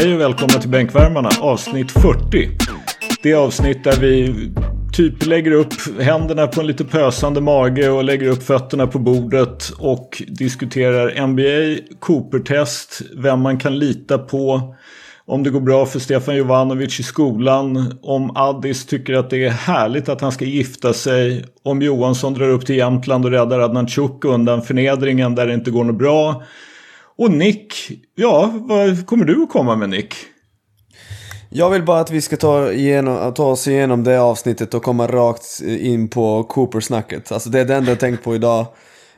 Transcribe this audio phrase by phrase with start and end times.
[0.00, 2.48] Hej och välkomna till Bänkvärmarna avsnitt 40.
[3.22, 4.34] Det avsnitt där vi
[4.92, 9.72] typ lägger upp händerna på en lite pösande mage och lägger upp fötterna på bordet
[9.78, 14.74] och diskuterar NBA, Cooper-test, vem man kan lita på,
[15.26, 19.50] om det går bra för Stefan Jovanovic i skolan, om Addis tycker att det är
[19.50, 23.88] härligt att han ska gifta sig, om Johansson drar upp till Jämtland och räddar Adnan
[23.88, 26.42] Chuk undan förnedringen där det inte går något bra.
[27.20, 30.14] Och Nick, ja, vad kommer du att komma med Nick?
[31.50, 35.06] Jag vill bara att vi ska ta, igenom, ta oss igenom det avsnittet och komma
[35.06, 37.32] rakt in på Cooper-snacket.
[37.32, 38.66] Alltså det är det enda jag tänkt på idag.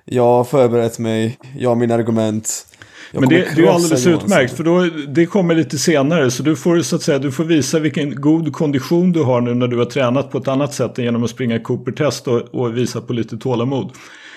[0.04, 2.66] Jag har förberett mig, jag har mina argument.
[3.12, 4.12] Jag Men det, det är alldeles Johansson.
[4.12, 7.44] utmärkt för då, det kommer lite senare så du får så att säga du får
[7.44, 10.98] visa vilken god kondition du har nu när du har tränat på ett annat sätt
[10.98, 13.92] än genom att springa Cooper-test och, och visa på lite tålamod.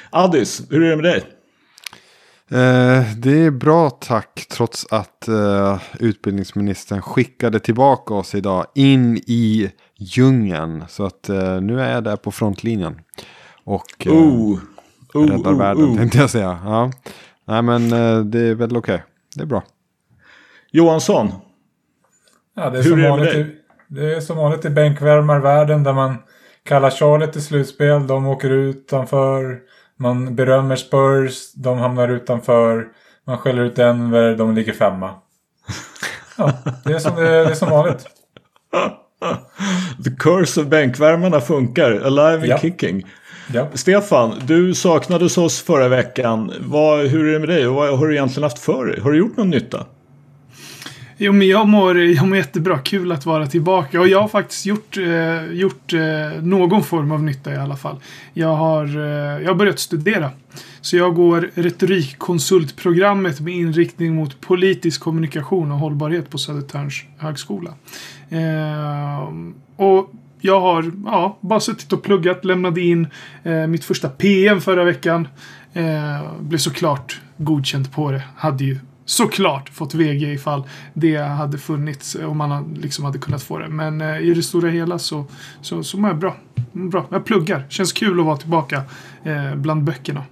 [0.09, 1.23] Addis, hur är det med dig?
[2.51, 9.71] Eh, det är bra tack trots att eh, utbildningsministern skickade tillbaka oss idag in i
[9.97, 10.83] djungeln.
[10.89, 13.01] Så att eh, nu är jag där på frontlinjen.
[13.63, 14.59] Och eh, Oh,
[15.13, 15.97] oh, räddar oh, världen oh.
[15.97, 16.59] tänkte jag säga.
[16.63, 16.91] Ja.
[17.45, 17.89] Nej men
[18.31, 19.03] det är väl okej.
[19.35, 19.63] Det är bra.
[20.71, 21.31] Johansson,
[22.55, 23.41] Ja, det är, Hur som är det med dig?
[23.41, 23.45] i,
[23.88, 26.16] det är som vanligt i bänkvärmarvärlden där man
[26.63, 28.07] kallar Charlotte till slutspel.
[28.07, 29.59] De åker utanför.
[29.99, 31.53] Man berömmer Spurs.
[31.53, 32.88] De hamnar utanför.
[33.27, 34.35] Man skäller ut Denver.
[34.35, 35.13] De ligger femma.
[36.38, 36.51] Ja,
[36.85, 38.05] det är som, det, det är som vanligt.
[40.03, 42.57] the curse of bänkvärmarna funkar, alive and Ja.
[42.57, 43.05] kicking.
[43.53, 43.67] Ja.
[43.73, 46.51] Stefan, du saknades oss förra veckan.
[46.59, 48.99] Vad, hur är det med dig och vad har du egentligen haft för dig?
[49.01, 49.85] Har du gjort någon nytta?
[51.17, 52.77] Jo, men jag mår, jag mår jättebra.
[52.77, 53.99] Kul att vara tillbaka.
[53.99, 57.99] Och jag har faktiskt gjort, eh, gjort eh, någon form av nytta i alla fall.
[58.33, 60.31] Jag har, eh, jag har börjat studera.
[60.81, 67.73] Så jag går retorikkonsultprogrammet med inriktning mot politisk kommunikation och hållbarhet på Södertörns högskola.
[68.29, 69.29] Eh,
[69.75, 73.07] och jag har ja, bara suttit och pluggat, lämnade in
[73.44, 75.28] eh, mitt första PM förra veckan.
[75.73, 78.23] Eh, blev såklart godkänt på det.
[78.35, 83.43] Hade ju såklart fått VG ifall det hade funnits eh, och man liksom hade kunnat
[83.43, 83.67] få det.
[83.67, 85.25] Men eh, i det stora hela så,
[85.61, 86.35] så, så mår jag bra.
[86.71, 87.05] Bra.
[87.09, 87.65] Jag pluggar.
[87.69, 88.81] Känns kul att vara tillbaka
[89.23, 90.23] eh, bland böckerna.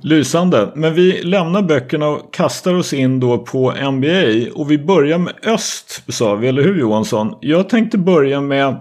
[0.00, 0.72] Lysande.
[0.74, 4.52] Men vi lämnar böckerna och kastar oss in då på NBA.
[4.54, 7.34] Och vi börjar med öst, sa vi, eller hur Johansson?
[7.40, 8.76] Jag tänkte börja med...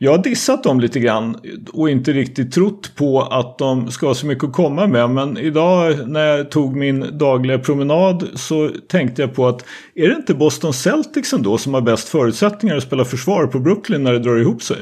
[0.00, 1.36] Jag har dissat dem lite grann
[1.72, 5.10] och inte riktigt trott på att de ska ha så mycket att komma med.
[5.10, 9.64] Men idag när jag tog min dagliga promenad så tänkte jag på att
[9.94, 14.02] är det inte Boston Celtics ändå som har bäst förutsättningar att spela försvar på Brooklyn
[14.02, 14.76] när det drar ihop sig?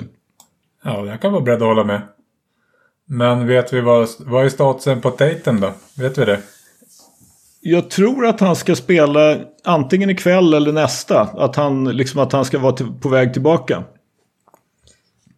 [0.84, 2.03] Ja, jag kan vara beredd att hålla med.
[3.09, 5.72] Men vet vi vad, vad är statusen på Tatum då?
[5.98, 6.41] Vet vi det?
[7.60, 11.21] Jag tror att han ska spela antingen ikväll eller nästa.
[11.21, 13.84] Att han, liksom att han ska vara till, på väg tillbaka.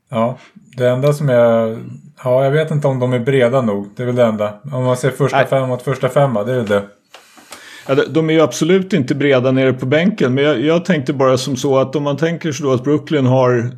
[0.09, 0.39] Ja,
[0.77, 1.79] det enda som är...
[2.25, 3.89] Ja, jag vet inte om de är breda nog.
[3.97, 4.55] Det är väl det enda.
[4.73, 5.47] Om man ser första Nej.
[5.47, 6.83] femma mot första femma, det är väl det.
[7.89, 10.35] Ja, de- de är ju absolut inte breda nere på bänken.
[10.35, 13.27] Men jag, jag tänkte bara som så att om man tänker sig då att Brooklyn
[13.27, 13.71] har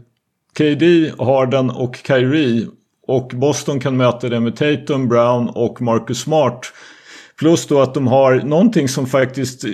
[0.58, 2.66] KD, Harden och Kyrie.
[3.06, 6.60] Och Boston kan möta det med Tatum, Brown och Marcus Smart.
[7.38, 9.64] Plus då att de har någonting som faktiskt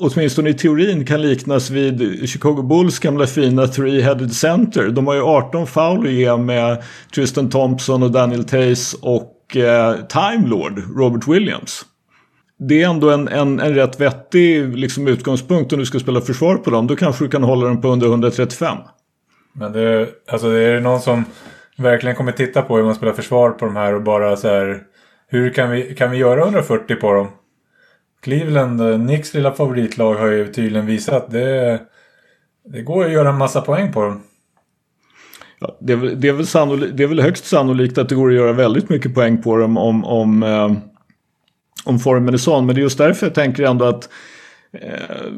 [0.00, 4.88] åtminstone i teorin kan liknas vid Chicago Bulls gamla fina three-headed center.
[4.88, 6.82] De har ju 18 foul att ge med
[7.14, 11.84] Tristan Thompson och Daniel Tays och eh, Time Lord Robert Williams.
[12.58, 16.56] Det är ändå en, en, en rätt vettig liksom, utgångspunkt om du ska spela försvar
[16.56, 16.86] på dem.
[16.86, 18.76] Då kanske du kan hålla dem på under 135.
[19.52, 21.24] Men det, alltså det är någon som
[21.76, 24.82] verkligen kommer titta på hur man spelar försvar på de här och bara så här.
[25.28, 27.28] Hur kan vi, kan vi göra 140 på dem?
[28.24, 31.80] Cleveland, eh, Nicks lilla favoritlag har ju tydligen visat att det,
[32.64, 34.22] det går att göra en massa poäng på dem.
[35.60, 38.14] Ja, det, är, väl- det, är väl sannolikt, det är väl högst sannolikt att det
[38.14, 40.72] går att göra väldigt mycket poäng på dem om, om, eh,
[41.84, 42.66] om formen är sån.
[42.66, 44.08] Men det är just därför jag tänker ändå att
[44.72, 45.32] eh,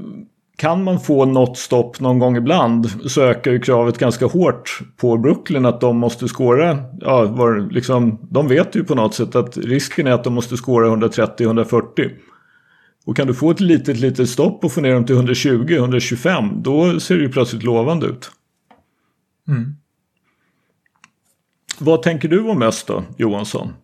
[0.57, 5.17] kan man få något stopp någon gång ibland så ökar ju kravet ganska hårt på
[5.17, 6.79] Brooklyn att de måste skåra.
[7.01, 10.57] Ja, var, liksom, de vet ju på något sätt att risken är att de måste
[10.57, 12.11] skåra 130-140.
[13.07, 17.01] Och kan du få ett litet, litet stopp och få ner dem till 120-125 då
[17.01, 18.31] ser det ju plötsligt lovande ut.
[19.49, 19.77] Mm.
[21.79, 23.75] Vad tänker du om öst då, Johansson?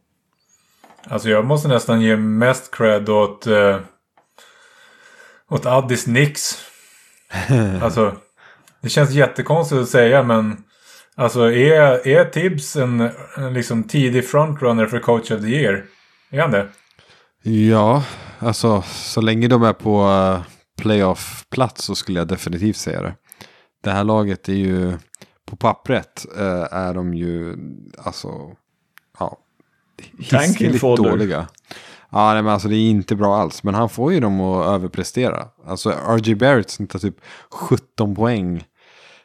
[1.04, 3.80] Alltså jag måste nästan ge mest cred åt, eh,
[5.48, 6.40] åt Addis Nix.
[7.82, 8.16] alltså,
[8.80, 10.64] det känns jättekonstigt att säga men
[11.14, 15.84] alltså är, är Tibbs en, en liksom tidig frontrunner för coach of the year?
[16.30, 16.69] Är han det?
[17.43, 18.05] Ja,
[18.39, 20.43] alltså så länge de är på eh,
[20.83, 23.15] playoff-plats så skulle jag definitivt säga det.
[23.83, 24.93] Det här laget är ju,
[25.47, 27.56] på pappret eh, är de ju,
[27.99, 28.29] alltså,
[29.19, 29.39] ja,
[30.19, 31.49] hiskeligt dåliga.
[32.11, 33.62] Ja, nej, men alltså det är inte bra alls.
[33.62, 35.49] Men han får ju dem att överprestera.
[35.67, 37.17] Alltså RJ Barrett snittar typ
[37.50, 38.56] 17 poäng.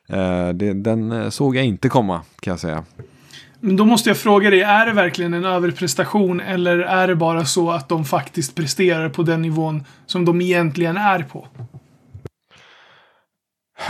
[0.10, 2.84] Eh, det, den eh, såg jag inte komma, kan jag säga.
[3.60, 7.46] Men då måste jag fråga dig, är det verkligen en överprestation eller är det bara
[7.46, 11.48] så att de faktiskt presterar på den nivån som de egentligen är på?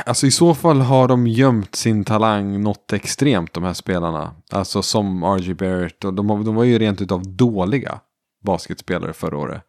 [0.06, 4.36] Alltså i så fall har de gömt sin talang något extremt, de här spelarna.
[4.52, 6.06] Alltså som RG Barrett.
[6.06, 8.00] Och de, de var ju rent utav dåliga
[8.44, 9.62] basketspelare förra året.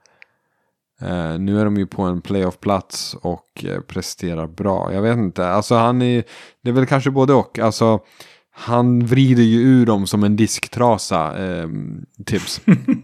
[1.00, 4.92] Eh, nu är de ju på en playoff-plats och eh, presterar bra.
[4.92, 6.24] Jag vet inte, alltså han är,
[6.62, 7.58] det är väl kanske både och.
[7.58, 8.00] Alltså
[8.60, 11.68] han vrider ju ur dem som en disktrasa, eh,
[12.24, 12.60] tips.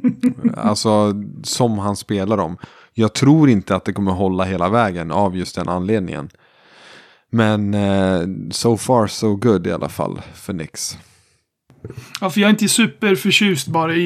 [0.57, 2.57] alltså som han spelar dem.
[2.93, 6.31] Jag tror inte att det kommer hålla hela vägen av just den anledningen.
[7.31, 8.21] Men eh,
[8.51, 10.99] so far so good i alla fall för Nix.
[12.21, 14.01] Ja, för jag är inte superförtjust bara i,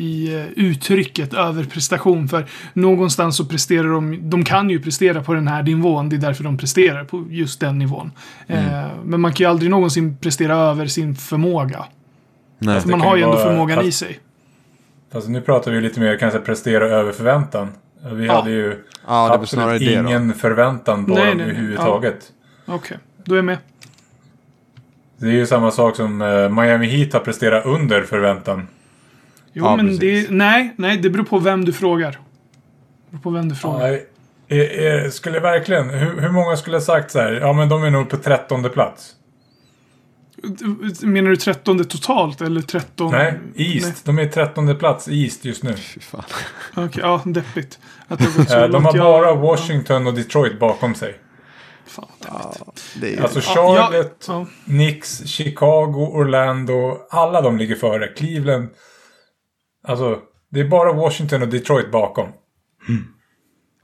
[0.00, 2.28] i eh, uttrycket överprestation.
[2.28, 6.08] För någonstans så presterar de, de kan ju prestera på den här nivån.
[6.08, 8.10] Det är därför de presterar på just den nivån.
[8.46, 11.84] Eh, men man kan ju aldrig någonsin prestera över sin förmåga.
[12.58, 12.80] Nej.
[12.80, 14.18] För man kan har ju ändå vara- förmågan i fast- sig.
[15.12, 17.68] Fast nu pratar vi lite mer kanske prestera över förväntan.
[18.12, 18.34] Vi Ja.
[18.34, 18.76] hade ju
[19.06, 21.46] Ja, det absolut det ingen förväntan på Nej, dem nej, nej.
[21.46, 22.32] överhuvudtaget.
[22.66, 23.58] Okej, då är jag med.
[25.18, 28.68] Det är ju samma sak som eh, Miami Heat har presterat under förväntan.
[29.52, 30.30] Jo, Ja, men det...
[30.30, 32.10] Nej, nej, det beror på vem du frågar.
[32.10, 32.18] Det
[33.10, 33.78] beror på vem du frågar.
[33.78, 34.06] Nej,
[34.48, 37.84] är, är, skulle verkligen, hur, hur många skulle ha sagt så här, ja men de
[37.84, 39.12] är nog på trettonde plats?
[41.02, 43.12] Menar du 13 totalt eller 13?
[43.12, 44.04] Nej, East.
[44.04, 45.74] De är trettonde plats East just nu.
[45.76, 46.22] Fy fan.
[46.74, 47.78] Okej, ja, deppigt.
[48.08, 51.18] Att det har gått så Eh, De har bara Washington och Detroit bakom sig.
[51.86, 52.82] Fan, deppigt.
[53.00, 54.46] Det är, Alltså Ja, Charlotte, ja.
[54.64, 56.98] Knicks, Chicago, Orlando.
[57.10, 58.08] Alla de ligger före.
[58.08, 58.68] Cleveland.
[59.88, 60.18] Alltså,
[60.50, 62.28] det är bara Washington och Detroit bakom.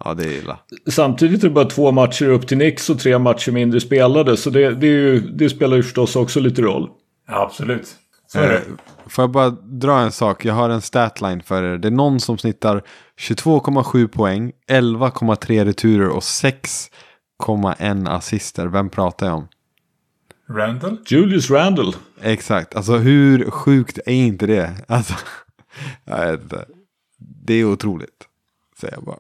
[0.04, 0.58] ja, det är illa.
[0.90, 4.36] Samtidigt är det bara två matcher upp till Nix och tre matcher mindre spelade.
[4.36, 6.88] Så det, det, är ju, det spelar ju förstås också lite roll.
[7.28, 7.88] Absolut.
[8.26, 8.60] Så är Eh, det.
[9.10, 10.44] Får jag bara dra en sak?
[10.44, 11.78] Jag har en statline för er.
[11.78, 12.82] Det är någon som snittar
[13.20, 16.24] 22,7 poäng, 11,3 returer och
[17.42, 18.66] 6,1 assister.
[18.66, 19.48] Vem pratar jag om?
[20.48, 20.96] Randall?
[21.06, 21.92] Julius Randle.
[22.20, 24.70] Exakt, alltså hur sjukt är inte det?
[24.88, 25.14] Alltså,
[26.04, 26.64] jag vet inte.
[27.18, 28.26] Det är otroligt,
[28.80, 29.18] säger jag bara.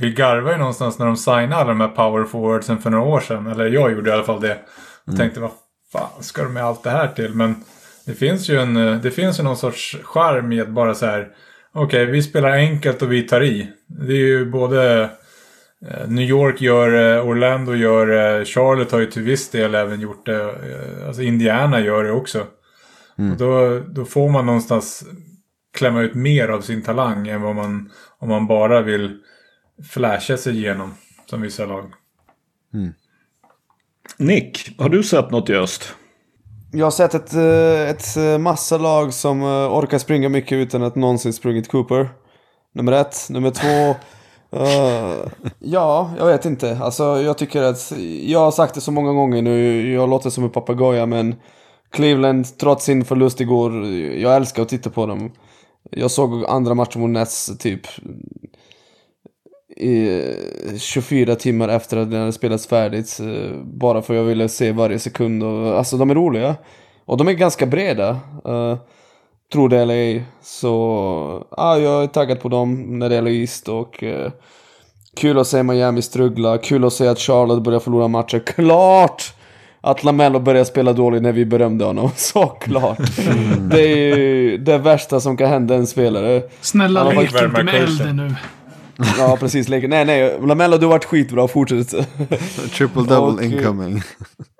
[0.00, 3.20] Vi garvade ju någonstans när de signade alla de här power forwardsen för några år
[3.20, 3.46] sedan.
[3.46, 4.58] Eller jag gjorde i alla fall det.
[5.04, 5.50] Och tänkte vad
[5.92, 7.34] fan ska de med allt det här till?
[7.34, 7.64] Men
[8.06, 11.06] det finns ju en, eh, det finns ju någon sorts charm i att bara så
[11.06, 11.28] här.
[11.72, 13.72] Okej, vi spelar enkelt och vi tar i.
[13.86, 15.10] Det är ju både
[16.08, 20.26] New York gör det, Orlando gör det, Charlotte har ju till viss del även gjort
[20.26, 20.42] det.
[20.42, 22.46] eh, Alltså Indiana gör det också.
[23.32, 25.04] Och då, då får man någonstans
[25.74, 29.18] klämma ut mer av sin talang än vad man, om man bara vill
[29.90, 30.94] flasha sig igenom
[31.30, 31.92] som vissa lag.
[34.18, 35.94] Nick, har du sett något i öst?
[36.72, 39.46] Jag har sett ett, eh, ett eh, massa lag som eh,
[39.78, 42.08] orkar springa mycket utan att någonsin sprungit Cooper.
[42.74, 43.16] Nummer ett.
[43.30, 43.96] Nummer två.
[44.56, 46.78] Uh, ja, jag vet inte.
[46.82, 50.44] Alltså jag tycker att, jag har sagt det så många gånger nu, jag låter som
[50.44, 51.34] en papegoja men
[51.90, 55.32] Cleveland, trots sin förlust igår, jag älskar att titta på dem.
[55.90, 57.86] Jag såg andra matchen mot Nets typ
[59.76, 60.22] i
[60.78, 63.20] 24 timmar efter att den hade spelats färdigt.
[63.20, 65.42] Eh, bara för att jag ville se varje sekund.
[65.42, 66.56] Och, alltså de är roliga.
[67.04, 68.10] Och de är ganska breda.
[68.48, 68.76] Uh,
[69.52, 70.24] tror det eller ej.
[70.42, 73.68] Så ja, jag är taggad på dem när det gäller East.
[73.68, 74.30] Och eh,
[75.16, 76.58] kul att se Miami struggla.
[76.58, 78.38] Kul att se att Charlotte börjar förlora matcher.
[78.38, 79.32] Klart!
[79.80, 82.10] Att Lamello börjar spela dåligt när vi berömde honom.
[82.16, 82.98] Såklart.
[83.70, 86.42] det är ju det värsta som kan hända en spelare.
[86.60, 88.06] Snälla lek inte med kursen.
[88.08, 88.34] elden nu.
[89.18, 89.68] Ja, precis.
[89.68, 89.90] Leken.
[89.90, 90.38] Nej, nej.
[90.46, 91.48] Lamello, du har varit skitbra.
[91.48, 91.88] Fortsätt.
[92.72, 94.02] Triple double Och, incoming.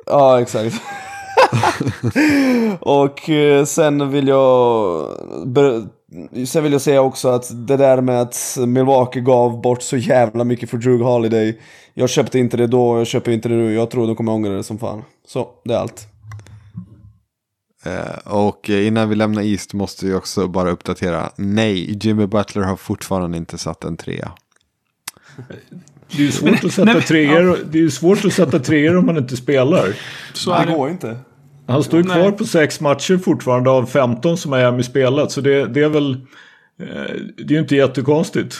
[0.06, 0.74] Ja, exakt.
[2.80, 5.06] och eh, sen vill jag...
[6.46, 10.44] Sen vill jag säga också att det där med att Milwaukee gav bort så jävla
[10.44, 11.60] mycket för Drew Holiday.
[11.94, 13.74] Jag köpte inte det då, jag köper inte det nu.
[13.74, 15.02] Jag tror de kommer ångra det som fan.
[15.26, 16.06] Så, det är allt.
[17.84, 21.30] Eh, och eh, innan vi lämnar East måste vi också bara uppdatera.
[21.36, 24.32] Nej, Jimmy Butler har fortfarande inte satt en trea.
[26.10, 27.58] Det är ju svårt att sätta nej, men- treor.
[27.70, 29.96] Det är ju svårt att sätta treor om man inte spelar.
[30.32, 30.72] Så det.
[30.72, 31.18] går inte.
[31.66, 32.16] Han står ju Nej.
[32.16, 35.32] kvar på sex matcher fortfarande av 15 som Miami spelat.
[35.32, 36.12] Så det, det är väl...
[36.80, 36.86] Eh,
[37.36, 38.56] det är ju inte jättekonstigt.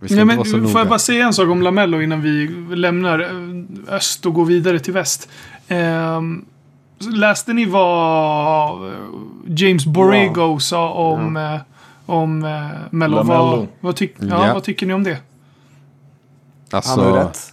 [0.00, 0.78] Nej, men, får noga.
[0.78, 4.78] jag bara säga en sak om Lamello innan vi lämnar eh, öst och går vidare
[4.78, 5.28] till väst?
[5.68, 6.44] Ehm,
[6.98, 8.98] läste ni vad eh,
[9.46, 11.60] James Borrego sa om, eh,
[12.06, 13.16] om eh, Mello?
[13.16, 13.56] Lamello.
[13.56, 14.54] Vad, vad, tyck, ja, Ja.
[14.54, 15.18] vad tycker ni om det?
[16.70, 17.52] Alltså, Han har ju rätt.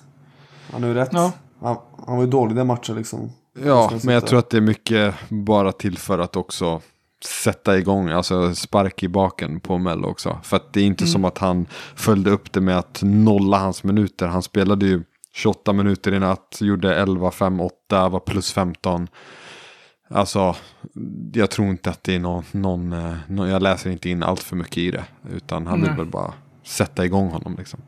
[0.74, 1.10] Han har ju rätt.
[1.12, 1.32] Ja.
[1.62, 1.78] Han,
[2.08, 3.32] han var ju dålig den matchen liksom.
[3.64, 6.82] Ja, men jag tror att det är mycket bara till för att också
[7.26, 10.40] sätta igång, alltså spark i baken på Mello också.
[10.44, 13.84] För att det är inte som att han följde upp det med att nolla hans
[13.84, 14.28] minuter.
[14.28, 19.08] Han spelade ju 28 minuter i natt, gjorde 11, 5, 8, var plus 15.
[20.10, 20.56] Alltså,
[21.34, 24.44] jag tror inte att det är någon, någon, eh, någon jag läser inte in allt
[24.44, 25.06] för mycket i det.
[25.32, 25.98] Utan han vill Nej.
[25.98, 26.34] väl bara
[26.64, 27.80] sätta igång honom liksom.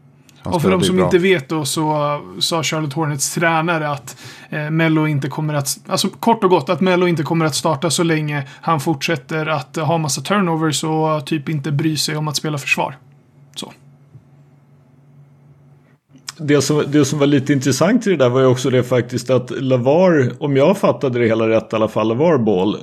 [0.56, 1.06] Och för de som bra.
[1.06, 4.18] inte vet då så sa Charlotte Hornets tränare att
[4.50, 7.90] eh, Mello inte kommer att, alltså kort och gott att Mello inte kommer att starta
[7.90, 12.36] så länge han fortsätter att ha massa turnovers och typ inte bry sig om att
[12.36, 12.98] spela försvar.
[13.56, 13.74] Så.
[16.40, 19.30] Det som, det som var lite intressant i det där var ju också det faktiskt
[19.30, 22.78] att Lavar, om jag fattade det hela rätt i alla fall, Lavar Ball,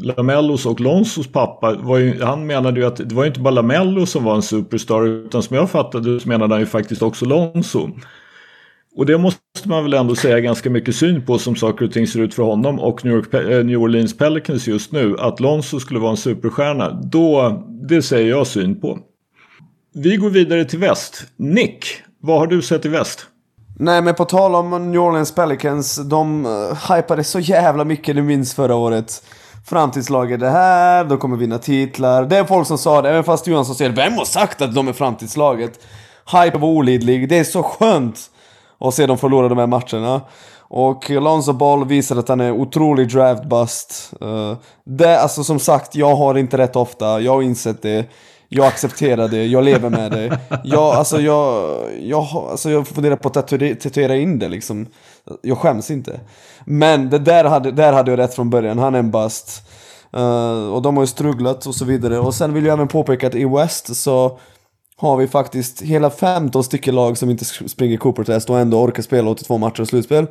[0.00, 3.54] Lamellos och Lonsos pappa, var ju, han menade ju att det var ju inte bara
[3.54, 7.24] Lamello som var en superstar, utan som jag fattade så menade han ju faktiskt också
[7.24, 7.90] Lonzo.
[8.96, 12.06] Och det måste man väl ändå säga ganska mycket syn på som saker och ting
[12.06, 15.16] ser ut för honom och New, York, eh, New Orleans Pelicans just nu.
[15.18, 18.98] Att Lonzo skulle vara en superstjärna, då, det säger jag syn på.
[19.94, 21.26] Vi går vidare till väst.
[21.36, 21.86] Nick,
[22.20, 23.26] vad har du sett i väst?
[23.78, 28.22] Nej men på tal om New Orleans Pelicans, de uh, hypade så jävla mycket, ni
[28.22, 29.22] minns förra året.
[29.66, 32.24] Framtidslaget det här, de kommer vinna titlar.
[32.24, 34.88] Det är folk som sa det, även fast Johansson säger Vem har sagt att de
[34.88, 35.80] är framtidslaget?
[36.32, 38.20] Hype var olidlig, det är så skönt
[38.80, 40.20] att se dem förlora de här matcherna.
[40.68, 44.12] Och Lonzo Ball visar att han är otrolig draft bust.
[44.22, 44.54] Uh,
[44.84, 48.10] det, alltså som sagt, jag har inte rätt ofta, jag har insett det.
[48.48, 50.38] Jag accepterar det, jag lever med det.
[50.64, 54.86] Jag, alltså jag, jag, alltså jag funderar på att tatuera, tatuera in det liksom.
[55.42, 56.20] Jag skäms inte.
[56.64, 59.62] Men det där hade, där hade jag rätt från början, han är en bast.
[60.16, 62.18] Uh, och de har ju strugglat och så vidare.
[62.18, 64.38] Och sen vill jag även påpeka att i West så
[64.96, 69.30] har vi faktiskt hela 15 stycken lag som inte springer Cooper-test och ändå orkar spela
[69.30, 70.26] 82 matcher och slutspel.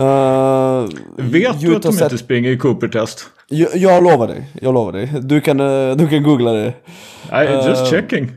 [0.00, 3.26] Uh, Vet du att de inte springer i Cooper-test?
[3.48, 5.12] jag, jag lovar dig, jag lovar dig.
[5.22, 6.74] Du kan, eh, du kan googla det.
[7.30, 8.30] Nej, just Eh, checking.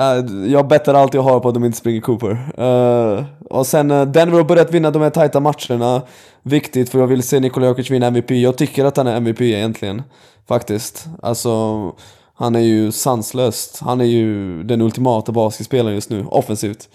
[0.00, 2.52] Eh, jag bettar allt jag har på att de inte springer Cooper.
[2.56, 6.02] Eh, och sen uh, Denver har börjat vinna de här tajta matcherna.
[6.42, 8.30] Viktigt för jag vill se Nikola Jokic vinna MVP.
[8.30, 10.02] Jag tycker att han är MVP egentligen.
[10.48, 11.06] Faktiskt.
[11.22, 11.50] Alltså,
[12.34, 13.80] han är ju sanslöst.
[13.80, 16.88] Han är ju den ultimata basketspelaren just nu, offensivt.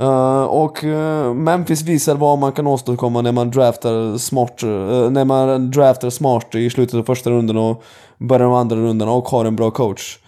[0.00, 5.24] Eh, och eh, Memphis visar vad man kan åstadkomma när man draftar smart, eh, när
[5.24, 7.84] man draftar smart i slutet av första rundan och
[8.18, 10.18] början av andra rundan och har en bra coach.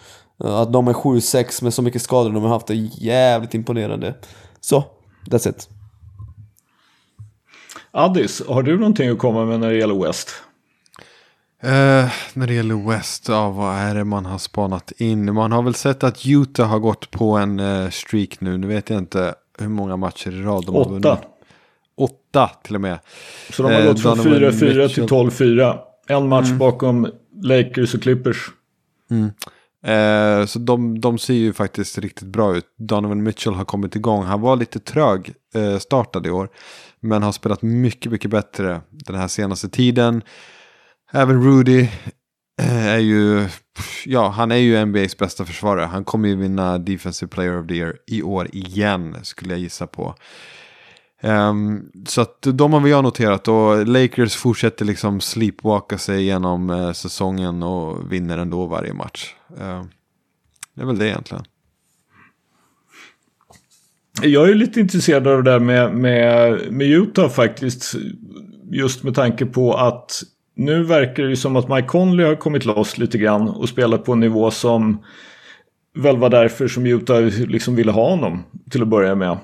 [0.45, 4.15] Att de är 7-6 med så mycket skador de har haft är jävligt imponerande.
[4.61, 4.85] Så,
[5.27, 5.69] that's it.
[7.91, 10.31] Addis, har du någonting att komma med när det gäller West?
[11.63, 15.35] Eh, när det gäller West, ja, vad är det man har spanat in?
[15.35, 18.59] Man har väl sett att Utah har gått på en eh, streak nu.
[18.59, 21.07] Nu vet jag inte hur många matcher i rad de har vunnit.
[21.07, 21.19] Åtta.
[21.97, 22.99] Åtta till och med.
[23.50, 25.07] Så de har Eh, gått från Donovan 4-4 till Mitchell.
[25.09, 25.79] 12-4.
[26.09, 27.09] En match bakom
[27.43, 28.37] Lakers och Clippers.
[29.87, 32.65] Eh, så de, de ser ju faktiskt riktigt bra ut.
[32.79, 34.25] Donovan Mitchell har kommit igång.
[34.25, 36.49] Han var lite trög eh, startad i år.
[37.00, 40.23] Men har spelat mycket, mycket bättre den här senaste tiden.
[41.12, 41.88] Även Rudy
[42.59, 43.49] Eh, är ju,
[44.05, 45.85] ja han är ju NBAs bästa försvarare.
[45.85, 49.87] Han kommer ju vinna Defensive Player of the Year i år igen skulle jag gissa
[49.87, 50.15] på.
[51.23, 56.71] Um, så att de har vi jag noterat och Lakers fortsätter liksom sleepwalka sig genom
[56.71, 59.35] uh, säsongen och vinner ändå varje match.
[59.61, 59.85] Uh,
[60.75, 61.45] det är väl det egentligen.
[64.23, 67.95] Jag är lite intresserad av det där med, med, med Utah faktiskt.
[68.71, 70.23] Just med tanke på att
[70.59, 73.99] nu verkar det ju som att Mike Conley har kommit loss lite grann och spelar
[73.99, 75.05] på en nivå som
[75.95, 79.38] väl var därför som Utah liksom ville ha honom till att börja med.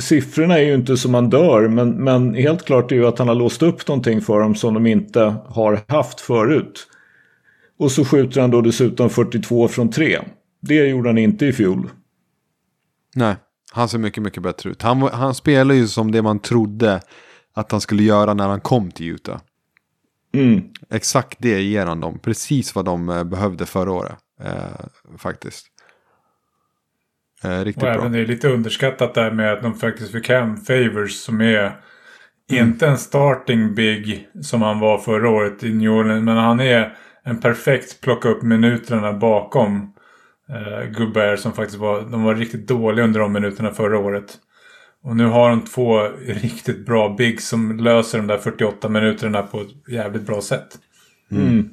[0.00, 3.28] Siffrorna är ju inte som man dör men, men helt klart är ju att han
[3.28, 6.86] har låst upp någonting för dem som de inte har haft förut.
[7.78, 10.18] Och så skjuter han då dessutom 42 från 3.
[10.60, 11.90] Det gjorde han inte i fjol.
[13.14, 13.36] Nej,
[13.72, 14.82] han ser mycket, mycket bättre ut.
[14.82, 17.00] Han, han spelar ju som det man trodde
[17.54, 19.40] att han skulle göra när han kom till Utah.
[20.34, 20.62] Mm.
[20.90, 22.18] Exakt det ger han dem.
[22.18, 24.16] Precis vad de eh, behövde förra året.
[24.42, 25.66] Eh, faktiskt.
[27.44, 27.94] Eh, riktigt Och bra.
[27.94, 31.80] även det är lite underskattat där med att de faktiskt fick hem Favors som är
[32.52, 36.24] inte en starting big som han var förra året i New Orleans.
[36.24, 39.92] Men han är en perfekt plocka upp minuterna bakom
[40.50, 44.38] Uh, Gubber som faktiskt var, de var riktigt dåliga under de minuterna förra året.
[45.06, 49.60] Och nu har de två riktigt bra bigs som löser de där 48 minuterna på
[49.60, 50.78] ett jävligt bra sätt.
[51.30, 51.70] Mm.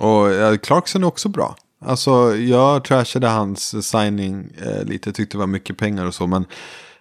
[0.00, 1.56] Och ja, Clarkson är också bra.
[1.84, 6.26] Alltså jag trashade hans signing eh, lite, tyckte det var mycket pengar och så.
[6.26, 6.44] Men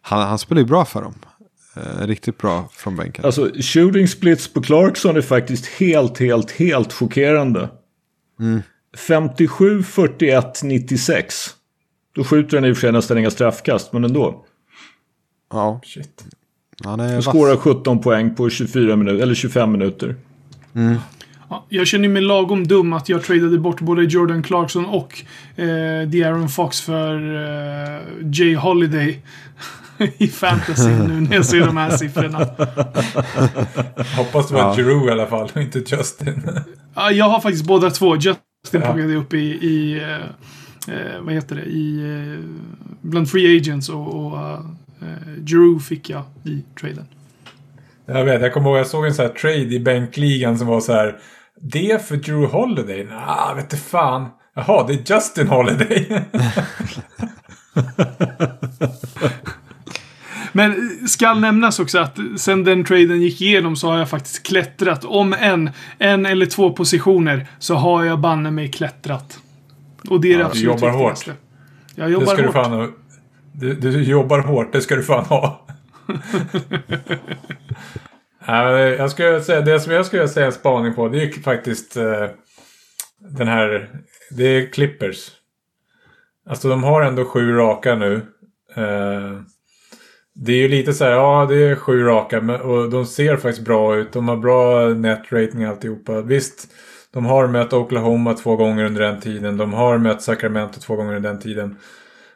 [0.02, 1.14] han, han spelar ju bra för dem.
[1.76, 3.26] Eh, riktigt bra från bänken.
[3.26, 7.70] Alltså shooting splits på Clarkson är faktiskt helt, helt, helt chockerande.
[8.40, 8.62] Mm.
[8.98, 11.36] 57, 41, 96.
[12.16, 14.46] Då skjuter han i och för sig nästan inga straffkast, men ändå.
[15.52, 16.26] Ja, Shit.
[16.84, 17.26] han är Han vass.
[17.26, 20.16] skårar 17 poäng på 24 minuter, eller 25 minuter.
[21.50, 25.24] Ja, jag känner mig lagom dum att jag tradade bort både Jordan Clarkson och
[25.56, 25.64] eh,
[26.08, 28.02] De'Aaron Fox för eh,
[28.34, 29.22] Jay Holiday
[30.18, 32.38] i fantasy nu när jag ser de här siffrorna.
[34.18, 34.76] Hoppas det var Ja.
[34.76, 36.42] Giroux i alla fall och inte Justin.
[36.96, 38.16] Ja, jag har faktiskt båda två.
[38.16, 38.38] Justin
[38.72, 38.80] Ja.
[38.80, 42.40] plockade upp i, i eh, eh, vad heter det, i, eh,
[43.02, 44.38] bland free agents och, och
[45.02, 47.06] uh, Giroux fick jag i traden.
[48.06, 50.82] Jag vet, jag kommer ihåg jag såg en sån här trade i bänkligan som var
[50.82, 51.20] så här.
[51.62, 53.04] Det för Drew Holiday?
[53.04, 54.30] Nah, vet du fan.
[54.56, 56.22] Jaha, det är Justin Holiday.
[60.52, 64.44] Men eh, skall nämnas också att sen den traden gick igenom så har jag faktiskt
[64.48, 65.06] klättrat.
[65.06, 69.40] Om en, en eller två positioner så har jag banne mig klättrat.
[70.10, 71.34] Och det är det du absolut jobbar viktigaste.
[71.96, 72.54] Jag Det jobbar ska du hårt.
[72.54, 72.88] fan ha.
[73.54, 75.68] Du, du jobbar hårt, det ska du fan ha.
[78.98, 82.28] Jag skulle säga, det som jag skulle säga en spaning på, det är faktiskt eh,
[83.20, 83.90] den här,
[84.32, 85.32] det är Clippers.
[86.50, 88.16] Alltså de har ändå sju raka nu.
[88.76, 89.42] Eh,
[90.34, 93.66] det är ju lite så här, ja det är sju raka och de ser faktiskt
[93.66, 94.14] bra ut.
[94.14, 96.22] De har bra net rating alltihopa.
[96.22, 96.68] Visst,
[97.14, 99.58] de har mött Oklahoma två gånger under den tiden.
[99.58, 101.76] De har mött Sacramento två gånger under den tiden.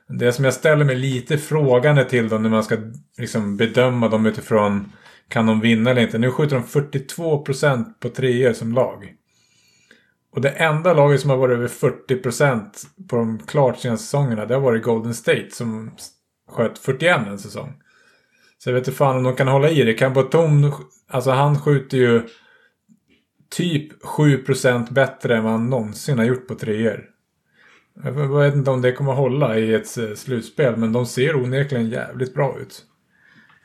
[0.08, 2.78] Det som jag ställer mig lite frågande till då när man ska
[3.18, 4.92] liksom bedöma dem utifrån
[5.28, 6.18] kan de vinna eller inte.
[6.18, 9.14] Nu skjuter de 42% på treor som lag.
[10.32, 12.70] Och det enda laget som har varit över 40%
[13.10, 15.92] på de klart senaste säsongerna det har varit Golden State som
[16.50, 17.74] sköt 41 en säsong.
[18.58, 19.94] Så jag vet inte fan om de kan hålla i det.
[19.94, 20.26] Kan
[21.08, 22.22] alltså han skjuter ju
[23.50, 27.15] typ 7% bättre än vad han någonsin har gjort på treor.
[28.04, 31.90] Jag vet inte om det kommer hålla i ett eh, slutspel, men de ser onekligen
[31.90, 32.84] jävligt bra ut.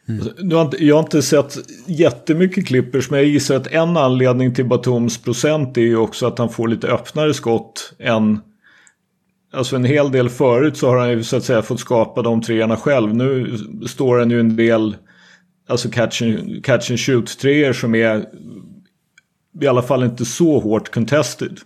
[0.08, 0.52] Mm.
[0.52, 4.64] har inte, jag har inte sett jättemycket Clippers men jag gissar att en anledning till
[4.64, 8.40] Batums procent är ju också att han får lite öppnare skott än
[9.52, 12.42] Alltså en hel del förut så har han ju så att säga fått skapa de
[12.42, 13.14] treorna själv.
[13.14, 14.96] Nu står han ju en del
[15.68, 18.26] Alltså catch and, catch and shoot treor som är
[19.60, 21.60] i alla fall inte så hårt contested.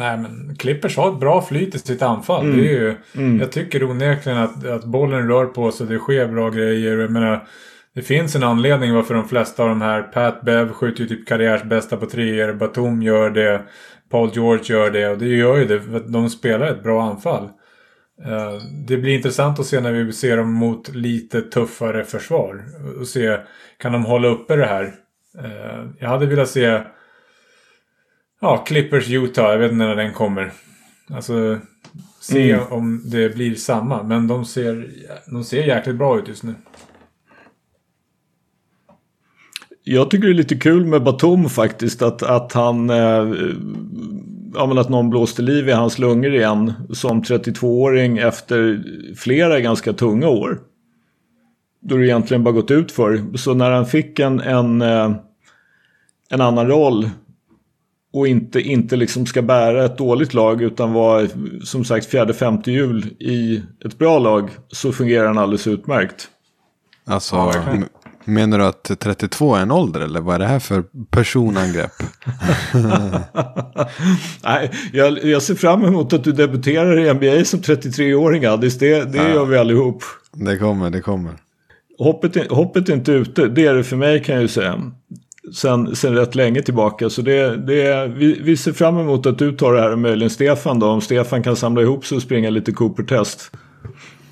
[0.00, 2.46] Nej, men Clippers har ett bra flyt i sitt anfall.
[2.56, 2.94] Det är ju,
[3.40, 6.98] Jag tycker onekligen att, att bollen rör på sig, det sker bra grejer.
[6.98, 7.46] Jag menar,
[7.94, 11.28] det finns en anledning varför de flesta av de här, Pat Bev skjuter ju typ
[11.28, 13.62] karriärsbästa på treor, Batum gör det,
[14.10, 17.02] Paul George gör det och det gör ju det för att de spelar ett bra
[17.02, 17.44] anfall.
[18.26, 18.52] Eh,
[18.88, 22.64] Det blir intressant att se när vi ser dem mot lite tuffare försvar.
[23.00, 23.36] Och se,
[23.78, 24.94] kan de hålla uppe det här?
[25.38, 26.80] Eh, Jag hade velat se
[28.40, 29.50] Ja, Clippers Utah.
[29.50, 30.52] Jag vet inte när den kommer.
[31.10, 31.58] Alltså,
[32.20, 32.66] se Mm.
[32.72, 34.02] om det blir samma.
[34.02, 34.90] Men de ser,
[35.26, 36.54] de ser jäkligt bra ut just nu.
[39.84, 43.34] Jag tycker det är lite kul med Batum faktiskt att, att han eh,
[44.54, 48.84] Ja men att någon blåste liv i hans lungor igen som 32-åring efter
[49.16, 50.60] flera ganska tunga år.
[51.82, 53.36] Då det egentligen bara gått ut för.
[53.36, 55.12] Så när han fick en, en, eh,
[56.30, 57.10] en annan roll
[58.12, 61.28] och inte, inte liksom ska bära ett dåligt lag utan vara
[61.64, 66.28] som sagt fjärde femte hjul i ett bra lag så fungerar han alldeles utmärkt.
[67.04, 67.78] Alltså, Ja,
[68.24, 71.92] menar du att 32 är en ålder eller vad är det här för personangrepp?
[74.44, 78.78] Nej, jag, jag ser fram emot att du debuterar i NBA som 33-åring Addis.
[78.78, 80.02] Det, det gör vi allihop.
[80.32, 81.32] Det kommer, det kommer.
[81.98, 83.48] Hoppet, hoppet är inte ute.
[83.48, 84.92] Det är det för mig kan jag ju säga.
[85.54, 87.10] Sen, sen rätt länge tillbaka.
[87.10, 90.30] Så det, det, vi, vi ser fram emot att du tar det här och möjligen
[90.30, 90.86] Stefan då.
[90.86, 93.50] Om Stefan kan samla ihop sig och springa lite Cooper-test.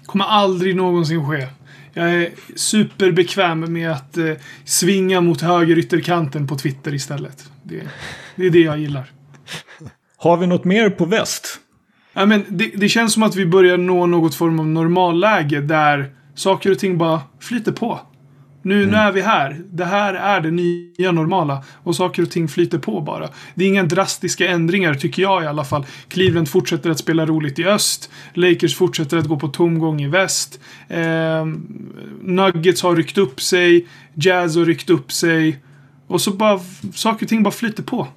[0.07, 1.47] Kommer aldrig någonsin ske.
[1.93, 4.33] Jag är superbekväm med att eh,
[4.65, 7.51] svinga mot höger ytterkanten på Twitter istället.
[7.63, 7.83] Det,
[8.37, 9.11] det är det jag gillar.
[10.17, 11.61] Har vi något mer på väst?
[12.13, 16.13] Ja, men det, det känns som att vi börjar nå något form av normalläge där
[16.35, 18.01] saker och ting bara flyter på.
[18.69, 19.61] Nu, nu är vi här.
[19.71, 21.63] Det här är det nya normala.
[21.83, 23.29] Och saker och ting flyter på bara.
[23.55, 25.87] Det är inga drastiska ändringar, tycker jag i alla fall.
[26.09, 28.11] Cleveland fortsätter att spela roligt i öst.
[28.35, 30.61] Lakers fortsätter att gå på tomgång i väst.
[30.89, 31.47] Eh,
[32.23, 33.87] Nuggets har ryckt upp sig.
[34.15, 35.59] Jazz har ryckt upp sig.
[36.07, 36.61] Och så bara,
[36.95, 38.09] saker och ting bara flyter på.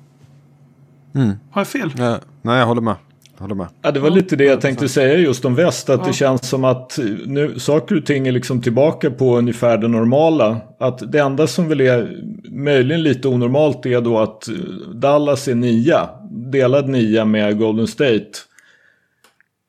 [1.16, 1.34] Mm.
[1.52, 1.94] Har jag fel?
[1.98, 2.96] Ja, nej, jag håller med.
[3.41, 3.67] Håller med.
[3.82, 5.89] Ja, det var lite det jag tänkte säga just om väst.
[5.89, 9.88] Att det känns som att nu, saker och ting är liksom tillbaka på ungefär det
[9.88, 10.62] normala.
[10.80, 12.17] Att det enda som väl är
[12.49, 14.47] möjligen lite onormalt är då att
[14.93, 16.10] Dallas är nia.
[16.32, 18.25] Delad nia med Golden State.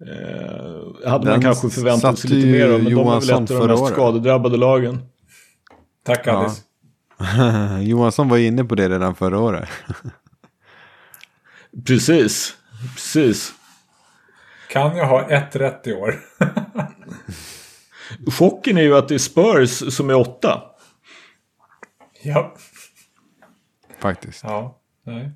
[0.07, 2.83] Eh, hade Den man kanske förväntat sig lite mer av.
[2.83, 3.93] Men ju de är väl Johansson ett av de mest året.
[3.93, 4.99] skadedrabbade lagen.
[6.07, 6.33] Tack Ja.
[6.33, 6.61] Alice.
[7.91, 9.69] Johansson var inne på det redan förra året.
[11.87, 12.55] Precis,
[12.95, 13.53] precis.
[14.73, 16.15] Kan jag ha ett rätt i år?
[18.39, 20.63] Chocken är ju att det är Spurs som är åtta.
[22.23, 22.55] ja.
[24.01, 24.45] Faktiskt.
[24.45, 24.79] Ja.
[25.07, 25.31] Nej.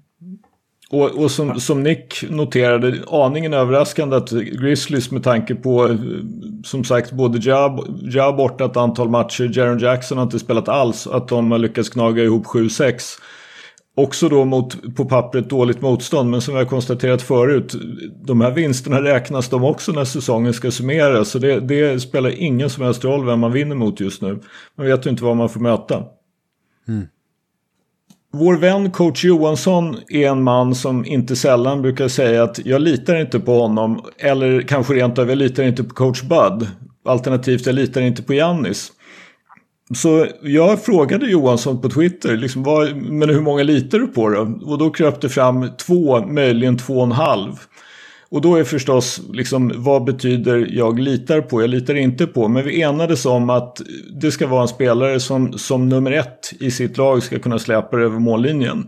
[0.91, 5.97] Och, och som, som Nick noterade, aningen överraskande att Grizzlies med tanke på eh,
[6.65, 11.07] som sagt både Ja, ja borta ett antal matcher, Jaron Jackson har inte spelat alls,
[11.07, 13.21] att de har lyckats knaga ihop 7-6.
[13.99, 17.75] Också då mot på pappret dåligt motstånd, men som har konstaterat förut,
[18.25, 21.29] de här vinsterna räknas de också när säsongen ska summeras.
[21.29, 24.39] Så det, det spelar ingen som helst roll vem man vinner mot just nu.
[24.77, 26.05] Man vet ju inte vad man får möta.
[28.33, 33.21] Vår vän coach Johansson är en man som inte sällan brukar säga att jag litar
[33.21, 34.05] inte på honom.
[34.19, 36.69] Eller kanske rent av jag litar inte på coach Bud.
[37.05, 38.93] Alternativt jag litar inte på Jannis.
[39.95, 44.61] Så jag frågade Johansson på Twitter, liksom, vad, men hur många litar du på då?
[44.65, 47.53] Och då kröp det fram två, möjligen två och en halv.
[48.29, 51.61] Och då är förstås, liksom, vad betyder jag litar på?
[51.61, 52.49] Jag litar inte på.
[52.49, 53.81] Men vi enades om att
[54.21, 57.97] det ska vara en spelare som, som nummer ett i sitt lag ska kunna släpa
[57.97, 58.87] över mållinjen.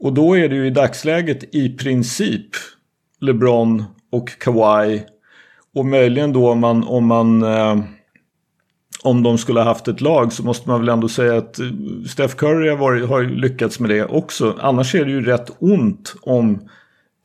[0.00, 2.46] Och då är det ju i dagsläget i princip
[3.20, 5.02] LeBron och Kawhi.
[5.74, 7.76] Och möjligen då om man, om man eh,
[9.04, 11.66] om de skulle ha haft ett lag så måste man väl ändå säga att eh,
[12.08, 14.56] Steph Curry har, varit, har lyckats med det också.
[14.60, 16.68] Annars är det ju rätt ont om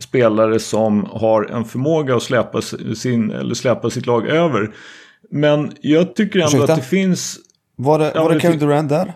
[0.03, 2.61] spelare som har en förmåga att släpa,
[2.95, 4.71] sin, eller släpa sitt lag över.
[5.31, 6.73] Men jag tycker ändå Ursäkta?
[6.73, 7.39] att det finns...
[7.75, 9.13] Var det, var det Kevin Durant där?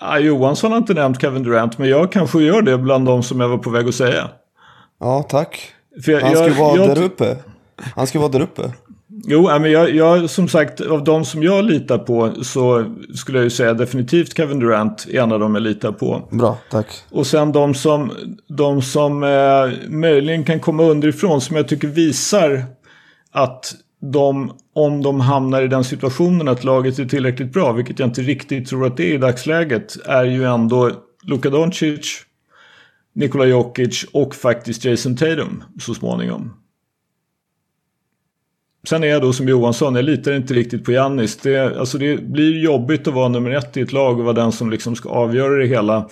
[0.00, 3.40] Ah, Johansson har inte nämnt Kevin Durant men jag kanske gör det bland de som
[3.40, 4.28] jag var på väg att säga.
[5.00, 5.72] Ja, tack.
[6.06, 7.36] Jag, Han ska jag, vara jag, där uppe.
[7.94, 8.72] Han ska vara där uppe.
[9.26, 12.84] Jo, men jag, jag, som sagt, av de som jag litar på så
[13.14, 16.28] skulle jag ju säga definitivt Kevin Durant är en av dem jag litar på.
[16.30, 16.86] Bra, tack.
[17.10, 18.12] Och sen de som,
[18.48, 22.64] de som eh, möjligen kan komma underifrån som jag tycker visar
[23.32, 23.74] att
[24.12, 28.22] de, om de hamnar i den situationen att laget är tillräckligt bra, vilket jag inte
[28.22, 30.90] riktigt tror att det är i dagsläget, är ju ändå
[31.22, 32.22] Luka Doncic,
[33.14, 36.63] Nikola Jokic och faktiskt Jason Tatum så småningom.
[38.88, 41.36] Sen är jag då som Johansson, jag litar inte riktigt på Giannis.
[41.36, 44.52] Det, alltså det blir jobbigt att vara nummer ett i ett lag och vara den
[44.52, 46.08] som liksom ska avgöra det hela.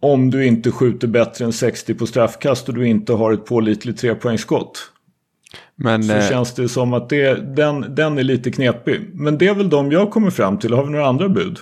[0.00, 4.00] Om du inte skjuter bättre än 60 på straffkast och du inte har ett pålitligt
[4.00, 4.78] trepoängsskott.
[5.76, 9.10] Men Så eh, känns det som att det, den, den är lite knepig.
[9.14, 10.72] Men det är väl de jag kommer fram till.
[10.72, 11.58] Har vi några andra bud?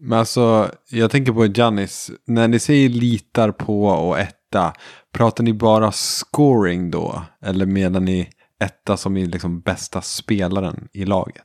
[0.00, 2.10] Men alltså, jag tänker på Giannis.
[2.26, 4.72] När ni säger litar på och etta,
[5.12, 7.22] pratar ni bara scoring då?
[7.44, 8.28] Eller menar ni
[8.64, 11.44] etta som är liksom bästa spelaren i laget?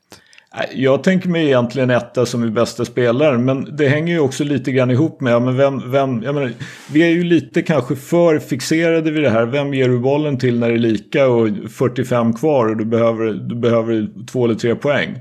[0.74, 3.46] Jag tänker mig egentligen etta som är bästa spelaren.
[3.46, 6.52] Men det hänger ju också lite grann ihop med, men vem, vem, jag menar,
[6.92, 9.46] vi är ju lite kanske för fixerade vid det här.
[9.46, 13.26] Vem ger du bollen till när det är lika och 45 kvar och du behöver,
[13.34, 15.18] du behöver två eller tre poäng?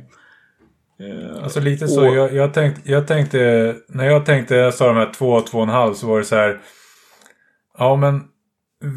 [1.43, 2.09] Alltså lite så.
[2.09, 5.47] Och- Jag, jag, tänkte, jag tänkte, när jag tänkte, jag sa de här två och
[5.47, 6.61] två och en halv så var det så här.
[7.79, 8.21] Ja men,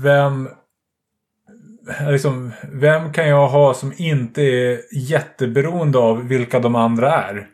[0.04, 0.50] vem,
[2.10, 7.48] liksom, vem kan jag ha som inte är jätteberoende av vilka de andra är?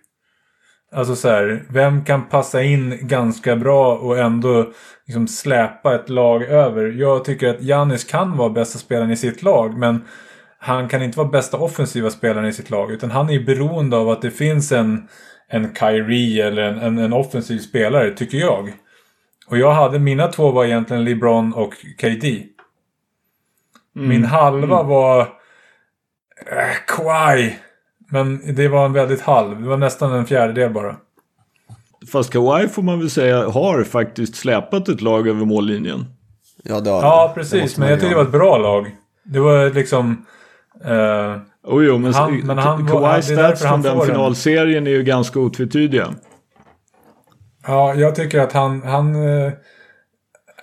[0.92, 4.72] Alltså så här, vem kan passa in ganska bra och ändå
[5.06, 6.86] liksom släpa ett lag över?
[6.86, 10.02] Jag tycker att Janis kan vara bästa spelaren i sitt lag, men
[10.60, 12.92] han kan inte vara bästa offensiva spelaren i sitt lag.
[12.92, 15.08] Utan han är beroende av att det finns en,
[15.48, 18.74] en Kyrie eller en, en, en offensiv spelare, tycker jag.
[19.48, 22.46] Och jag hade, mina två var egentligen LeBron och KD.
[23.94, 25.28] Min halva var äh,
[26.88, 27.56] Kawhi.
[28.12, 29.62] Men det var en väldigt halv.
[29.62, 30.96] Det var nästan en fjärdedel bara.
[32.12, 36.06] Fast Kawhi får man väl säga har faktiskt släpat ett lag över mållinjen.
[36.64, 37.78] Ja, det har Ja, precis.
[37.78, 38.96] Men jag tyckte det var ett bra lag.
[39.24, 40.26] Det var liksom...
[40.86, 44.02] Eh, Oh, jo, men, Han- men han Kawhi stats från den.
[44.02, 46.08] finalserien är ju ganska otvetydiga.
[47.68, 48.84] Ja, jag tycker att han...
[48.84, 49.52] han eh,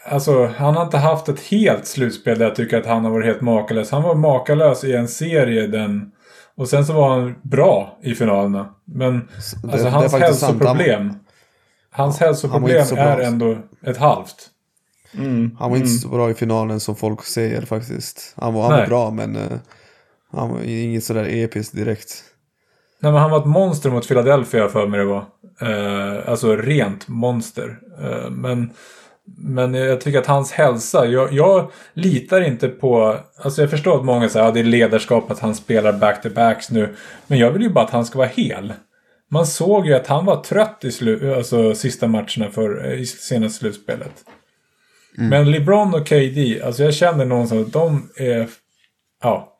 [0.08, 3.26] alltså, han har inte haft ett helt slutspel där jag tycker att han har varit
[3.26, 3.90] helt makalös.
[3.90, 6.12] Han var makalös i en serie den...
[6.56, 8.74] Och sen så var han bra i finalerna.
[8.84, 9.28] Men
[9.62, 10.52] det- alltså, hans faktiskt sant.
[10.52, 11.14] hälsoproblem...
[11.90, 12.98] Hans han var hälsoproblem bra.
[12.98, 14.50] är ändå ett halvt.
[15.14, 15.56] Mm.
[15.58, 18.34] Han var inte så bra i finalen som folk säger faktiskt.
[18.36, 19.58] Han var, han var bra men eh,
[20.32, 22.24] han var inget sådär episkt direkt.
[23.00, 25.24] Nej, men han var ett monster mot Philadelphia för mig det var.
[25.60, 27.78] Eh, alltså rent monster.
[28.02, 28.70] Eh, men,
[29.26, 33.18] men jag tycker att hans hälsa, jag, jag litar inte på...
[33.36, 36.72] Alltså jag förstår att många säger att ja, det är ledarskap att han spelar back-to-backs
[36.72, 36.94] nu.
[37.26, 38.72] Men jag vill ju bara att han ska vara hel.
[39.30, 43.58] Man såg ju att han var trött i slu, alltså, sista matcherna för, i senaste
[43.58, 44.24] slutspelet.
[45.18, 48.48] Men LeBron och KD, alltså jag känner någonstans att de är...
[49.22, 49.56] Ja,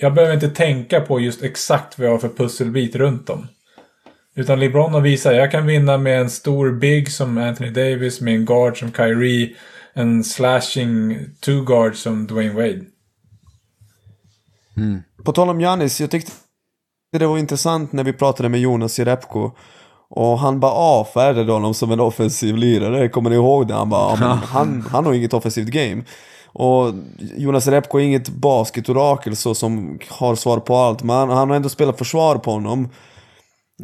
[0.00, 3.46] jag behöver inte tänka på just exakt vad jag har för pusselbit runt dem.
[4.38, 8.20] Utan LeBron har visat att jag kan vinna med en stor big som Anthony Davis,
[8.20, 9.56] med en guard som Kyrie,
[9.94, 12.84] en slashing two guard som Dwayne Wade.
[15.24, 16.32] På tal om Giannis, jag tyckte
[17.18, 19.50] det var intressant när vi pratade med Jonas Jerebko.
[20.08, 23.74] Och han bara avfärdade honom som en offensiv lirare, kommer ni ihåg det?
[23.74, 26.02] Han bara, han, han har inget offensivt game.
[26.46, 26.94] Och
[27.36, 31.56] Jonas Jerebko är inget basketorakel så som har svar på allt, men han, han har
[31.56, 32.88] ändå spelat försvar på honom.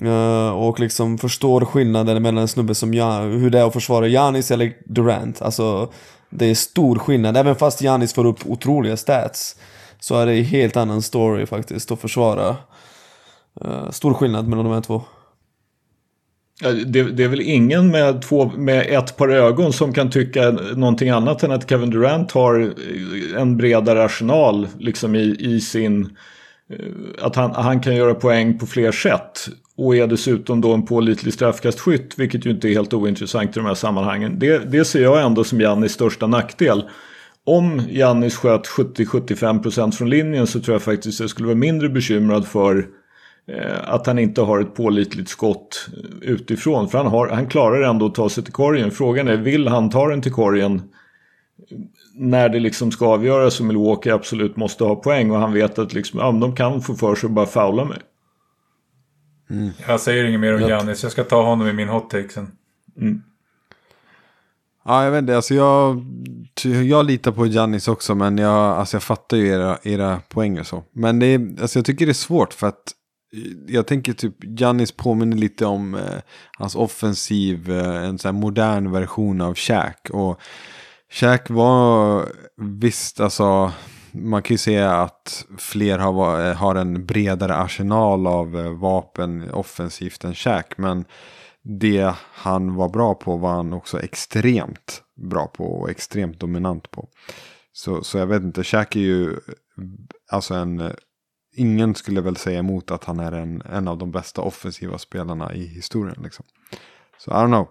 [0.02, 4.08] Eh, och liksom förstår skillnaden mellan en snubbe som Jan, hur det är att försvara
[4.08, 5.42] Janis eller Durant.
[5.42, 5.92] Alltså,
[6.30, 7.36] det är stor skillnad.
[7.36, 9.56] Även fast Janis får upp otroliga stats
[10.00, 12.56] så är det en helt annan story faktiskt att försvara.
[13.64, 15.02] Uh, stor skillnad mellan de här två.
[16.86, 21.10] Det, det är väl ingen med, två, med ett par ögon som kan tycka någonting
[21.10, 22.74] annat än att Kevin Durant har
[23.36, 26.16] en bredare arsenal liksom i, i sin...
[26.70, 29.48] Eh, att han, han kan göra poäng på fler sätt.
[29.76, 33.66] Och är dessutom då en pålitlig straffkastskytt, vilket ju inte är helt ointressant i de
[33.66, 34.38] här sammanhangen.
[34.38, 36.84] Det, det ser jag ändå som Jannis största nackdel.
[37.46, 42.46] Om Jannis sköt 70-75% från linjen så tror jag faktiskt jag skulle vara mindre bekymrad
[42.46, 42.86] för
[43.48, 46.88] eh, att han inte har ett pålitligt skott eh, utifrån.
[46.88, 48.90] För han, har, han klarar ändå att ta sig till korgen.
[48.90, 50.82] Frågan är, vill han ta den till korgen
[52.14, 55.94] när det liksom ska avgöras och Milwaukee absolut måste ha poäng och han vet att
[55.94, 57.98] liksom, ja, de kan få för sig att bara faula mig.
[59.86, 61.02] Jag säger inget mer om Giannis.
[61.02, 62.52] Jag ska ta honom i min hot take sen.
[64.84, 65.36] Ja, jag vet inte.
[65.36, 66.04] Alltså jag,
[66.84, 70.84] jag litar på Giannis också, men jag, alltså jag fattar ju era, era poänger så.
[70.92, 72.92] Men det är, alltså jag tycker det är svårt för att
[73.34, 76.20] eh, jag tänker typ Giannis påminner lite om eh,
[76.58, 80.10] hans offensiv, eh, en sån här modern version av Shaq.
[80.10, 80.40] Och
[81.10, 82.24] Shaq var
[82.56, 83.72] visst, alltså
[84.14, 89.50] man kan ju säga att fler har, eh, har en bredare arsenal av eh, vapen
[89.50, 90.78] offensivt än Shaq.
[90.78, 91.04] Men
[91.62, 97.08] det han var bra på var han också extremt bra på och extremt dominant på.
[97.72, 99.36] Så, så jag vet inte, Shaq är ju
[100.30, 100.80] alltså en...
[100.80, 100.92] Eh,
[101.56, 105.54] ingen skulle väl säga emot att han är en, en av de bästa offensiva spelarna
[105.54, 106.22] i historien.
[106.22, 106.44] Liksom.
[107.18, 107.68] Så I don't know.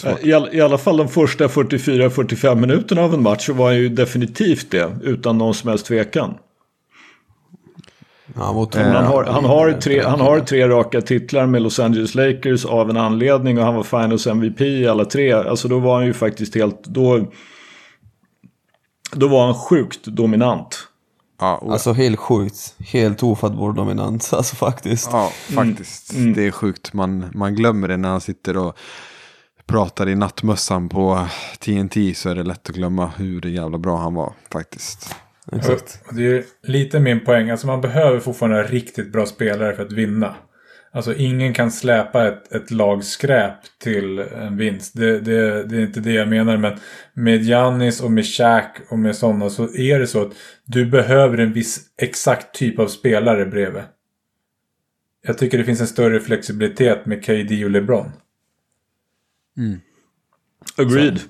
[0.00, 0.24] Svårt.
[0.24, 3.88] I, I alla fall de första 44-45 minuterna av en match så var han ju
[3.88, 4.96] definitivt det.
[5.02, 6.34] Utan någon som helst tvekan.
[8.34, 12.64] Ja, han har, han, har tre, han har tre raka titlar med Los Angeles Lakers
[12.64, 15.32] av en anledning och han var Finals MVP i alla tre.
[15.32, 16.84] Alltså då var han ju faktiskt helt...
[16.84, 17.26] Då,
[19.12, 20.88] då var han sjukt dominant.
[21.40, 22.74] Ja, och, Alltså helt sjukt.
[22.78, 24.30] Helt ofattbar dominant.
[24.32, 25.08] Alltså faktiskt.
[25.12, 26.12] ja faktiskt.
[26.34, 26.92] Det är sjukt.
[26.92, 28.78] Man, man glömmer det när han sitter och
[29.66, 31.26] pratar i nattmössan på
[31.58, 35.14] TNT så är det lätt att glömma hur jävla bra han var faktiskt.
[35.52, 36.02] Exakt.
[36.08, 37.50] Och det är lite min poäng.
[37.50, 40.34] Alltså man behöver fortfarande riktigt bra spelare för att vinna.
[40.92, 44.92] Alltså ingen kan släpa ett, ett lag skräp till en vinst.
[44.94, 46.56] Det, det, det är inte det jag menar.
[46.56, 46.78] Men
[47.14, 50.32] med Giannis och med Shaq och med sådana så är det så att
[50.64, 53.82] du behöver en viss exakt typ av spelare bredvid.
[55.26, 58.12] Jag tycker det finns en större flexibilitet med KD och LeBron.
[60.76, 61.20] Agreed.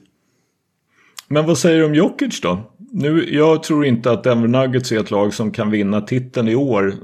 [1.28, 2.70] Men vad säger du om Jokic då?
[2.92, 6.54] Nu, jag tror inte att Denver Nuggets är ett lag som kan vinna titeln i
[6.54, 6.94] år.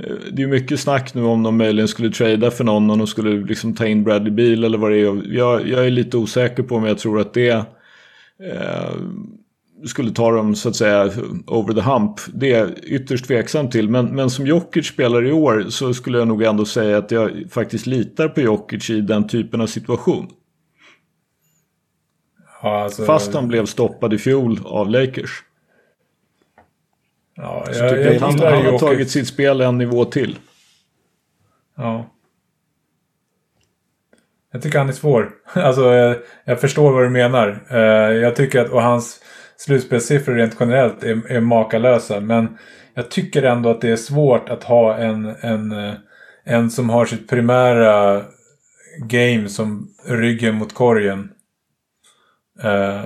[0.00, 2.90] Eh, Det är mycket snack nu om de möjligen skulle trada för någon.
[2.90, 5.34] Om de skulle liksom ta in Bradley Beal eller vad det är.
[5.36, 8.94] Jag, jag är lite osäker på om jag tror att det eh,
[9.86, 11.10] skulle ta dem så att säga
[11.46, 12.20] over the hump.
[12.34, 13.88] Det är jag ytterst tveksam till.
[13.88, 17.44] Men, men som Jokic spelar i år så skulle jag nog ändå säga att jag
[17.50, 20.30] faktiskt litar på Jokic i den typen av situation.
[22.62, 25.42] Ja, alltså, Fast han blev stoppad i fjol av Lakers.
[27.34, 30.04] Ja, Så jag, tycker jag jag han, gillar han har tagit sitt spel en nivå
[30.04, 30.38] till.
[31.76, 32.06] Ja.
[34.52, 35.30] Jag tycker han är svår.
[35.52, 37.66] Alltså, jag, jag förstår vad du menar.
[37.70, 37.78] Eh,
[38.16, 39.20] jag tycker att, och hans
[39.60, 42.20] slutspelssiffror rent generellt är, är makalösa.
[42.20, 42.58] Men
[42.94, 45.94] jag tycker ändå att det är svårt att ha en, en, eh,
[46.44, 48.24] en som har sitt primära
[48.98, 51.30] game som ryggen mot korgen.
[52.62, 53.04] Eh,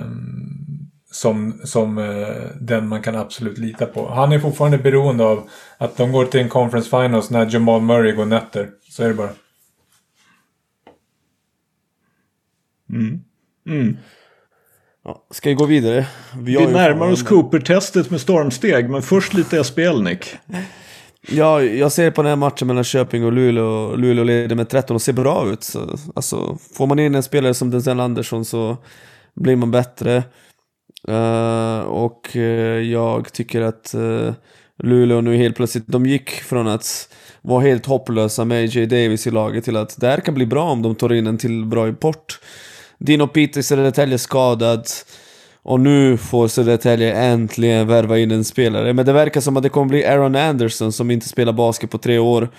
[1.11, 4.09] som som eh, den man kan absolut lita på.
[4.09, 8.11] Han är fortfarande beroende av att de går till en conference finals när Jamal Murray
[8.11, 8.69] går nätter.
[8.89, 9.29] Så är det bara.
[12.89, 13.21] Mm.
[13.67, 13.97] Mm.
[15.05, 16.07] Ja, ska vi gå vidare?
[16.37, 20.35] Vi ju närmar oss Cooper-testet med stormsteg, men först lite SPL, Nick.
[21.27, 23.95] Ja, jag ser på den här matchen mellan Köping och Luleå.
[23.95, 25.63] Luleå leder med 13 och ser bra ut.
[25.63, 28.77] Så, alltså, får man in en spelare som Denzel Andersson så
[29.35, 30.23] blir man bättre.
[31.07, 34.33] Eh, och eh, jag tycker att uh,
[34.83, 37.09] Luleå nu helt plötsligt, de gick från att
[37.41, 40.63] vara helt hopplösa med AJ Davis i laget till att det här kan bli bra
[40.63, 42.39] om de tar in en till bra import.
[42.97, 44.87] Dino Peter i Södertälje skadad.
[45.63, 48.93] Och nu får Södertälje äntligen värva in en spelare.
[48.93, 51.97] Men det verkar som att det kommer bli Aaron Anderson som inte spelar basket på
[51.97, 52.49] tre år.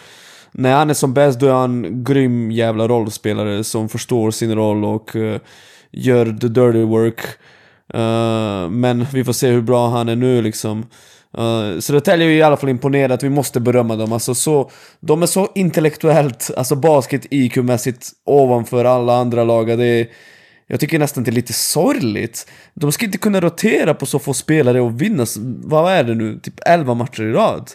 [0.53, 4.85] När han är som bäst då är han grym jävla rollspelare som förstår sin roll
[4.85, 5.37] och uh,
[5.91, 7.21] gör the dirty work.
[7.95, 10.87] Uh, men vi får se hur bra han är nu liksom.
[11.39, 14.13] Uh, Södertälje är i alla fall imponerat, vi måste berömma dem.
[14.13, 14.71] Alltså, så,
[15.01, 19.79] de är så intellektuellt, alltså basket IQ-mässigt ovanför alla andra lag.
[19.79, 20.07] Det är,
[20.67, 22.47] jag tycker nästan det är lite sorgligt.
[22.75, 25.27] De ska inte kunna rotera på så få spelare och vinna,
[25.65, 27.71] vad är det nu, typ 11 matcher i rad.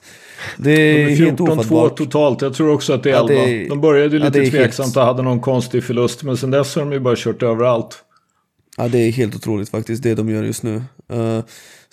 [0.58, 1.98] Det är, De är helt 14-2 ofattbart.
[1.98, 2.42] totalt.
[2.42, 3.34] Jag tror också att det är Ja, 11.
[3.34, 5.84] det är- de började ju ja, lite det är helt- tveksamt och hade någon konstig
[5.84, 6.24] förlust.
[6.24, 8.04] Men sen dess har de ju bara kört överallt.
[8.78, 10.76] Ja, det är helt otroligt faktiskt, det de gör just nu.
[11.14, 11.40] Eh,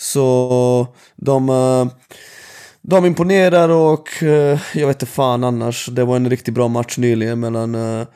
[0.00, 1.86] så de, eh,
[2.82, 5.86] de imponerar och eh, jag vet inte fan annars.
[5.86, 8.06] Det var en riktigt bra match nyligen mellan, eh,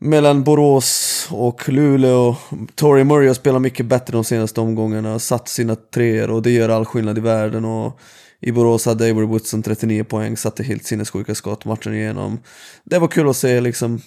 [0.00, 2.36] mellan Borås och Luleå.
[2.74, 6.68] Tory Murray har spelat mycket bättre de senaste omgångarna, satt sina treor och det gör
[6.68, 7.64] all skillnad i världen.
[7.64, 8.00] Och
[8.40, 12.38] I Borås hade Avery Woodson 39 poäng, satte helt sinnessjuka skott matchen igenom.
[12.84, 14.00] Det var kul att se liksom.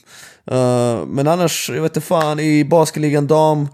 [1.07, 3.67] Men annars, jag vet inte fan, i basketligan dam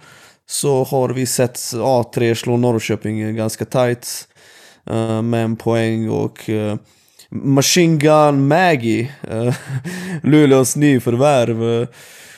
[0.47, 4.27] så har vi sett A3 slå Norrköping ganska tight
[4.91, 6.75] uh, med en poäng och uh,
[7.29, 9.55] Machine Gun Maggie, uh,
[10.23, 11.87] Luleås nyförvärv,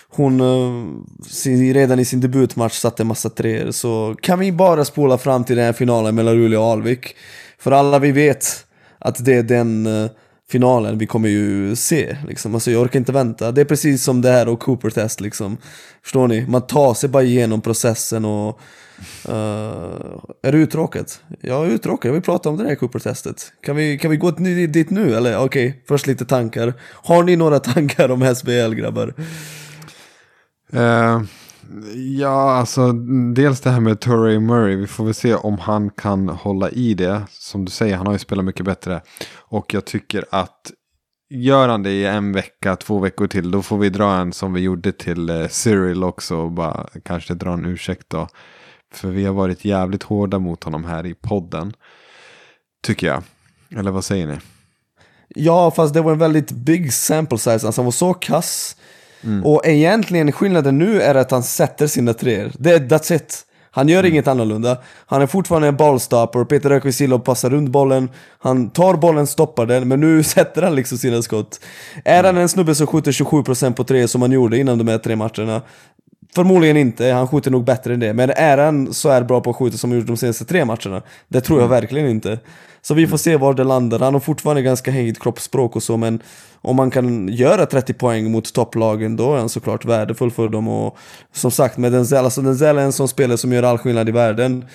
[0.09, 0.87] hon uh,
[1.27, 5.43] sin, redan i sin debutmatch satte en massa treor så kan vi bara spola fram
[5.43, 7.15] till den här finalen mellan Luleå och Alvik.
[7.59, 8.65] För alla vi vet
[8.99, 9.87] att det är den
[10.49, 12.17] finalen vi kommer ju se.
[12.27, 12.53] Liksom.
[12.53, 13.51] Alltså, jag orkar inte vänta.
[13.51, 15.21] Det är precis som det här och Cooper-test.
[15.21, 15.57] Liksom.
[16.03, 16.45] Förstår ni?
[16.47, 18.59] Man tar sig bara igenom processen och...
[19.29, 19.33] Uh,
[20.43, 21.11] är du uttråkad?
[21.41, 23.51] Jag är uttråkad, jag vill prata om det här Cooper-testet.
[23.61, 25.37] Kan vi, kan vi gå dit nu eller?
[25.37, 26.73] Okej, först lite tankar.
[26.81, 29.13] Har ni några tankar om SBL grabbar?
[30.73, 31.21] Uh,
[32.17, 32.91] ja, alltså
[33.35, 34.75] dels det här med Torrey Murray.
[34.75, 37.21] Vi får väl se om han kan hålla i det.
[37.29, 39.01] Som du säger, han har ju spelat mycket bättre.
[39.35, 40.71] Och jag tycker att
[41.29, 44.53] gör han det i en vecka, två veckor till, då får vi dra en som
[44.53, 46.37] vi gjorde till eh, Cyril också.
[46.37, 48.27] Och bara kanske dra en ursäkt då.
[48.93, 51.73] För vi har varit jävligt hårda mot honom här i podden.
[52.83, 53.23] Tycker jag.
[53.79, 54.37] Eller vad säger ni?
[55.27, 57.67] Ja, fast det var en väldigt big sample size.
[57.67, 58.75] Alltså han var så kass.
[59.43, 62.51] Och egentligen skillnaden nu är att han sätter sina treor.
[62.57, 63.43] Det, that's it.
[63.77, 64.77] Han gör inget annorlunda.
[65.05, 66.43] Han är fortfarande en bollstopper.
[66.43, 68.09] Peter Rökvisilov passar runt bollen.
[68.39, 71.59] Han tar bollen, stoppar den, men nu sätter han liksom sina skott.
[72.05, 74.97] Är han en snubbe som skjuter 27% på tre som han gjorde innan de här
[74.97, 75.61] tre matcherna?
[76.35, 78.13] Förmodligen inte, han skjuter nog bättre än det.
[78.13, 80.65] Men är han så här bra på att skjuta som han gjort de senaste tre
[80.65, 81.01] matcherna?
[81.27, 82.39] Det tror jag verkligen inte.
[82.81, 83.99] Så vi får se var det landar.
[83.99, 86.21] Han har fortfarande ganska hängigt kroppsspråk och så, men
[86.61, 90.67] om man kan göra 30 poäng mot topplagen, då är han såklart värdefull för dem.
[90.67, 90.97] Och
[91.33, 94.11] som sagt, med Denzel, alltså Denzel är en sån spelare som gör all skillnad i
[94.11, 94.65] världen.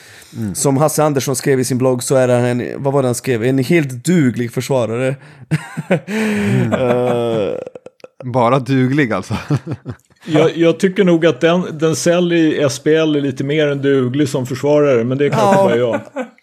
[0.54, 3.14] Som Hasse Andersson skrev i sin blogg så är han en, vad var det han
[3.14, 3.44] skrev?
[3.44, 5.16] En helt duglig försvarare.
[6.72, 7.54] Eh,
[8.24, 9.36] Bara duglig alltså.
[10.26, 14.28] Jag, jag tycker nog att den, den sälj i SPL är lite mer än duglig
[14.28, 15.64] som försvarare, men det är kanske Ja.
[15.64, 16.00] bara jag.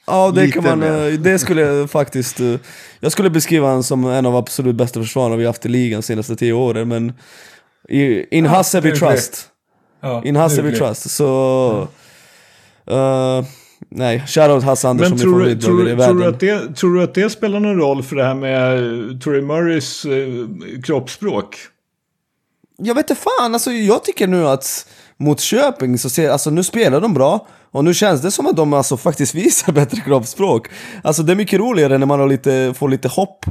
[0.08, 1.08] Ja, det Lite kan man, mer.
[1.08, 2.56] eh, det skulle jag faktiskt, eh,
[3.00, 6.04] jag skulle beskriva honom som en av absolut bästa försvarare vi haft i ligan de
[6.06, 7.14] senaste tio åren, men
[8.32, 9.00] in Hasse we duglig.
[9.10, 9.46] trust.
[10.02, 10.80] Ja, In Hasse we duglig.
[10.80, 11.88] trust, så...
[12.90, 13.44] eh,
[13.90, 17.04] nej, shoutout Hasse Andersson, Men tror, du- tror, i tror, du att det, tror du
[17.04, 18.78] att det spelar någon roll för det här med
[19.22, 20.28] Torrey Murrays eh,
[20.84, 21.56] kroppsspråk?
[22.82, 26.64] Jag vet inte fan, alltså jag tycker nu att mot Köping så ser, alltså nu
[26.64, 30.68] spelar de bra och nu känns det som att de alltså faktiskt visar bättre kroppsspråk.
[31.04, 33.46] Alltså det är mycket roligare när man har lite, får lite hopp,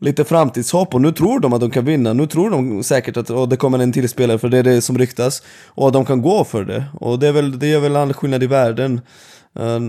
[0.00, 2.12] lite framtidshopp och nu tror de att de kan vinna.
[2.12, 4.82] Nu tror de säkert att oh, det kommer en till spelare för det är det
[4.82, 6.84] som ryktas och de kan gå för det.
[7.00, 9.00] Och det är väl, det gör väl all skillnad i världen
[9.60, 9.80] uh,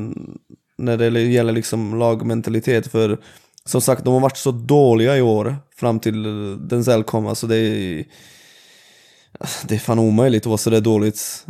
[0.77, 3.17] när det gäller liksom lagmentalitet för
[3.65, 6.23] som sagt, de har varit så dåliga i år fram till
[6.67, 7.27] Denzel kom.
[7.27, 8.05] Alltså det är,
[9.67, 11.45] det är fan omöjligt att vara sådär dåligt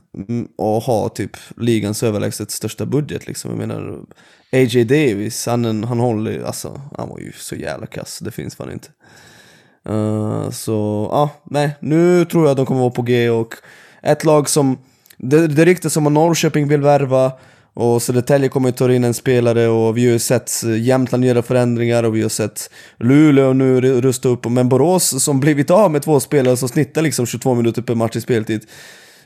[0.58, 3.52] och ha typ ligans överlägset största budget liksom.
[3.52, 4.00] Jag menar,
[4.52, 8.20] AJ Davis, han, han håller alltså, han var ju så jävla kass.
[8.20, 8.88] Det finns fan inte.
[9.90, 13.56] Uh, så, ja, ah, nej, nu tror jag att de kommer vara på G och
[14.02, 14.78] ett lag som,
[15.18, 17.32] det, det ryktas som att Norrköping vill värva
[17.80, 21.42] och Södertälje kommer ta in en spelare och vi har ju sett eh, Jämtland göra
[21.42, 24.46] förändringar och vi har sett Luleå nu rusta upp.
[24.46, 28.16] Men Borås som blivit av med två spelare som snittar liksom 22 minuter per match
[28.16, 28.66] i speltid.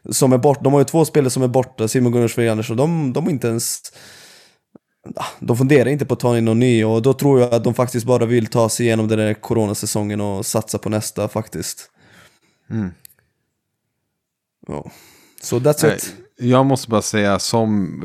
[0.09, 2.77] Som är bort, de har ju två spelare som är borta, Simon Gunnarsson och Andersson.
[2.77, 3.81] De, de har inte ens...
[5.15, 7.63] Ah, de funderar inte på att ta in någon ny och då tror jag att
[7.63, 11.89] de faktiskt bara vill ta sig igenom den där coronasäsongen och satsa på nästa faktiskt.
[12.69, 12.91] Mm.
[14.67, 14.91] Ja.
[15.41, 16.22] Så so that's it.
[16.43, 17.99] Jag måste bara säga som,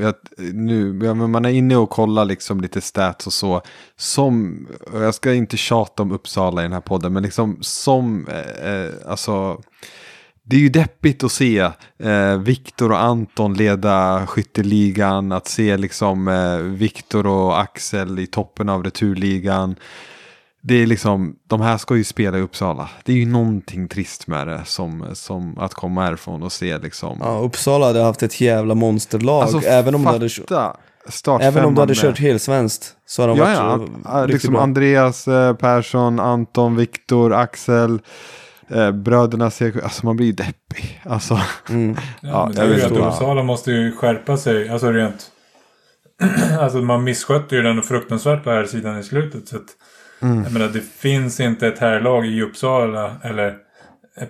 [0.52, 3.62] nu, man är inne och kollar liksom lite stats och så.
[3.96, 8.72] Som, jag ska inte tjata om Uppsala i den här podden, men liksom som, eh,
[8.72, 9.62] eh, alltså.
[10.42, 11.58] Det är ju deppigt att se
[11.98, 18.68] eh, Viktor och Anton leda skytteligan, att se liksom eh, Viktor och Axel i toppen
[18.68, 19.76] av returligan
[20.68, 22.88] det är liksom, de här ska ju spela i Uppsala.
[23.04, 27.18] Det är ju någonting trist med det som, som att komma härifrån och se liksom.
[27.20, 29.42] Ja, Uppsala hade haft ett jävla monsterlag.
[29.42, 32.96] Alltså, även om fatta, du hade, även om du hade kört helt svenskt.
[33.06, 34.62] Så hade de ja, varit ja, liksom bra.
[34.62, 38.00] Andreas eh, Persson, Anton, Viktor, Axel.
[38.68, 41.00] Eh, bröderna ser, alltså man blir ju deppig.
[41.04, 41.96] Alltså, mm.
[42.20, 44.68] ja, ja, men det är ju att Uppsala måste ju skärpa sig.
[44.68, 45.30] Alltså rent.
[46.60, 49.48] alltså man misskötte ju den fruktansvärt på här sidan i slutet.
[49.48, 49.66] Så att,
[50.20, 50.42] Mm.
[50.42, 53.56] Jag menar, det finns inte ett herrlag i Uppsala, eller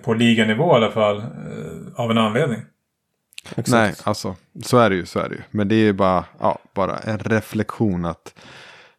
[0.03, 1.25] på liganivå i alla fall, eh,
[1.95, 2.61] av en anledning.
[3.49, 3.69] Exakt.
[3.69, 5.41] Nej, alltså så är det ju, så är det ju.
[5.51, 8.33] Men det är ju bara, ja, bara en reflektion att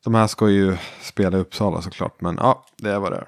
[0.05, 2.21] de här ska ju spela i Uppsala såklart.
[2.21, 3.27] Men ja, det är vad det är.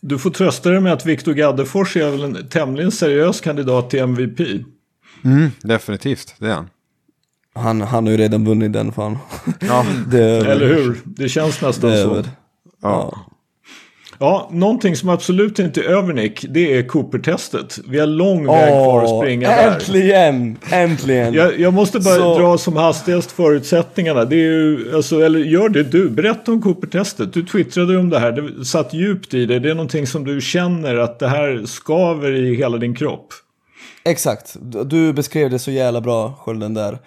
[0.00, 4.00] Du får trösta dig med att Viktor Gaddefors är väl en tämligen seriös kandidat till
[4.00, 4.40] MVP.
[5.24, 6.70] Mm, definitivt, det är han.
[7.54, 9.18] Han, han har ju redan vunnit den fan.
[9.60, 11.00] Ja, Eller hur?
[11.04, 12.24] Det känns nästan det så.
[12.84, 13.26] Ja.
[14.18, 17.78] Ja, någonting som absolut inte är över Nick, det är Cooper-testet.
[17.88, 20.78] Vi har lång väg kvar att springa äntligen, där.
[20.78, 21.34] Äntligen!
[21.34, 22.38] Jag, jag måste bara Så...
[22.38, 24.24] dra som hastigast förutsättningarna.
[24.24, 27.32] Det är ju, alltså, eller gör det du, berätta om Cooper-testet.
[27.32, 29.58] Du twittrade om det här, det satt djupt i det.
[29.58, 33.28] Det är någonting som du känner att det här skaver i hela din kropp.
[34.04, 36.98] Exakt, du beskrev det så jävla bra, skölden där.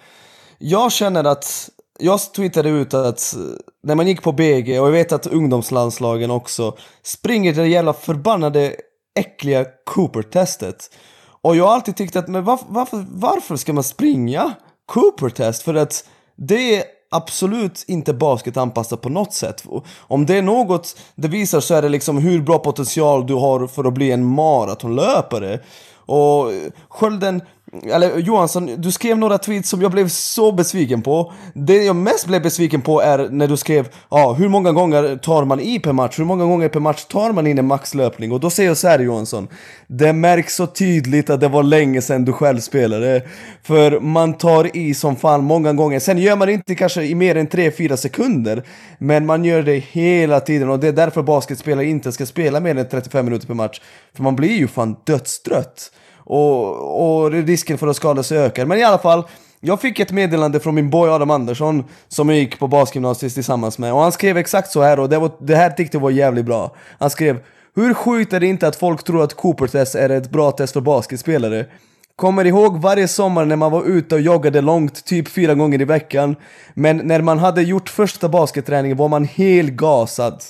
[0.58, 3.40] Jag känner att jag twittrade ut att eh,
[3.82, 8.76] när man gick på BG, och jag vet att ungdomslandslagen också, springer det jävla förbannade
[9.18, 10.90] äckliga Cooper-testet.
[11.42, 14.52] Och jag har alltid tyckt att, men varför, varför, varför ska man springa
[14.86, 15.62] Cooper-test?
[15.62, 16.04] För att
[16.36, 19.64] det är absolut inte basket anpassat på något sätt.
[19.98, 23.66] Om det är något det visar så är det liksom hur bra potential du har
[23.66, 25.60] för att bli en maratonlöpare.
[25.94, 27.42] Och eh, skölden
[27.72, 31.32] eller Johansson, du skrev några tweets som jag blev så besviken på.
[31.54, 35.44] Det jag mest blev besviken på är när du skrev ja, hur många gånger tar
[35.44, 36.18] man i per match?
[36.18, 38.32] Hur många gånger per match tar man in en maxlöpning?
[38.32, 39.48] Och då säger jag så här Johansson,
[39.86, 43.22] det märks så tydligt att det var länge sedan du själv spelade.
[43.62, 46.00] För man tar i som fan många gånger.
[46.00, 48.62] Sen gör man det inte kanske i mer än 3-4 sekunder.
[48.98, 52.78] Men man gör det hela tiden och det är därför basketspelare inte ska spela mer
[52.78, 53.80] än 35 minuter per match.
[54.14, 55.90] För man blir ju fan dödstrött.
[56.28, 58.64] Och, och risken för att skada sig ökar.
[58.64, 59.24] Men i alla fall,
[59.60, 63.78] jag fick ett meddelande från min boy Adam Andersson som jag gick på basgymnasiet tillsammans
[63.78, 66.10] med och han skrev exakt så här och det, var, det här tyckte jag var
[66.10, 66.74] jävligt bra.
[66.98, 67.38] Han skrev
[67.74, 70.80] Hur sjukt är det inte att folk tror att Cooper-test är ett bra test för
[70.80, 71.66] basketspelare?
[72.16, 75.84] Kommer ihåg varje sommar när man var ute och joggade långt, typ fyra gånger i
[75.84, 76.36] veckan.
[76.74, 80.42] Men när man hade gjort första basketträningen var man helt gasad.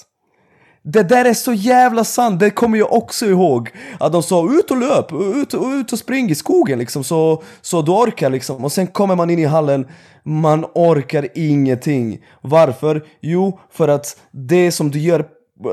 [0.83, 3.70] Det där är så jävla sant, det kommer jag också ihåg.
[4.01, 7.83] Att de sa ut och löp, ut, ut och spring i skogen liksom så, så
[7.83, 8.64] du orkar liksom.
[8.64, 9.87] Och sen kommer man in i hallen,
[10.22, 12.18] man orkar ingenting.
[12.41, 13.05] Varför?
[13.20, 15.24] Jo, för att det som du gör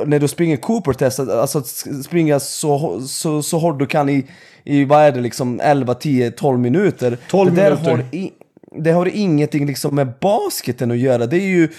[0.06, 1.68] när du springer Cooper-test, alltså att
[2.06, 4.26] springa så, så, så hårt du kan i,
[4.64, 7.18] i vad är det liksom 11, 10, 12 minuter.
[7.30, 7.92] 12 det minuter.
[7.92, 8.32] Har i,
[8.78, 11.26] det har ingenting liksom med basketen att göra.
[11.26, 11.70] Det är ju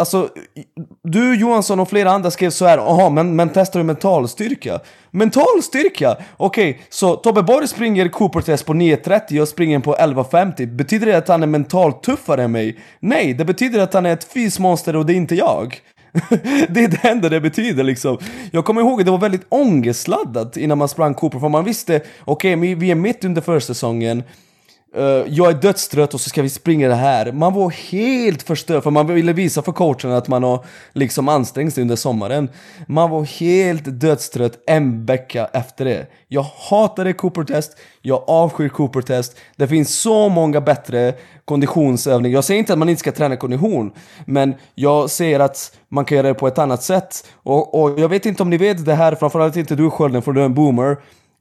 [0.00, 0.28] Alltså,
[1.02, 4.80] du Johansson och flera andra skrev så här, jaha, men, men testar du mental styrka?
[5.10, 6.16] Mental styrka?
[6.36, 10.66] Okej, okay, så Tobbe Borg springer Cooper-test på 9.30 och jag springer på 11.50.
[10.66, 12.78] Betyder det att han är mentalt tuffare än mig?
[13.00, 15.80] Nej, det betyder att han är ett fysmonster och det är inte jag.
[16.68, 18.18] det är det enda det betyder liksom.
[18.50, 22.00] Jag kommer ihåg att det var väldigt ångestladdat innan man sprang Cooper, för man visste,
[22.24, 24.22] okej, okay, vi är mitt under försäsongen,
[24.96, 27.32] Uh, jag är dödstrött och så ska vi springa det här.
[27.32, 31.74] Man var helt förstörd för man ville visa för coachen att man har liksom ansträngt
[31.74, 32.48] sig under sommaren.
[32.86, 36.06] Man var helt dödstrött en vecka efter det.
[36.28, 39.36] Jag hatade Cooper-test, jag avskyr Cooper-test.
[39.56, 41.14] Det finns så många bättre
[41.44, 42.34] konditionsövningar.
[42.34, 43.92] Jag säger inte att man inte ska träna kondition,
[44.24, 47.26] men jag säger att man kan göra det på ett annat sätt.
[47.42, 50.32] Och, och jag vet inte om ni vet det här, framförallt inte du Skölden för
[50.32, 50.96] du är en boomer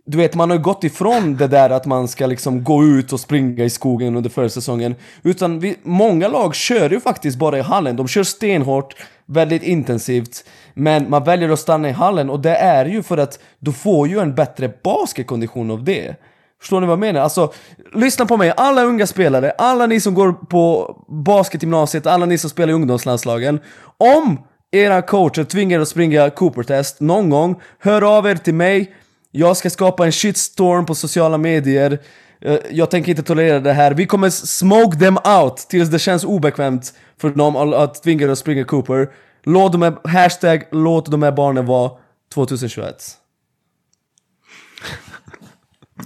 [0.09, 3.13] du vet, man har ju gått ifrån det där att man ska liksom gå ut
[3.13, 4.95] och springa i skogen under försäsongen.
[5.23, 7.95] Utan vi, många lag kör ju faktiskt bara i hallen.
[7.95, 8.95] De kör stenhårt,
[9.25, 10.45] väldigt intensivt.
[10.73, 14.07] Men man väljer att stanna i hallen och det är ju för att du får
[14.07, 16.15] ju en bättre basketkondition av det.
[16.59, 17.21] Förstår ni vad jag menar?
[17.21, 17.53] Alltså,
[17.93, 22.49] lyssna på mig, alla unga spelare, alla ni som går på basketgymnasiet, alla ni som
[22.49, 23.59] spelar i ungdomslandslagen.
[23.97, 24.37] Om
[24.71, 28.93] era coacher tvingar er att springa Cooper-test någon gång, hör av er till mig.
[29.31, 31.99] Jag ska skapa en shitstorm på sociala medier.
[32.41, 33.93] Eh, jag tänker inte tolerera det här.
[33.93, 38.63] Vi kommer smoke them out tills det känns obekvämt för dem att tvinga att springa
[38.63, 39.09] Cooper.
[39.43, 41.91] Låt de här, hashtag låt de här barnen vara
[42.33, 42.95] 2021.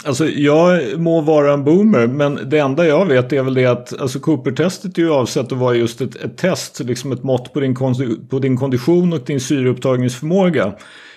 [0.05, 4.01] Alltså jag må vara en boomer men det enda jag vet är väl det att
[4.01, 7.59] alltså Cooper-testet är ju avsett att vara just ett, ett test, liksom ett mått på
[7.59, 7.75] din,
[8.29, 10.73] på din kondition och din syreupptagningsförmåga.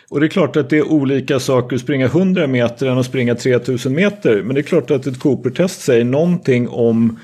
[0.08, 3.06] Och det är klart att det är olika saker att springa 100 meter än att
[3.06, 4.42] springa 3000 meter.
[4.42, 7.18] Men det är klart att ett Cooper-test säger någonting om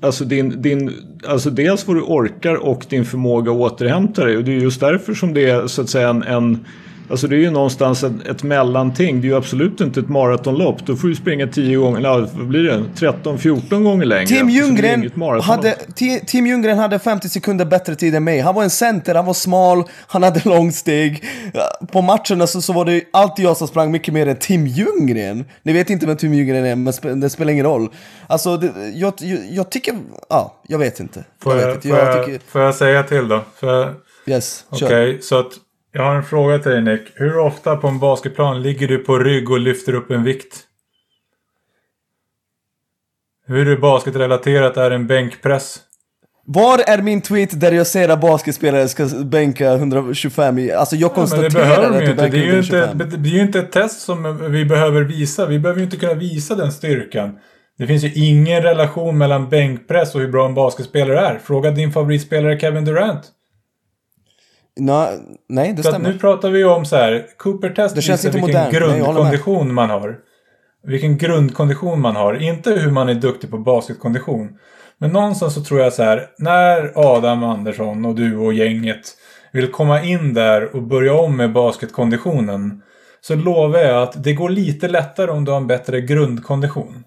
[0.00, 0.92] Alltså, din, din,
[1.26, 4.36] alltså dels vad du orkar och din förmåga att återhämta dig.
[4.36, 6.64] Och det är just därför som det är så att säga en, en
[7.10, 9.20] Alltså det är ju någonstans ett, ett mellanting.
[9.20, 10.86] Det är ju absolut inte ett maratonlopp.
[10.86, 12.84] Då får du springa 10 gånger, eller vad blir det?
[12.94, 14.26] 13-14 gånger längre.
[14.26, 15.10] Tim Ljunggren,
[15.42, 15.76] hade,
[16.26, 18.40] Tim Ljunggren hade 50 sekunder bättre tid än mig.
[18.40, 21.24] Han var en center, han var smal, han hade långsteg.
[21.92, 25.44] På matcherna så, så var det alltid jag som sprang mycket mer än Tim Ljunggren.
[25.62, 27.88] Ni vet inte vem Tim Ljunggren är, men det spelar ingen roll.
[28.26, 29.94] Alltså, det, jag, jag, jag, tycker...
[30.28, 31.24] Ja, jag vet inte.
[31.42, 31.88] Får jag, jag, vet inte.
[31.88, 32.40] får jag, tycker...
[32.50, 33.44] får jag säga till då?
[33.60, 33.94] För...
[34.26, 35.52] Yes, Okej, okay, så att
[35.96, 37.02] jag har en fråga till dig Nick.
[37.14, 40.62] Hur ofta på en basketplan ligger du på rygg och lyfter upp en vikt?
[43.46, 45.78] Hur basketrelaterat är en bänkpress?
[46.46, 50.72] Var är min tweet där jag säger att basketspelare ska bänka 125 i?
[50.72, 53.72] Alltså jag konstaterar ja, det att det är, ju inte, det är ju inte ett
[53.72, 55.46] test som vi behöver visa.
[55.46, 57.38] Vi behöver ju inte kunna visa den styrkan.
[57.78, 61.38] Det finns ju ingen relation mellan bänkpress och hur bra en basketspelare är.
[61.38, 63.32] Fråga din favoritspelare Kevin Durant.
[64.76, 65.06] No,
[65.48, 66.12] nej, det så stämmer.
[66.12, 67.26] Nu pratar vi om så här.
[67.36, 70.18] Cooper-test visar vilken grundkondition man har.
[70.84, 72.34] Vilken grundkondition man har.
[72.34, 74.58] Inte hur man är duktig på basketkondition.
[74.98, 76.26] Men någonstans så tror jag så här.
[76.38, 79.16] När Adam Andersson och du och gänget
[79.52, 82.82] vill komma in där och börja om med basketkonditionen.
[83.20, 87.04] Så lovar jag att det går lite lättare om du har en bättre grundkondition.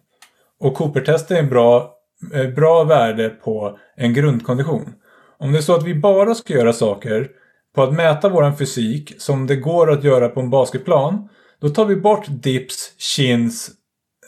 [0.60, 1.94] Och Cooper-test är en bra,
[2.34, 4.94] eh, bra värde på en grundkondition.
[5.38, 7.28] Om det är så att vi bara ska göra saker
[7.76, 11.30] på att mäta våran fysik som det går att göra på en basketplan.
[11.62, 13.72] Då tar vi bort dips, chins,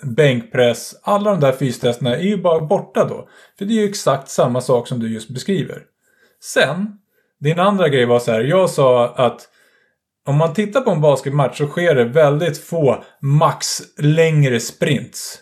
[0.04, 0.96] bänkpress.
[1.04, 3.28] Alla de där fystesterna är ju bara borta då.
[3.58, 5.84] För det är ju exakt samma sak som du just beskriver.
[6.44, 6.98] Sen,
[7.40, 8.42] din andra grej var så här.
[8.42, 9.48] Jag sa att
[10.26, 15.40] om man tittar på en basketmatch så sker det väldigt få max längre sprints.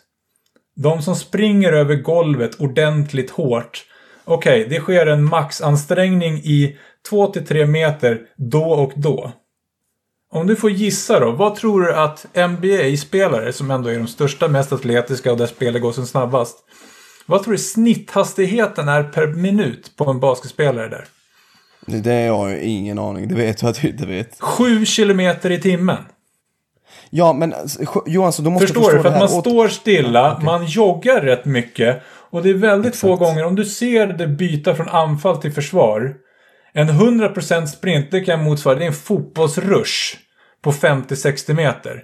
[0.76, 3.86] De som springer över golvet ordentligt hårt.
[4.26, 6.78] Okej, okay, det sker en maxansträngning i
[7.12, 9.32] 2-3 meter då och då.
[10.32, 14.48] Om du får gissa då, vad tror du att NBA-spelare, som ändå är de största,
[14.48, 16.58] mest atletiska och där spelet går som snabbast.
[17.26, 21.06] Vad tror du snitthastigheten är per minut på en basketspelare där?
[21.86, 24.42] Det har jag ingen aning, det vet jag att du inte vet.
[24.42, 26.04] 7 kilometer i timmen.
[27.10, 27.54] Ja, men
[28.06, 29.04] Johansson, du måste Förstår förstå du?
[29.04, 30.46] För att man står stilla, ja, okay.
[30.46, 32.02] man joggar rätt mycket.
[32.30, 33.02] Och det är väldigt Exakt.
[33.02, 36.14] få gånger, om du ser det byta från anfall till försvar.
[36.74, 40.18] En 100% sprint, det kan motsvara, det är en fotbollsrush
[40.62, 42.04] på 50-60 meter.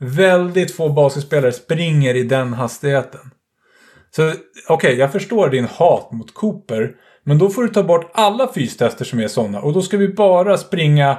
[0.00, 3.30] Väldigt få basketspelare springer i den hastigheten.
[4.10, 6.90] Så okej, okay, jag förstår din hat mot Cooper.
[7.24, 9.60] Men då får du ta bort alla fystester som är sådana.
[9.60, 11.18] Och då ska vi bara springa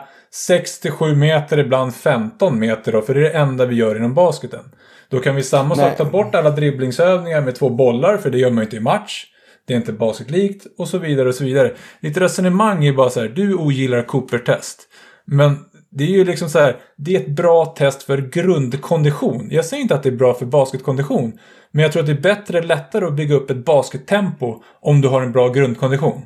[0.49, 3.01] 6-7 meter, ibland 15 meter då.
[3.01, 4.71] För det är det enda vi gör inom basketen.
[5.09, 8.49] Då kan vi samma sak ta bort alla dribblingsövningar med två bollar, för det gör
[8.49, 9.25] man ju inte i match
[9.69, 11.73] det är inte basketlikt och så vidare och så vidare.
[12.01, 14.87] Ditt resonemang är bara så här, du ogillar Cooper-test.
[15.25, 15.57] Men
[15.91, 19.47] det är ju liksom så här, det är ett bra test för grundkondition.
[19.51, 21.39] Jag säger inte att det är bra för basketkondition.
[21.71, 25.07] Men jag tror att det är bättre, lättare att bygga upp ett baskettempo om du
[25.07, 26.21] har en bra grundkondition.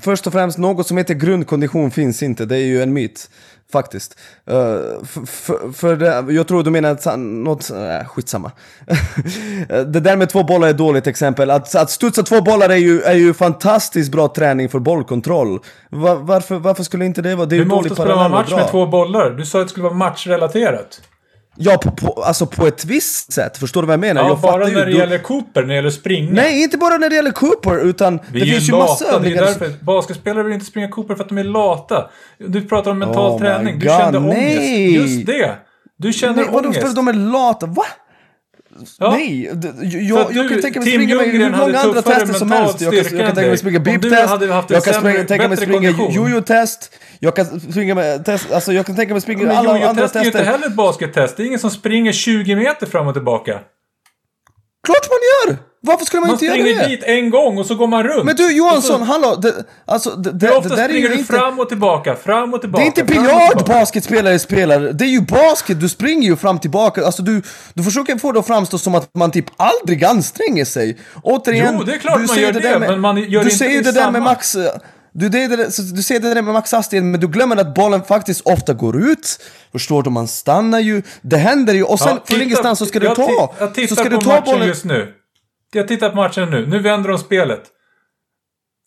[0.00, 2.44] Först och främst, något som heter grundkondition finns inte.
[2.44, 3.30] Det är ju en myt.
[3.72, 4.18] Faktiskt.
[4.50, 5.04] Uh,
[5.72, 7.70] för, det, jag tror du menar att något...
[7.70, 8.52] Äh, skitsamma.
[9.68, 11.50] det där med två bollar är ett dåligt exempel.
[11.50, 15.58] Att, att studsa två bollar är ju, är ju fantastiskt bra träning för bollkontroll.
[15.90, 17.46] Var, varför, varför skulle inte det vara?
[17.46, 19.30] Det är Hur ju ofta dåligt spelar man match med två bollar?
[19.30, 21.00] Du sa att det skulle vara matchrelaterat.
[21.62, 23.58] Ja, på, på, alltså på ett visst sätt.
[23.58, 24.22] Förstår du vad jag menar?
[24.22, 26.32] Ja, jag bara när det ju, gäller Cooper, när det gäller springa.
[26.32, 29.34] Nej, inte bara när det gäller Cooper, utan Vi det finns ju massa det är
[29.34, 29.84] därför.
[29.84, 32.10] Basketspelare vill inte springa Cooper för att de är lata.
[32.38, 33.78] Du pratar om mental Oh träning.
[33.78, 34.98] Du God, kände nej.
[34.98, 35.12] ångest.
[35.14, 35.56] Just det.
[35.96, 36.84] Du känner Nej, vadå för ångest.
[36.86, 37.66] att de är lata?
[37.66, 37.84] Va?
[38.98, 39.10] Ja.
[39.10, 39.50] Nej,
[39.82, 42.80] jag, jag du, kan tänka mig springa med hur många andra tester som helst.
[42.80, 45.90] Jag kan, jag kan än tänka mig springa en jag kan springa, tänka mig springa
[45.90, 50.16] jojo-test, jag kan springa med test, alltså jag kan tänka mig springa alla andra jojo-test
[50.16, 50.52] är ju inte tester.
[50.52, 51.36] heller ett baskettest.
[51.36, 53.60] Det är ingen som springer 20 meter fram och tillbaka.
[54.86, 55.18] Klart man
[55.52, 55.58] gör!
[55.82, 56.88] Varför skulle man, Man inte göra springer det?
[56.88, 58.24] dit en gång och så går man runt.
[58.24, 59.36] Men du Johansson, så- hallå!
[59.36, 59.54] Det,
[59.86, 61.32] alltså, det, det, Hur ofta det där är springer ju du inte...
[61.32, 62.82] fram och tillbaka, fram och Det tillbaka?
[62.82, 67.06] är inte biljard basketspelare spelar, det är ju basket, du springer ju fram och tillbaka.
[67.06, 67.42] Alltså du,
[67.74, 70.98] du försöker få det att framstå som att man typ aldrig anstränger sig.
[71.22, 73.56] Återigen, Jo, det är klart du man gör det, med, men man gör Du inte
[73.56, 74.56] säger det det där med max...
[75.12, 75.46] Du, det,
[75.94, 79.40] du säger det där med maxhastighet, men du glömmer att bollen faktiskt ofta går ut.
[79.72, 80.10] Förstår du?
[80.10, 81.02] Man stannar ju.
[81.22, 81.82] Det händer ju.
[81.84, 83.54] Och sen Ja, från ingenstans så ska du ta.
[83.58, 84.68] Jag tittar så ska på du ta matchen bollen.
[84.68, 85.14] just nu.
[85.72, 86.66] Jag tittar på matchen nu.
[86.66, 87.62] Nu vänder de spelet.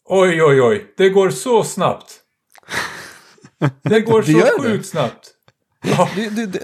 [0.06, 0.86] Oj, oj, oj.
[0.98, 2.20] Det går så snabbt.
[3.84, 5.33] Det går Det så sjukt snabbt.
[5.84, 6.60] Ja, Du, du, du,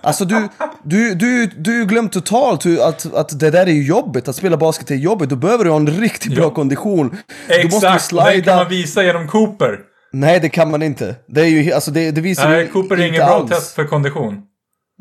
[0.00, 0.48] alltså du,
[0.84, 4.28] du, du, du har ju glömt totalt att, att det där är ju jobbigt.
[4.28, 5.28] Att spela basket är jobbigt.
[5.30, 6.50] Då behöver du ha en riktigt bra Ja.
[6.50, 7.16] kondition.
[7.48, 8.12] Du måste exakt.
[8.12, 8.56] Och det kan slida.
[8.56, 9.78] man visa genom Cooper.
[10.12, 11.16] Nej, det kan man inte.
[11.28, 13.50] Det är ju, alltså det, det visar Nej, ju Cooper är inte ingen bra alls.
[13.50, 14.42] test för kondition.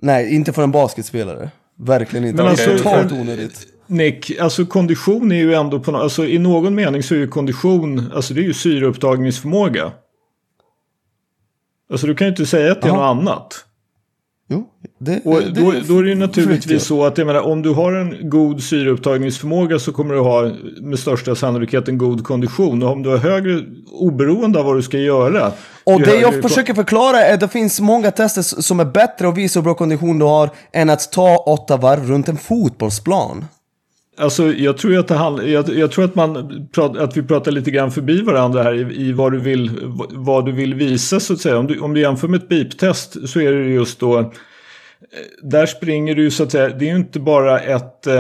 [0.01, 1.49] Nej, inte för en basketspelare.
[1.79, 2.43] Verkligen inte.
[2.43, 3.67] Men det är alltså- totalt onödigt.
[3.87, 8.11] Nick, alltså kondition är ju ändå på alltså i någon mening så är ju kondition,
[8.15, 9.91] alltså det är ju syreupptagningsförmåga.
[11.91, 13.13] Alltså du kan ju inte säga att det är Jaha.
[13.13, 13.65] något annat.
[14.49, 14.69] Jo,
[14.99, 17.69] det, Och det, då, då är det ju naturligtvis så att jag menar, om du
[17.69, 22.83] har en god syreupptagningsförmåga så kommer du ha med största sannolikhet en god kondition.
[22.83, 23.61] Och om du har högre,
[23.91, 25.51] oberoende av vad du ska göra.
[25.83, 29.37] Och det jag försöker förklara är att det finns många tester som är bättre att
[29.37, 33.45] visa hur bra kondition du har än att ta åtta varv runt en fotbollsplan.
[34.17, 37.51] Alltså jag tror att det handlar, jag, jag tror att man prat, att vi pratar
[37.51, 39.71] lite grann förbi varandra här i, i vad, du vill,
[40.09, 41.57] vad du vill visa så att säga.
[41.57, 44.27] Om du, om du jämför med ett beep-test så är det just då eh,
[45.43, 48.13] där springer du ju så att säga, det är ju inte bara ett, eh,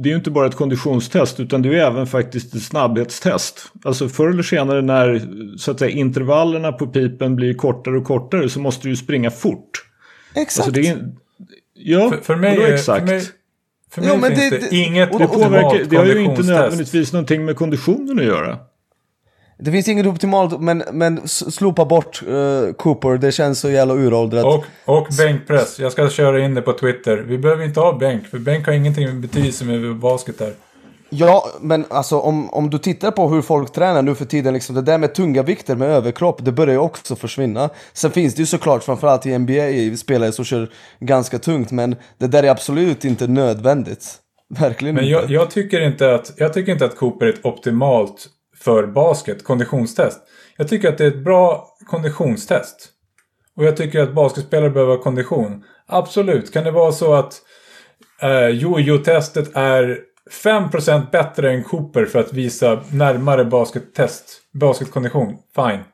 [0.00, 3.72] det är ju inte bara ett konditionstest utan det är även faktiskt ett snabbhetstest.
[3.84, 5.22] Alltså förr eller senare när
[5.56, 9.30] så att säga intervallerna på pipen blir kortare och kortare så måste du ju springa
[9.30, 9.70] fort.
[10.34, 10.66] Exakt.
[10.66, 10.98] Alltså det är,
[11.74, 13.08] ja, För, för mig, exakt.
[13.08, 13.22] för mig,
[13.90, 16.04] för mig Ja, men finns det- det, inget och Det det påverkar, optimalt det har
[16.04, 18.58] ju inte nödvändigtvis någonting med konditionen att göra.
[19.62, 24.44] Det finns inget optimalt, men, men slopa bort eh, Cooper, det känns så jävla uråldrat.
[24.44, 25.78] Och, och bänkpress.
[25.78, 27.16] Jag ska köra in det på Twitter.
[27.16, 30.52] Vi behöver inte ha bänk, för bänk har ingenting med betydelse med basket där.
[31.10, 34.74] Ja, men alltså om, om du tittar på hur folk tränar nu för tiden, liksom,
[34.74, 37.70] det där med tunga vikter med överkropp, det börjar ju också försvinna.
[37.92, 42.26] Sen finns det ju såklart, framförallt i NBA, spelare som kör ganska tungt, men det
[42.26, 44.16] där är absolut inte nödvändigt.
[44.58, 45.32] Verkligen Men inte.
[45.32, 50.18] jag, tycker inte att, jag tycker inte att Cooper är ett optimalt för basket, konditionstest.
[50.56, 52.88] Jag tycker att det är ett bra konditionstest.
[53.56, 55.64] Och jag tycker att basketspelare behöver kondition.
[55.86, 57.34] Absolut, kan det vara så att
[58.22, 59.98] eh, jojo-testet är
[60.30, 65.36] 5% bättre än Cooper för att visa närmare baskettest, basketkondition?
[65.54, 65.84] Fine.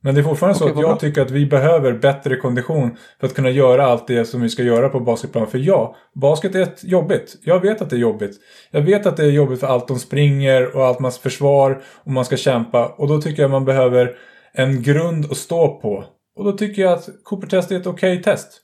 [0.00, 0.98] Men det är fortfarande så Okej, att jag bra.
[0.98, 4.62] tycker att vi behöver bättre kondition för att kunna göra allt det som vi ska
[4.62, 5.46] göra på basketplan.
[5.46, 7.36] För ja, basket är ett jobbigt.
[7.42, 8.36] Jag vet att det är jobbigt.
[8.70, 12.12] Jag vet att det är jobbigt för allt de springer och allt mans försvar och
[12.12, 12.88] man ska kämpa.
[12.88, 14.16] Och då tycker jag man behöver
[14.52, 16.04] en grund att stå på.
[16.36, 18.60] Och då tycker jag att Cooper-test är ett okej test.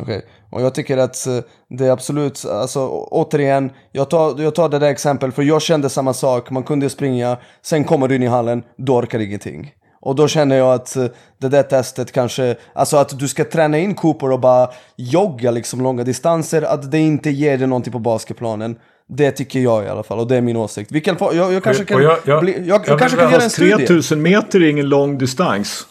[0.00, 1.38] Okej, och jag tycker att eh,
[1.68, 5.88] det är absolut, alltså återigen, jag tar, jag tar det där exempel för jag kände
[5.88, 9.72] samma sak, man kunde springa, sen kommer du in i hallen, du orkar ingenting.
[10.00, 11.04] Och då känner jag att eh,
[11.38, 15.80] det där testet kanske, alltså att du ska träna in Cooper och bara jogga liksom
[15.82, 18.76] långa distanser, att det inte ger dig någonting på basketplanen.
[19.10, 20.92] Det tycker jag i alla fall, och det är min åsikt.
[20.92, 23.24] Vi kan få, jag, jag kanske kan, jag- jag- bli, jag, jag jag kanske vill
[23.24, 23.76] kan göra en studie.
[23.86, 25.86] 3000 meter är ingen lång distans.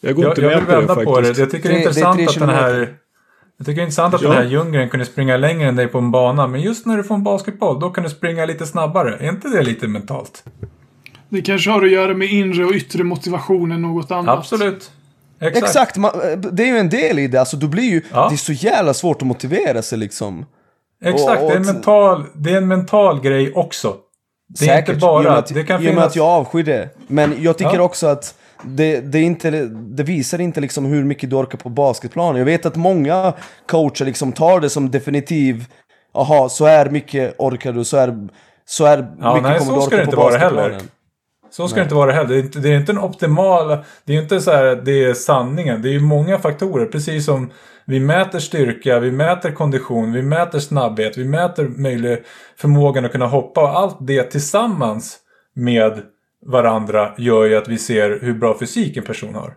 [0.00, 1.14] Jag går Jag, inte jag med vill på det vända faktiskt.
[1.14, 1.38] på det.
[1.38, 2.88] Jag tycker det är Det- det är intressant att den här...
[3.60, 4.28] Jag tycker det är intressant att Ja.
[4.28, 6.46] den här Ljunggren kunde springa längre än dig på en bana.
[6.46, 9.16] Men just när du får en basketboll, då kan du springa lite snabbare.
[9.20, 10.44] Är inte det lite mentalt?
[11.28, 14.38] Det kanske har att göra med inre och yttre motivation än något annat.
[14.38, 14.90] Absolut.
[15.40, 15.64] Exakt.
[15.66, 16.10] Exakt, man,
[16.52, 17.40] det är ju en del i det.
[17.40, 18.28] Alltså du blir ju, Ja.
[18.28, 20.46] det är så jävla svårt att motivera sig liksom.
[21.04, 23.94] Exakt, Och- det, är en mental, det är en mental grej också.
[24.48, 25.22] Det är Säkert, inte bara...
[25.22, 26.06] i och med att, det kan i och med finnas...
[26.06, 26.88] att jag avskyr det.
[27.06, 27.82] Men jag tycker Ja.
[27.82, 28.34] också att
[28.64, 32.38] det, det, inte, det visar inte liksom hur mycket du orkar på basketplanen.
[32.38, 33.32] Jag vet att många
[33.66, 35.64] coacher liksom tar det som definitiv,
[36.14, 38.28] aha, så här mycket orkar du, så här,
[38.64, 40.56] så här Ja, mycket nej, kommer så du orka det på inte vara heller.
[40.56, 40.88] basketplanen.
[41.52, 42.28] Så ska det inte vara heller.
[42.28, 43.78] Det är inte, det är inte en optimal...
[44.04, 45.82] Det är inte så här att det är sanningen.
[45.82, 46.86] Det är ju många faktorer.
[46.86, 47.50] Precis som
[47.84, 52.18] vi mäter styrka, vi mäter kondition, vi mäter snabbhet, vi mäter möjlig
[52.56, 53.60] förmågan att kunna hoppa.
[53.60, 55.18] Och allt det tillsammans
[55.54, 56.02] med
[56.46, 59.54] varandra gör ju att vi ser hur bra fysik en person har.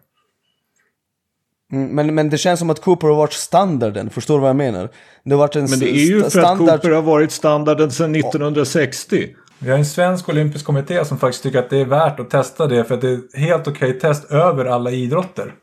[1.74, 4.56] Mm, Men, men det känns som att Cooper har varit standarden, förstår du vad jag
[4.56, 4.90] menar?
[5.24, 6.82] Det har varit en Men det är ju st- för att standard...
[6.82, 9.28] Cooper har varit standarden sedan 1960.
[9.60, 12.68] Vi har en svensk olympisk kommitté som faktiskt tycker att det är värt att testa
[12.68, 15.54] det för att det är ett helt okej test över alla idrotter.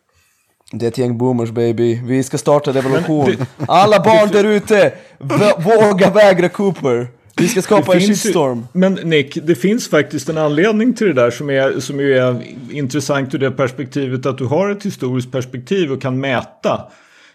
[0.73, 2.01] Det är ett gäng boomers baby.
[2.05, 3.27] Vi ska starta revolution.
[3.57, 4.93] Men Alla barn där ute,
[5.59, 7.09] våga vägra Cooper.
[7.41, 8.66] Vi ska skapa en finns ju- shitstorm.
[8.72, 12.43] Men Nick, det finns faktiskt en anledning till det där som, är, som ju är
[12.70, 16.80] intressant ur det perspektivet att du har ett historiskt perspektiv och kan mäta.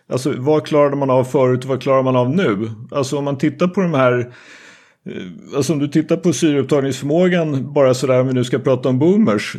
[0.09, 2.69] Alltså vad klarade man av förut och vad klarar man av nu?
[2.91, 7.93] Alltså om man tittar på de här eh, Alltså om du tittar på syreupptagningsförmågan bara
[7.93, 9.55] sådär om vi nu ska prata om boomers.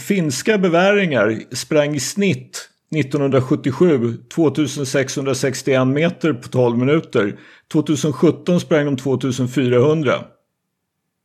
[0.00, 7.38] Finska beväringar sprang i snitt 1977 2661 meter på 12 minuter.
[7.72, 10.14] 2017 sprang de 2400.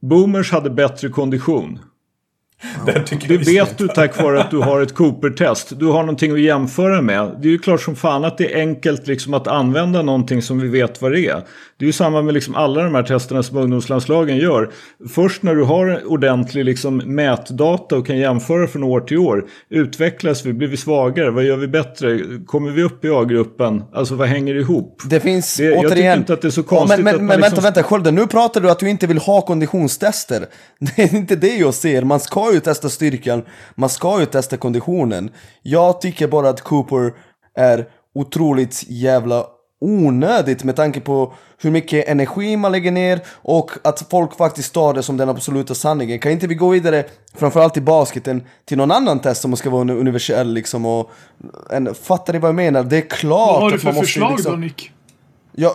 [0.02, 1.80] Boomers hade bättre kondition.
[2.86, 5.80] Det Det vet du tack vare att du har ett Cooper-test.
[5.80, 7.38] Du har någonting att jämföra med.
[7.42, 10.60] Det är ju klart som fan att det är enkelt liksom att använda någonting som
[10.60, 11.44] vi vet vad det är.
[11.84, 14.72] Det är ju samma med liksom alla de här testerna som ungdomslandslagen gör.
[15.10, 19.46] Först när du har ordentlig liksom mätdata och kan jämföra från år till år.
[19.70, 20.54] Utvecklas vi?
[20.54, 21.32] Blir vi svagare?
[21.32, 22.20] Vad gör vi bättre?
[22.46, 23.84] Kommer vi upp i A-gruppen?
[23.94, 25.02] Alltså vad hänger ihop?
[25.10, 26.20] Det finns, Det- jag tycker återigen...
[26.20, 27.84] inte att det är så Ja, konstigt men, men, att man men liksom- vänta, vänta,
[27.90, 30.46] Skölden, nu pratar du att du inte vill ha konditionstester.
[30.96, 32.04] Det är inte det jag ser.
[32.04, 33.44] Man ska ju testa styrkan,
[33.76, 35.30] man ska ju testa konditionen.
[35.62, 37.14] Jag tycker bara att Cooper
[37.58, 39.46] är otroligt jävla
[39.84, 44.94] onödigt med tanke på hur mycket energi man lägger ner och att folk faktiskt tar
[44.94, 46.20] det som den absoluta sanningen.
[46.20, 47.04] Kan inte vi gå vidare,
[47.36, 51.12] framförallt i basketen, till någon annan test som ska vara universell liksom och...
[51.70, 52.84] En, fattar ni vad jag menar?
[52.84, 54.52] Det är klart Vad har du att för man måste förslag liksom...
[54.52, 54.92] då, Nick?
[55.52, 55.72] Jag,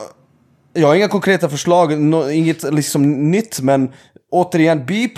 [0.72, 3.92] jag har inga konkreta förslag, nå- inget liksom nytt, men
[4.30, 5.12] återigen, beep.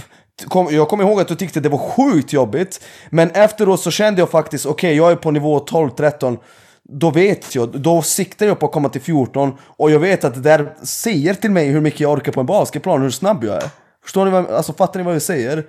[0.70, 2.80] Jag kommer ihåg att du tyckte det var sjukt jobbigt,
[3.10, 6.38] men efteråt så kände jag faktiskt, okej, jag är på nivå 12-13,
[6.92, 10.34] då vet jag, då siktar jag på att komma till 14, och jag vet att
[10.34, 13.56] det där säger till mig hur mycket jag orkar på en basketplan, hur snabb jag
[13.56, 13.70] är.
[14.02, 15.66] Förstår ni vad, alltså fattar ni vad jag säger?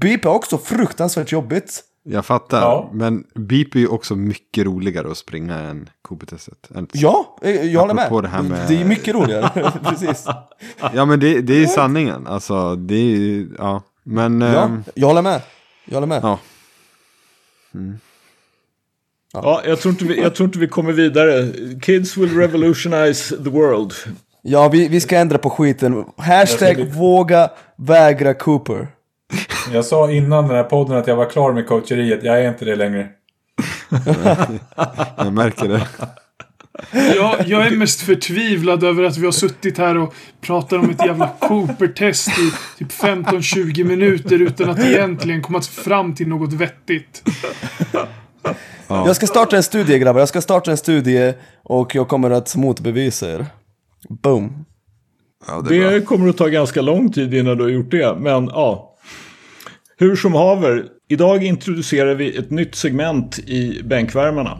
[0.00, 1.84] Beep är också fruktansvärt jobbigt.
[2.02, 2.60] Jag fattar.
[2.60, 2.90] Ja.
[2.92, 5.90] Men beep är ju också mycket roligare att springa än.
[6.74, 8.22] Än- Ja, eh, jag håller med.
[8.22, 10.26] Det här med- Det är mycket roligare, precis.
[10.94, 12.26] Ja men det, det är sanningen.
[12.26, 13.82] Alltså det är ju, ja.
[14.04, 15.42] Men, Ja, ehm, jag håller med.
[15.84, 16.20] Jag håller med.
[16.22, 16.38] ja.
[19.32, 21.48] Ja, jag tror, inte vi, jag tror inte vi kommer vidare.
[21.82, 23.92] Kids will revolutionize the world.
[24.42, 26.04] Ja, vi, vi ska ändra på skiten.
[26.16, 28.88] Hashtag våga vägra Cooper.
[29.72, 32.22] Jag sa innan den här podden att jag var klar med coacheriet.
[32.22, 33.08] Jag är inte det längre.
[35.16, 35.88] Jag märker det.
[36.92, 41.06] Jag, jag är mest förtvivlad över att vi har suttit här och pratat om ett
[41.06, 47.22] jävla Cooper-test i typ 15-20 minuter utan att egentligen komma fram till något vettigt.
[48.88, 52.56] Jag ska starta en studie grabbar, jag ska starta en studie och jag kommer att
[52.56, 53.46] motbevisa er.
[54.08, 54.64] Boom.
[55.46, 55.90] Ja, det.
[55.90, 58.16] Det kommer att ta ganska lång tid innan du har gjort det.
[58.18, 58.94] Men ja.
[59.96, 60.84] Hur som haver.
[61.08, 64.58] Idag introducerar vi ett nytt segment i bänkvärmarna.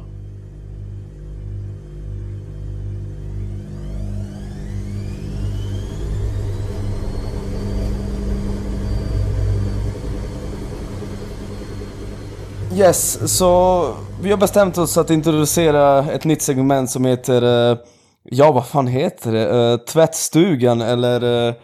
[12.75, 13.85] Yes, så
[14.23, 17.71] vi har bestämt oss att introducera ett nytt segment som heter...
[17.73, 17.79] eh,
[18.23, 19.47] ja, vad fan heter det?
[19.49, 21.49] Uh, tvättstugan eller...
[21.49, 21.55] eh,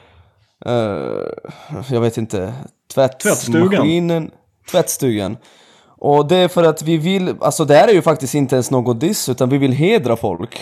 [0.67, 1.29] eh,
[1.91, 2.55] jag vet inte.
[2.95, 4.31] Tvättmaskinen.
[4.71, 5.37] Tvättstugan.
[5.99, 8.71] Och det är för att vi vill, alltså det här är ju faktiskt inte ens
[8.71, 10.59] något diss utan vi vill hedra folk.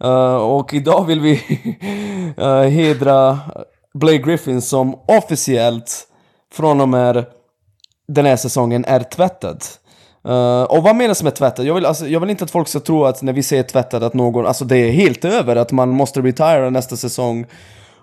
[0.00, 1.32] Eh, och idag vill vi
[2.36, 3.38] eh, hedra
[3.94, 6.06] Blake Griffin som officiellt
[6.52, 7.26] från och med
[8.08, 9.64] den här säsongen är tvättad.
[10.28, 11.66] Uh, och vad menas med tvättad?
[11.66, 14.02] Jag vill, alltså, jag vill inte att folk ska tro att när vi säger tvättad
[14.02, 17.46] att någon, alltså det är helt över, att man måste retire nästa säsong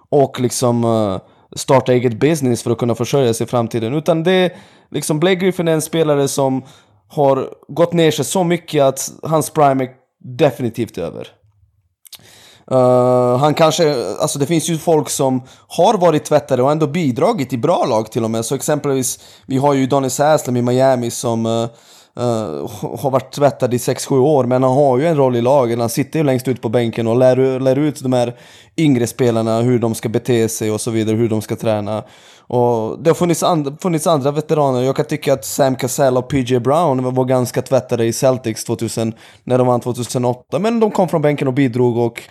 [0.10, 1.20] och liksom uh,
[1.56, 3.93] starta eget business för att kunna försörja sig i framtiden.
[3.93, 4.53] Utan det
[4.91, 6.64] liksom Blake Griffin är en spelare som
[7.08, 9.89] har gått ner sig så mycket att hans prime är
[10.20, 11.28] definitivt över.
[12.72, 17.53] Uh, han kanske, alltså det finns ju folk som har varit tvättade och ändå bidragit
[17.53, 18.45] i bra lag till och med.
[18.45, 21.68] Så exempelvis, vi har ju Donny Säslem i Miami som uh,
[22.20, 25.80] uh, har varit tvättad i 6-7 år, men han har ju en roll i laget.
[25.80, 28.36] Han sitter ju längst ut på bänken och lär, lär ut de här
[28.78, 32.03] yngre spelarna hur de ska bete sig och så vidare, hur de ska träna.
[32.47, 34.82] Och det har funnits, and funnits andra veteraner.
[34.82, 39.13] Jag kan tycka att Sam Cassell och PJ Brown var ganska tvättade i Celtics 2000,
[39.43, 40.59] när de vann 2008.
[40.59, 42.22] Men de kom från bänken och bidrog och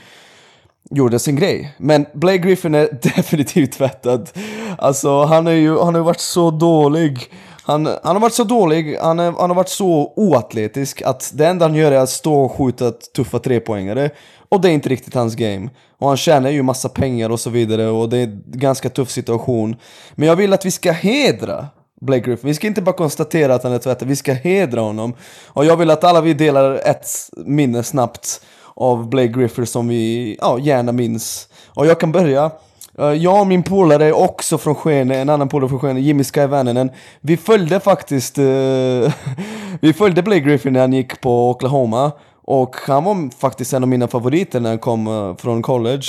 [0.90, 1.74] gjorde sin grej.
[1.78, 4.30] Men Blake Griffin är definitivt tvättad.
[4.78, 7.32] Alltså han, är ju, han har ju varit så dålig.
[7.62, 11.46] Han, han har varit så dålig, han, är, han har varit så oatletisk att det
[11.46, 14.10] enda han gör är att stå och skjuta tuffa trepoängare.
[14.48, 15.68] Och det är inte riktigt hans game.
[15.98, 19.10] Och han tjänar ju massa pengar och så vidare och det är en ganska tuff
[19.10, 19.76] situation.
[20.14, 21.66] Men jag vill att vi ska hedra
[22.00, 22.48] Blake Griffin.
[22.48, 25.14] Vi ska inte bara konstatera att han är tvättad, vi ska hedra honom.
[25.46, 27.06] Och jag vill att alla vi delar ett
[27.46, 28.40] minne snabbt
[28.76, 31.48] av Blake Griffith som vi ja, gärna minns.
[31.68, 32.50] Och jag kan börja.
[32.98, 36.40] Eh, jag och min polare också från Skene, en annan polare från Skene, Jimmy Sky
[36.40, 36.90] Skyvänenen.
[37.20, 38.44] Vi följde faktiskt, uh,
[39.80, 42.12] vi följde Blake Griffin när han gick på Oklahoma.
[42.46, 46.06] Och han var faktiskt en av mina favoriter när han kom uh, från college.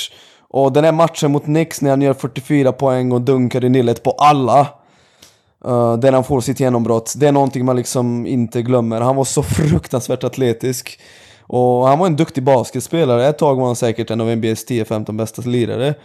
[0.49, 4.03] Och den här matchen mot Knicks när han gör 44 poäng och dunkar i nillet
[4.03, 4.67] på alla.
[5.67, 7.13] Uh, där han får sitt genombrott.
[7.17, 9.01] Det är någonting man liksom inte glömmer.
[9.01, 10.99] Han var så fruktansvärt atletisk.
[11.47, 13.27] Och han var en duktig basketspelare.
[13.27, 15.95] Ett tag var han säkert en av NBAs 10-15 bästa lirare.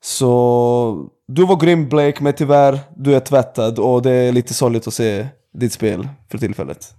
[0.00, 4.86] Så du var grym Blake, men tyvärr, du är tvättad och det är lite sorgligt
[4.86, 6.94] att se ditt spel för tillfället.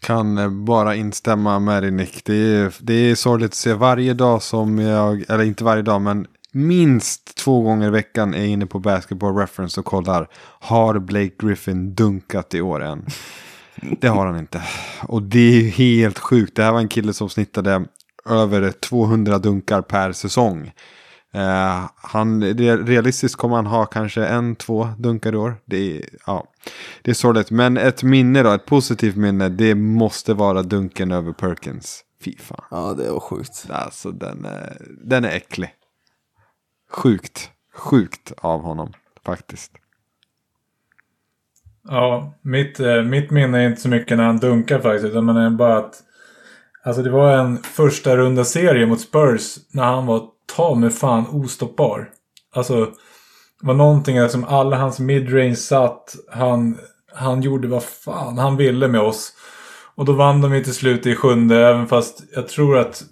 [0.00, 2.24] Kan eh, bara instämma med dig Nick.
[2.24, 6.00] Det är, det är sorgligt att se varje dag som jag, eller inte varje dag,
[6.00, 10.28] men minst två gånger i veckan är jag inne på Basketball Reference och kollar.
[10.60, 13.06] Har Blake Griffin dunkat i år än?
[14.00, 14.62] Det har han inte.
[15.02, 16.56] Och det är helt sjukt.
[16.56, 17.84] Det här var en kille som snittade
[18.26, 20.72] över 200 dunkar per säsong.
[21.34, 22.44] Uh, han,
[22.86, 25.56] realistiskt kommer han ha kanske en, två dunkar i år.
[25.64, 26.44] Det är, ja,
[27.02, 27.50] det är sorgligt.
[27.50, 32.04] Men ett minne då, ett positivt minne, det måste vara dunken över Perkins.
[32.24, 32.64] Fy fan.
[32.70, 33.66] Ja, det var sjukt.
[33.70, 35.70] Alltså den är, den är äcklig.
[36.90, 38.92] Sjukt, sjukt av honom
[39.24, 39.72] faktiskt.
[41.88, 45.04] Ja, mitt, eh, mitt minne är inte så mycket när han dunkar faktiskt.
[45.04, 46.02] Utan man är bara att...
[46.84, 50.22] Alltså det var en första runda serie mot Spurs när han var
[50.56, 52.08] ta med fan ostoppbar.
[52.54, 52.84] Alltså,
[53.60, 56.16] det var någonting som liksom alla hans midrange satt.
[56.32, 56.78] Han,
[57.14, 59.32] han gjorde vad fan han ville med oss.
[59.94, 63.02] Och då vann de ju till slut i sjunde, även fast jag tror att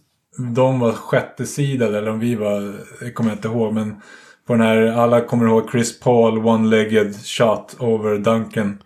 [0.55, 3.75] de var sjätte sidade eller om vi var, Det kommer jag inte ihåg.
[3.75, 4.03] Men
[4.51, 8.79] på den här, alla kommer ihåg Chris Paul one-legged shot over Duncan.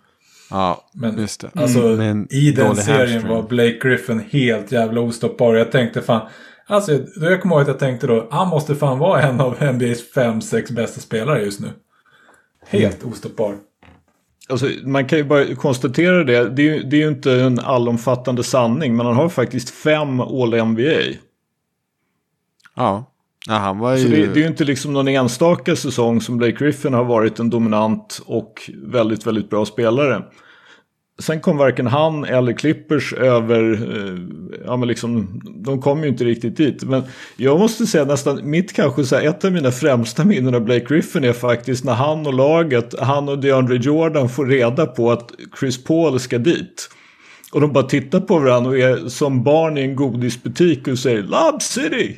[0.49, 1.49] Ja, men, just det.
[1.55, 3.35] Alltså, mm, i den serien hamstring.
[3.35, 5.55] var Blake Griffin helt jävla ostoppbar.
[5.55, 6.27] Jag tänkte fan,
[6.67, 6.91] Alltså,
[7.21, 10.41] jag kommer ihåg att jag tänkte då, han måste fan vara en av NBAs fem,
[10.41, 11.67] sex bästa spelare just nu.
[12.67, 13.13] Helt mm.
[13.13, 13.55] ostoppbar.
[14.49, 16.49] Alltså, man kan ju bara konstatera det.
[16.49, 18.95] Det är, det är ju inte en allomfattande sanning.
[18.95, 21.17] Men han har faktiskt fem All-NBA.
[22.75, 23.11] Ja.
[23.47, 24.03] Ja han var ju...
[24.03, 27.39] Så det, det, är ju inte liksom någon enstaka säsong som Blake Griffin har varit
[27.39, 30.23] en dominant och väldigt, väldigt bra spelare.
[31.19, 34.19] Sen kom varken han eller Clippers över, eh,
[34.65, 36.83] ja men liksom, de kom ju inte riktigt dit.
[36.83, 37.03] Men
[37.37, 40.85] jag måste säga nästan, mitt kanske så här, ett av mina främsta minnen av Blake
[40.85, 45.31] Griffin är faktiskt när han och laget, han och DeAndre Jordan får reda på att
[45.59, 46.89] Chris Paul ska dit.
[47.51, 51.23] Och de bara tittar på varandra och är som barn i en godisbutik och säger
[51.23, 52.17] Lob City!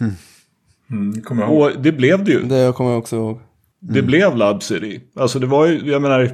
[0.00, 0.12] Mm.
[0.90, 2.42] Mm, och det blev det ju.
[2.42, 3.36] Det kommer jag också ihåg.
[3.82, 3.94] Mm.
[3.94, 5.00] Det blev Lob City.
[5.16, 6.30] Alltså det var ju, jag menar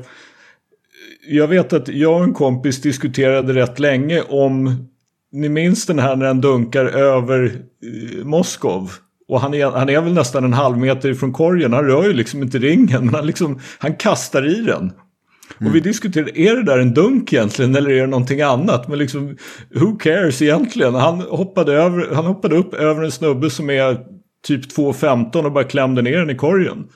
[1.29, 4.87] jag vet att jag och en kompis diskuterade rätt länge om
[5.33, 8.93] ni minns den här när han dunkar över eh, Moskov.
[9.29, 11.73] Och han är, han är väl nästan en halv meter ifrån korgen.
[11.73, 13.05] Han rör ju liksom inte ringen.
[13.05, 14.93] Men han, liksom, han kastar i den.
[15.59, 15.71] Mm.
[15.71, 18.89] Och vi diskuterade, är det där en dunk egentligen eller är det någonting annat?
[18.89, 19.37] Men liksom,
[19.75, 20.95] who cares egentligen?
[20.95, 23.99] Han hoppade, över, han hoppade upp över en snubbe som är
[24.47, 26.89] typ 2,15 och bara klämde ner den i korgen.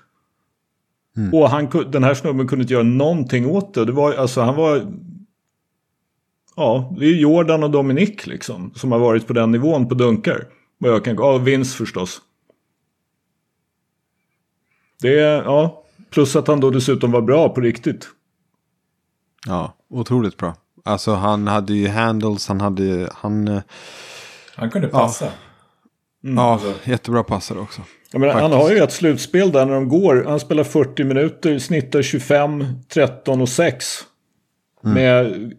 [1.17, 1.35] Mm.
[1.35, 3.85] Och han, den här snubben kunde inte göra någonting åt det.
[3.85, 4.93] det var, alltså, han var...
[6.57, 8.73] Ja, det är Jordan och Dominic liksom.
[8.75, 10.45] Som har varit på den nivån på dunkar.
[10.79, 11.17] Vad jag kan...
[11.17, 12.21] Ja, Vince förstås.
[15.01, 15.85] Det är, ja.
[16.11, 18.09] Plus att han då dessutom var bra på riktigt.
[19.47, 20.55] Ja, otroligt bra.
[20.85, 23.63] Alltså han hade ju handles, han hade, han, eh,
[24.57, 25.25] Han kunde passa.
[25.25, 25.31] ja,
[26.85, 27.83] jättebra passare också.
[28.13, 30.25] Jag menar, han har ju ett slutspel där när de går.
[30.29, 33.87] Han spelar 40 minuter, snittar 25, 13 och 6.
[34.83, 35.53] Med,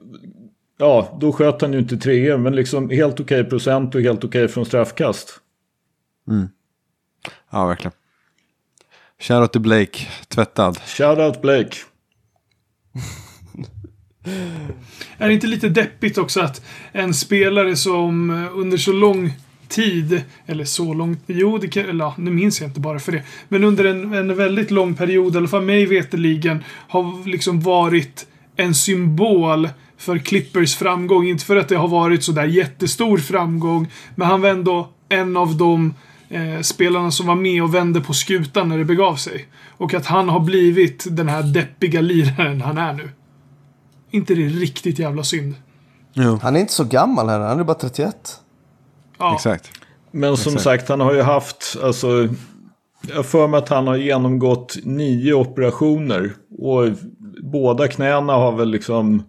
[0.77, 4.47] ja, då sköt han ju inte treor, men liksom helt okej procent och helt okej
[4.47, 5.39] från straffkast.
[7.51, 7.91] Ja, verkligen.
[9.19, 10.77] Shoutout till Blake, tvättad.
[10.85, 11.77] Shoutout Blake.
[15.17, 19.33] Är det inte lite deppigt också att en spelare som under så lång
[19.71, 23.11] tid, eller så lång, jo, det kan, eller ja, nu minns jag inte bara för
[23.11, 27.61] det, men under en, en väldigt lång period, i alla fall mig veterligen, har liksom
[27.61, 31.27] varit en symbol för Clippers framgång.
[31.27, 35.37] Inte för att det har varit så där jättestor framgång, men han var ändå en
[35.37, 35.93] av de
[36.29, 39.47] eh, spelarna som var med och vände på skutan när det begav sig.
[39.77, 43.09] Och att han har blivit den här deppiga liraren han är nu.
[44.11, 45.55] inte det riktigt jävla synd?
[46.13, 48.39] Jo, Han är inte så gammal här, han är bara 31.
[49.21, 49.35] Ja.
[49.35, 49.71] exakt.
[50.11, 50.63] Men som Exakt.
[50.63, 52.27] sagt, han har ju haft, alltså,
[53.09, 56.31] jag för mig att han har genomgått nio operationer.
[56.59, 56.87] Och
[57.43, 59.23] båda knäna har väl liksom,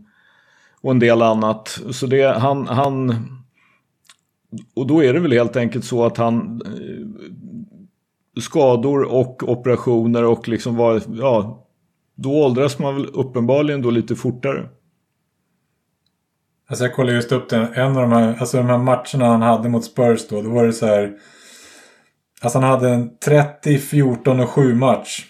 [0.80, 1.80] och en del annat.
[1.90, 3.26] Så det, han, han,
[4.74, 10.48] och då är det väl helt enkelt så att han, eh, skador och operationer och
[10.48, 11.66] liksom var, ja,
[12.14, 14.68] då åldras man väl uppenbarligen då lite fortare.
[16.72, 19.42] Alltså jag kollade just upp den, en av de här, alltså de här matcherna han
[19.42, 20.42] hade mot Spurs då.
[20.42, 21.12] Då var det så här.
[22.40, 25.26] Alltså han hade en 30, 14 och 7 match.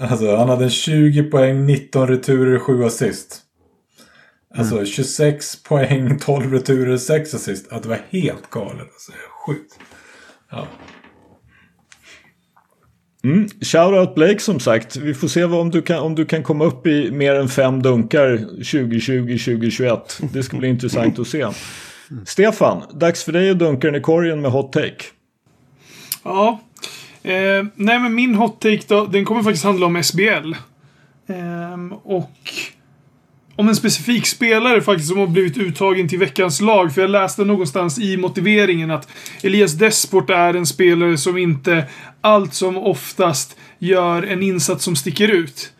[0.00, 3.40] Alltså han hade en 20 poäng, 19 returer, 7 assist.
[4.54, 7.72] Alltså 26 poäng, 12 returer, 6 assist.
[7.72, 8.80] Att det var helt galet.
[8.80, 9.12] Alltså
[9.46, 9.78] sjukt.
[10.50, 10.66] Ja.
[13.24, 13.48] Mm.
[13.60, 14.96] Shoutout Blake som sagt.
[14.96, 17.82] Vi får se om, du kan, om du kan komma upp i mer än fem
[17.82, 19.98] dunkar 2020-2021.
[20.32, 21.46] Det ska bli intressant att se.
[22.26, 25.04] Stefan, dags för dig att dunka den i korgen med hot take.
[26.22, 26.60] Ja.
[27.22, 30.54] Eh, nej, men min hot take då, den kommer faktiskt handla om SBL.
[31.26, 32.30] Ehm, och
[33.56, 36.94] om en specifik spelare faktiskt som har blivit uttagen till veckans lag.
[36.94, 39.08] För jag läste någonstans i motiveringen att
[39.42, 41.86] Elias Desport är en spelare som inte
[42.20, 45.72] allt som oftast gör en insats som sticker ut.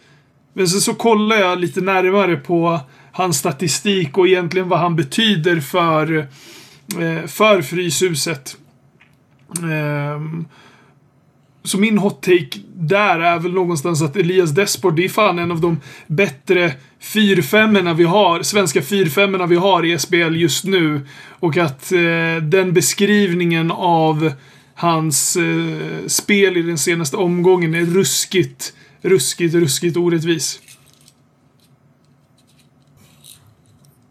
[0.53, 2.81] Men sen så kollar jag lite närmare på
[3.13, 6.19] hans statistik och egentligen vad han betyder för,
[6.99, 8.57] eh, för Fryshuset.
[9.59, 10.45] Ehm,
[11.71, 15.51] så min hot take där är väl någonstans att Elias Desport, det är fan en
[15.51, 21.01] av de bättre fyrfemmorna vi har, svenska fyrfemmorna vi har i SBL just nu.
[21.41, 24.33] Och att eh, den beskrivningen av
[24.75, 30.61] hans eh, spel i den senaste omgången är ruskigt, ruskigt, ruskigt orättvis.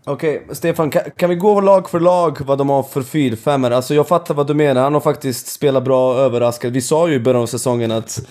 [0.05, 3.75] Okej, okay, Stefan, kan, kan, vi gå lag för lag vad de har för 4-5
[3.75, 6.71] Alltså jag fattar vad du menar, han har faktiskt spelat bra och överraskat.
[6.71, 8.21] Vi sa ju i början av säsongen att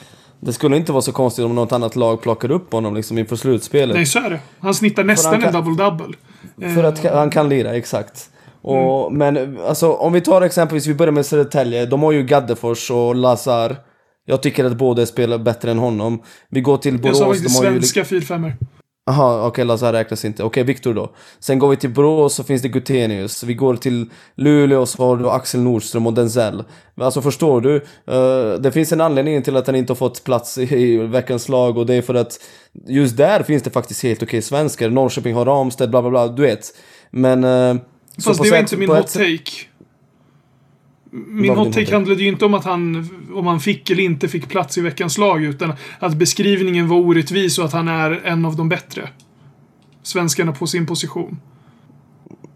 [0.41, 3.37] det skulle inte vara så konstigt om något annat lag plockar upp honom liksom inför
[3.37, 3.97] slutspelet.
[3.97, 4.41] Nej, så är det.
[4.59, 6.15] Han snittar nästan kan, en double-double.
[6.75, 7.15] För att eh.
[7.15, 8.31] han kan lira, exakt.
[8.63, 9.19] Och, mm.
[9.19, 11.87] Men alltså, om vi tar exempelvis, vi börjar med Södertälje.
[11.87, 13.77] De har ju Gaddefors och Lazar.
[14.25, 16.23] Jag tycker att båda spelar bättre än honom.
[16.49, 17.19] Vi går till Borås.
[17.19, 18.53] Jag sa faktiskt svenska 4-5
[19.09, 20.43] Jaha okej okay, Lazar räknas inte.
[20.43, 21.13] Okej, okay, Viktor då.
[21.39, 23.43] Sen går vi till Borås så finns det Gutenius.
[23.43, 26.65] Vi går till Luleå så har du Axel Nordström och Denzel.
[27.01, 27.75] Alltså förstår du?
[27.77, 31.79] Uh, det finns en anledning till att han inte har fått plats i veckans lag
[31.79, 32.41] och det är för att
[32.87, 34.91] just där finns det faktiskt helt okej okay svenskar.
[34.91, 36.67] Norrköping har Ramstedt, bla bla bla, du vet.
[37.11, 37.45] Men...
[37.45, 37.77] Uh,
[38.25, 39.68] Fast det var inte min hot take.
[41.27, 41.97] Min Vad var hot din take hot take?
[41.97, 45.19] handlade ju inte om att han, om han fick eller inte fick plats i veckans
[45.19, 49.09] lag, utan att beskrivningen var orättvis och att han är en av de bättre.
[50.03, 51.41] Svenskarna på sin position.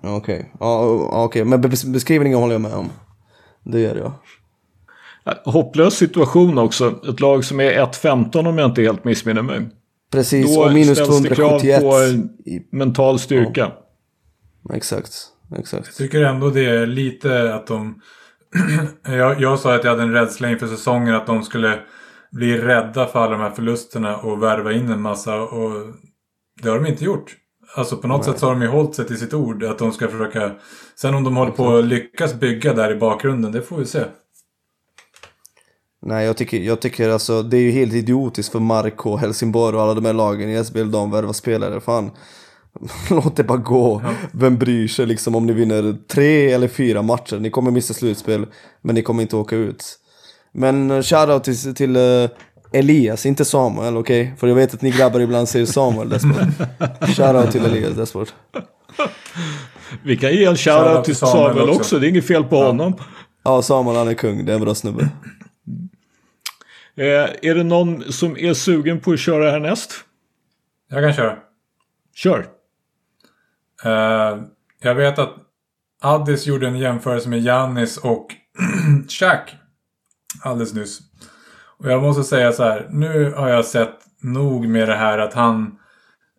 [0.03, 1.45] Okej, ja ja, okej.
[1.45, 2.89] Men bes- beskrivningen håller jag med om.
[3.65, 4.13] Det gör jag.
[5.53, 7.01] Hopplös situation också.
[7.09, 9.61] Ett lag som är 1-15 om jag inte helt missminner mig.
[10.13, 11.81] Precis, Då och minus ställs det krav 271.
[12.71, 13.73] på mental styrka.
[14.75, 15.13] Exakt,
[15.59, 15.87] exakt.
[15.87, 18.01] Jag tycker ändå det är lite att de...
[19.03, 21.81] jag, jag sa att jag hade en rädsla inför säsongen att de skulle
[22.33, 25.87] bli rädda för alla de här förlusterna och värva in en massa och
[26.63, 27.37] det har de inte gjort.
[27.75, 29.93] Alltså på något sätt så har de ju hållit sig till sitt ord att de
[29.93, 30.53] ska försöka...
[30.95, 34.05] Sen om de håller på att lyckas bygga där i bakgrunden, det får vi se.
[36.03, 39.83] Nej, jag tycker, jag tycker alltså det är ju helt idiotiskt för Marco, Helsingborg och
[39.83, 41.81] alla de här lagen i SBL, de värvar spelare.
[41.81, 42.11] Fan,
[43.11, 44.03] låt det bara gå.
[44.33, 47.39] Vem bryr sig liksom om ni vinner tre eller fyra matcher?
[47.39, 48.47] Ni kommer missa slutspel,
[48.83, 49.99] men ni kommer inte åka ut.
[50.53, 52.29] Men eh, shoutout till, till uh,
[52.73, 54.35] Elias, inte Samuel, okej?
[54.39, 56.37] För jag vet att ni grabbar ibland säger Samuel Despot.
[57.17, 58.35] Shoutout till Elias Despot.
[60.03, 61.81] Vi kan ge en Shoutout shoutout till Samuel, Samuel också.
[61.81, 61.99] också.
[61.99, 62.95] Det är inget fel på honom.
[63.45, 65.09] Ja, Samuel han är kung, det är en bra snubbe.
[66.97, 67.05] Eh,
[67.43, 69.93] är det någon som är sugen på att köra härnäst?
[70.91, 71.37] Jag kan köra.
[72.15, 72.47] Kör.
[73.85, 74.43] Eh,
[74.81, 75.35] jag vet att
[76.03, 78.27] Addis gjorde en jämförelse med Giannis och
[79.09, 79.57] Shaq
[80.43, 81.01] alldeles nyss.
[81.79, 82.89] Och jag måste säga så här.
[82.91, 85.79] Nu har jag sett nog med det här att han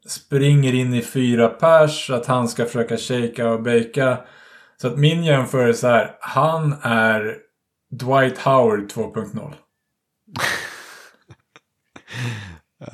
[0.07, 2.09] springer in i fyra pers.
[2.09, 4.17] Att han ska försöka shaka och baka.
[4.81, 6.15] Så att min jämförelse är.
[6.19, 7.37] Han är
[7.91, 9.53] Dwight Howard 2.0.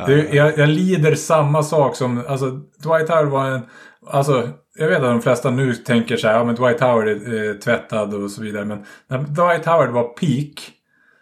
[0.08, 3.62] Det, jag, jag lider samma sak som, alltså Dwight Howard var en,
[4.10, 7.49] alltså jag vet att de flesta nu tänker så här, ja men Dwight Howard är
[7.49, 8.66] eh, tvättad och så vidare.
[8.66, 10.72] Men när Dwight Howard var peak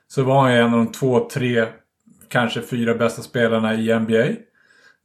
[0.07, 1.65] så var han ju en av de två, tre,
[2.27, 4.25] kanske fyra bästa spelarna i NBA.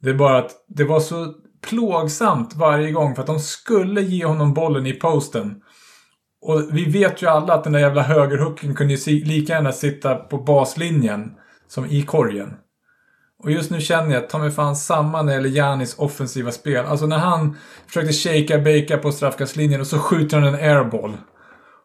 [0.01, 1.33] Det är bara att det var så
[1.69, 5.61] plågsamt varje gång för att de skulle ge honom bollen i posten.
[6.41, 10.15] Och vi vet ju alla att den där jävla högerhooken kunde ju lika gärna sitta
[10.15, 11.35] på baslinjen
[11.67, 12.55] som i korgen.
[13.43, 16.51] Och just nu känner jag att ta mig fan samma när det gäller Janis offensiva
[16.51, 16.85] spel.
[16.85, 21.17] Alltså när han försökte shaka baka på straffkastlinjen och så skjuter han en airball.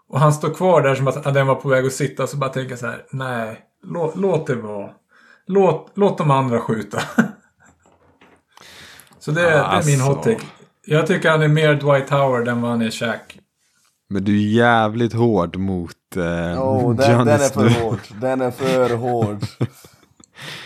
[0.08, 2.50] Och han står kvar där som att den var på väg att sitta så bara
[2.50, 3.02] tänker så här.
[3.10, 4.90] Nej, låt, låt det vara.
[5.46, 7.02] Låt, låt de andra skjuta.
[9.18, 10.14] så det, det är min Alltså.
[10.14, 10.44] hot take.
[10.86, 13.38] Jag tycker han är mer Dwight Howard än vad han är Shaq.
[14.10, 16.22] Men du är jävligt hård mot eh,
[16.62, 17.98] Oh, den, den är för hård.
[18.20, 19.38] Den är för hård.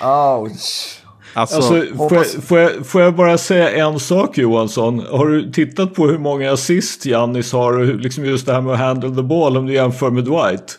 [0.03, 0.99] Ouch.
[1.35, 5.07] Alltså, Alltså, får, jag, får, jag, får jag bara säga en sak Johansson?
[5.11, 8.73] Har du tittat på hur många assist Giannis har och liksom just det här med
[8.73, 10.79] att handle the ball om du jämför med Dwight?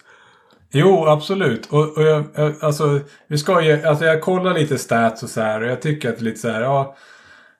[0.71, 1.65] Jo, absolut.
[1.65, 5.41] Och, och jag, jag, alltså, vi ska ju, alltså jag kollar lite stats och så
[5.41, 6.95] här och jag tycker att lite så här, ja.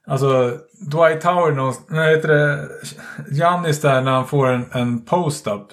[0.07, 0.57] Alltså,
[0.91, 2.67] Dwight Howard, nej heter det,
[3.31, 5.67] Giannis där när han får en, en post-up.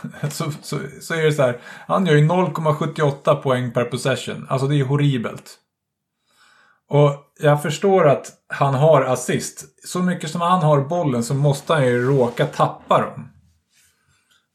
[0.30, 4.46] Så, så, så är det så här, han gör ju 0,78 poäng per possession.
[4.48, 5.58] Alltså det är ju horribelt.
[6.88, 9.64] Och jag förstår att han har assist.
[9.88, 13.28] Så mycket som han har bollen så måste han ju råka tappa dem.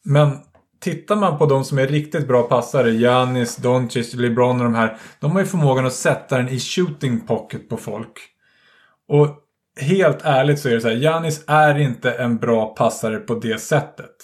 [0.06, 0.38] Men
[0.80, 4.98] tittar man på de som är riktigt bra passare, Janis, Doncic, LeBron och de här.
[5.20, 8.20] De har ju förmågan att sätta den i shooting pocket på folk.
[9.08, 9.28] Och
[9.82, 13.62] helt ärligt så är det så här, Janis är inte en bra passare på det
[13.62, 14.16] sättet.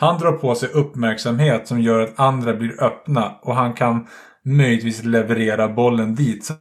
[0.00, 4.06] Han drar på sig uppmärksamhet som gör att andra blir öppna och han kan
[4.44, 6.52] möjligtvis leverera bollen dit så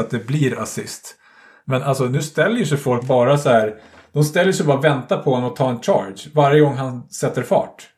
[0.00, 1.16] att det blir assist.
[1.64, 3.74] Men alltså nu ställer sig folk bara så här.
[4.12, 7.08] De ställer sig bara och väntar på honom att ta en charge varje gång han
[7.08, 7.88] sätter fart.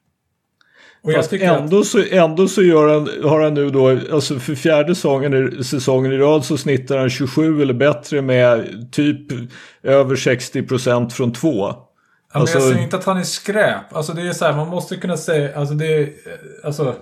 [1.05, 4.39] Och Fast tycker att, ändå, så, ändå så gör han, har han nu då, alltså
[4.39, 9.19] för fjärde säsongen, i- säsongen i rad så snittar han 27 eller bättre med typ
[9.83, 11.75] över 60% från två.
[12.33, 13.95] Ja, men alltså- jag säger inte att han är skräp.
[13.97, 16.13] Alltså det är så här, man måste kunna säga, alltså det är,
[16.65, 16.95] alltså.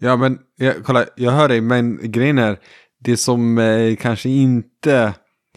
[0.00, 2.58] ja men jag, kolla, jag hör dig, men grejen är,
[3.00, 5.14] det som eh, kanske inte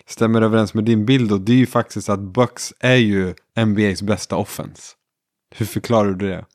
[0.08, 3.34] stämmer överens med din bild då, det är ju faktiskt att Bucks är ju
[3.66, 4.82] NBAs bästa offense.
[5.56, 6.46] Hur förklarar du det?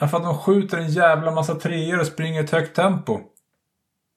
[0.00, 3.18] ja, För att de skjuter en jävla massa treor och springer i ett högt tempo.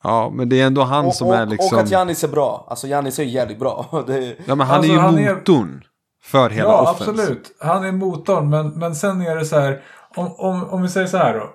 [0.04, 1.78] Ja, men det är ändå han Och, som och, är liksom...
[1.78, 2.68] och att Giannis är bra.
[2.70, 4.04] Alltså Giannis är jävligt bra.
[4.08, 5.84] Det, Ja, men han Alltså, är ju han är- motorn
[6.24, 7.12] för hela ja, offense.
[7.12, 7.58] absolut.
[7.60, 8.50] Han är motorn.
[8.50, 9.82] Men, men sen är det så här.
[10.16, 11.50] Om, om, om vi säger så här då.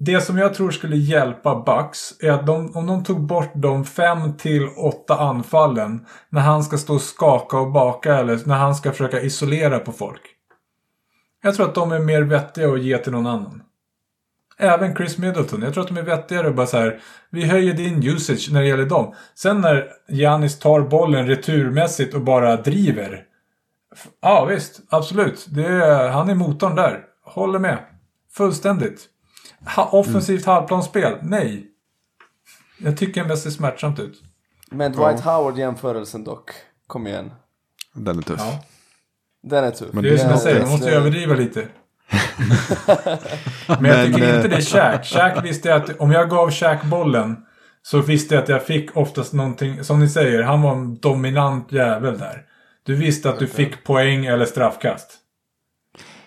[0.00, 3.84] Det som jag tror skulle hjälpa Bucks är att de, om de tog bort de
[3.84, 8.74] fem till åtta anfallen när han ska stå och skaka och baka eller när han
[8.74, 10.20] ska försöka isolera på folk.
[11.42, 13.62] Jag tror att de är mer vettiga att ge till någon annan.
[14.58, 15.62] Även Chris Middleton.
[15.62, 17.00] Jag tror att de är vettigare och bara så här.
[17.30, 19.14] Vi höjer din usage när det gäller dem.
[19.34, 23.27] Sen när Giannis tar bollen returmässigt och bara driver.
[24.20, 25.46] Ja visst, absolut.
[25.48, 27.04] Det är, han är motorn där.
[27.24, 27.78] Håller med.
[28.32, 29.08] Fullständigt.
[29.76, 31.18] Ha, offensivt halvplanspel?
[31.22, 31.66] Nej.
[32.78, 34.22] Jag tycker mest det ser smärtsamt ut.
[34.70, 36.50] men Dwight Howard-jämförelsen dock.
[36.86, 37.30] Kom igen.
[37.94, 38.40] Den är tuff.
[38.40, 38.64] Ja.
[39.42, 39.92] Den är tuff.
[39.92, 41.68] Men Det är som jag säger, man måste överdriva lite.
[43.80, 44.60] Men jag tycker Men, inte eh, det är
[45.00, 45.04] Shaq.
[45.04, 47.36] Shaq visste att om jag gav Shaq bollen
[47.82, 51.72] så visste jag att jag fick oftast någonting, som ni säger, han var en dominant
[51.72, 52.44] jävel där.
[52.88, 55.10] Du visste att du fick poäng eller straffkast.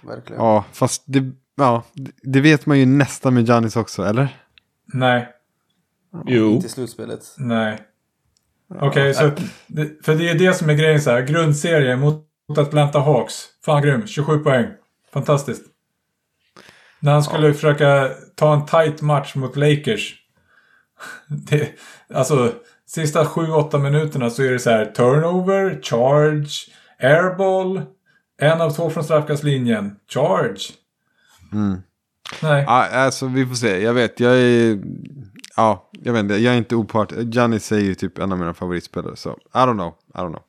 [0.01, 0.41] Verkligen.
[0.41, 1.83] Ja, fast det, ja,
[2.23, 4.37] det- vet man ju nästan med Giannis också, eller?
[4.93, 5.27] Nej,
[6.25, 6.51] Jo.
[6.51, 7.19] Inte i slutspelet.
[7.37, 7.79] nej.
[8.81, 9.31] Okej, så...
[9.67, 11.21] Det, för det är det som är grejen så här.
[11.21, 12.27] Grundserien mot
[12.57, 13.45] Atlanta Hawks.
[13.65, 14.07] Fan grym.
[14.07, 14.67] 27 poäng.
[15.13, 15.65] Fantastiskt.
[16.99, 20.15] När han skulle försöka ta en tight match mot Lakers.
[21.49, 21.69] Det,
[22.13, 22.53] alltså,
[22.93, 26.49] sista 7-8 minuterna så är det så här turnover, charge,
[26.99, 27.81] airball,
[28.37, 30.59] en av två från straffkastlinjen, charge.
[32.41, 32.63] Nej.
[32.67, 33.81] Ja, alltså vi får se.
[33.81, 34.79] Jag vet, jag är...
[35.55, 36.35] Ja, jag vet inte.
[36.35, 37.11] Jag är inte opart.
[37.11, 39.15] Giannis är ju typ en av mina favoritspelare.
[39.15, 39.93] Så I don't know.
[40.15, 40.43] I don't know.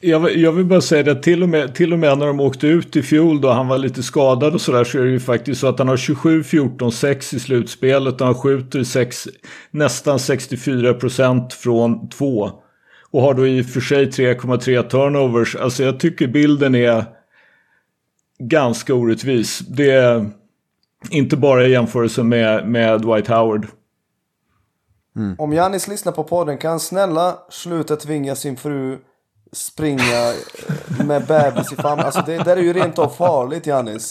[0.00, 2.40] Jag, vill- jag vill bara säga det, till och, med, till och med när de
[2.40, 5.20] åkte ut i fjol då han var lite skadad och sådär så är det ju
[5.20, 9.28] faktiskt så att han har 27-14-6 i slutspelet och han skjuter sex,
[9.70, 12.50] nästan 64% från två.
[13.10, 15.56] Och har då i och för sig 3,3 turnovers.
[15.56, 17.04] Alltså jag tycker bilden är
[18.38, 19.58] ganska orättvis.
[19.58, 20.26] Det är
[21.10, 23.66] inte bara i jämförelse med, med Dwight Howard.
[25.38, 28.98] Om Janis lyssnar på podden kan han snälla sluta tvinga sin fru
[29.52, 30.28] springa
[30.98, 32.06] eh, med bebis i famnen.
[32.06, 34.08] Alltså det där är ju rent av farligt Janis.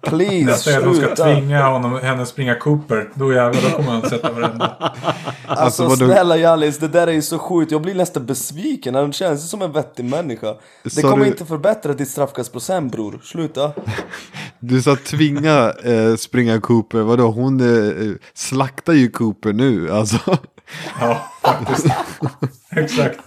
[0.00, 1.24] Please Nästa är att de ska sluta.
[1.24, 3.08] tvinga honom, henne springa Cooper.
[3.14, 4.76] Då jävlar, då kommer han sätta varenda.
[5.46, 7.72] Alltså, Alltså, snälla Janis, det där är ju så sjukt.
[7.72, 8.94] Jag blir nästan besviken.
[8.94, 10.54] Han känns som en vettig människa.
[10.84, 13.20] Det Sa kommer du- inte förbättra ditt straffkastprocent bror.
[13.24, 13.72] Sluta.
[14.58, 16.98] Du sa tvinga eh, springa Cooper.
[17.00, 17.30] Vadå?
[17.30, 19.90] Hon eh, slaktar ju Cooper nu.
[19.92, 20.18] Alltså.
[21.00, 21.86] Ja, faktiskt.
[22.76, 23.20] Exakt.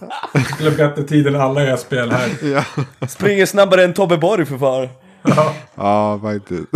[0.53, 2.29] Skulle bättre tid än alla i spel här.
[2.41, 2.63] ja.
[3.07, 4.87] Springer snabbare än Tobbe Borg för fan.
[5.23, 5.53] Ja.
[5.75, 6.67] ja, faktiskt.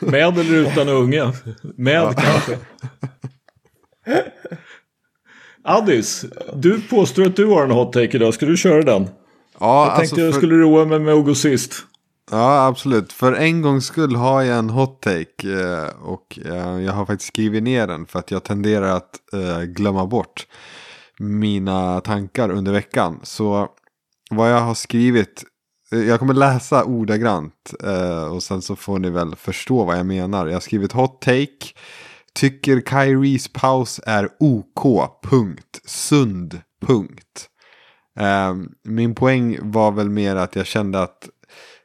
[0.00, 1.32] Med eller utan unge?
[1.76, 2.58] Med kanske.
[5.64, 6.24] Addis,
[6.54, 8.34] du påstår att du har en hot take idag.
[8.34, 9.08] Ska du köra den?
[9.60, 11.72] Ja, Jag tänkte jag för- skulle roa mig med att gå sist.
[12.32, 13.12] Ja, absolut.
[13.12, 15.62] För en gångs skull har jag en hot take.
[15.62, 19.62] Eh, och eh, jag har faktiskt skrivit ner den för att jag tenderar att eh,
[19.62, 20.46] glömma bort
[21.18, 23.20] mina tankar under veckan.
[23.22, 23.68] Så
[24.30, 25.44] vad jag har skrivit,
[25.90, 27.74] jag kommer läsa ordagrant
[28.32, 30.46] och sen så får ni väl förstå vad jag menar.
[30.46, 31.66] Jag har skrivit hot take.
[32.34, 35.10] Tycker Kyries paus är OK.
[35.22, 35.80] Punkt.
[35.84, 36.60] Sund.
[36.86, 37.48] Punkt.
[38.84, 41.28] Min poäng var väl mer att jag kände att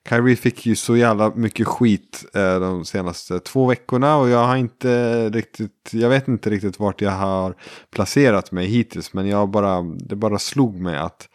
[0.09, 4.55] Kyrie fick ju så jävla mycket skit eh, de senaste två veckorna och jag har
[4.55, 7.55] inte riktigt, jag vet inte riktigt vart jag har
[7.91, 11.29] placerat mig hittills men jag bara, det bara slog mig att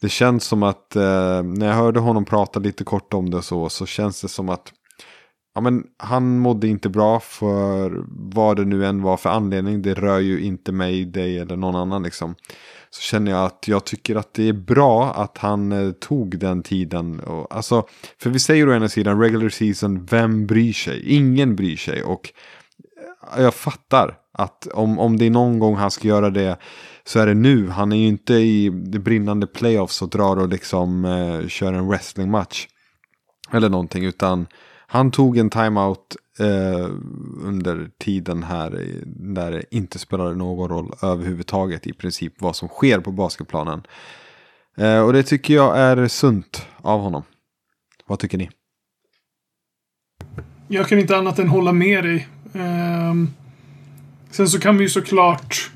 [0.00, 3.68] det känns som att eh, när jag hörde honom prata lite kort om det så,
[3.68, 4.72] så känns det som att
[5.54, 9.82] ja, men han mådde inte bra för vad det nu än var för anledning.
[9.82, 12.34] Det rör ju inte mig, dig eller någon annan liksom.
[12.90, 16.62] Så känner jag att jag tycker att det är bra att han eh, tog den
[16.62, 17.20] tiden.
[17.20, 17.86] Och, alltså,
[18.18, 21.02] för vi säger å ena sidan regular season, vem bryr sig?
[21.16, 22.02] Ingen bryr sig.
[22.02, 22.32] Och
[23.36, 26.58] eh, jag fattar att om, om det är någon gång han ska göra det
[27.04, 27.68] så är det nu.
[27.68, 31.88] Han är ju inte i det brinnande playoffs och drar och liksom eh, kör en
[31.88, 32.66] wrestlingmatch.
[33.52, 34.46] Eller någonting, utan
[34.90, 36.90] han tog en timeout eh,
[37.42, 43.00] under tiden här där det inte spelade någon roll överhuvudtaget i princip vad som sker
[43.00, 43.82] på basketplanen.
[44.76, 47.22] Eh, och det tycker jag är sunt av honom.
[48.06, 48.50] Vad tycker ni?
[50.68, 52.28] Jag kan inte annat än hålla med dig.
[52.54, 53.30] Ehm,
[54.30, 55.70] sen så kan vi ju såklart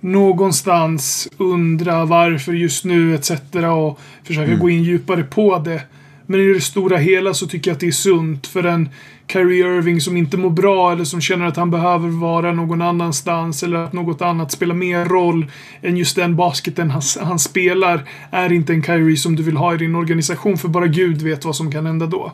[0.00, 3.30] någonstans undra varför just nu etc.
[3.76, 5.82] och försöka gå in djupare på det.
[6.26, 8.88] Men i det stora hela så tycker jag att det är sunt för en
[9.26, 13.62] Kyrie Irving som inte mår bra eller som känner att han behöver vara någon annanstans
[13.62, 15.50] eller att något annat spelar mer roll
[15.82, 19.74] än just den basketen han, han spelar är inte en Kyrie som du vill ha
[19.74, 22.32] i din organisation för bara Gud vet vad som kan hända då.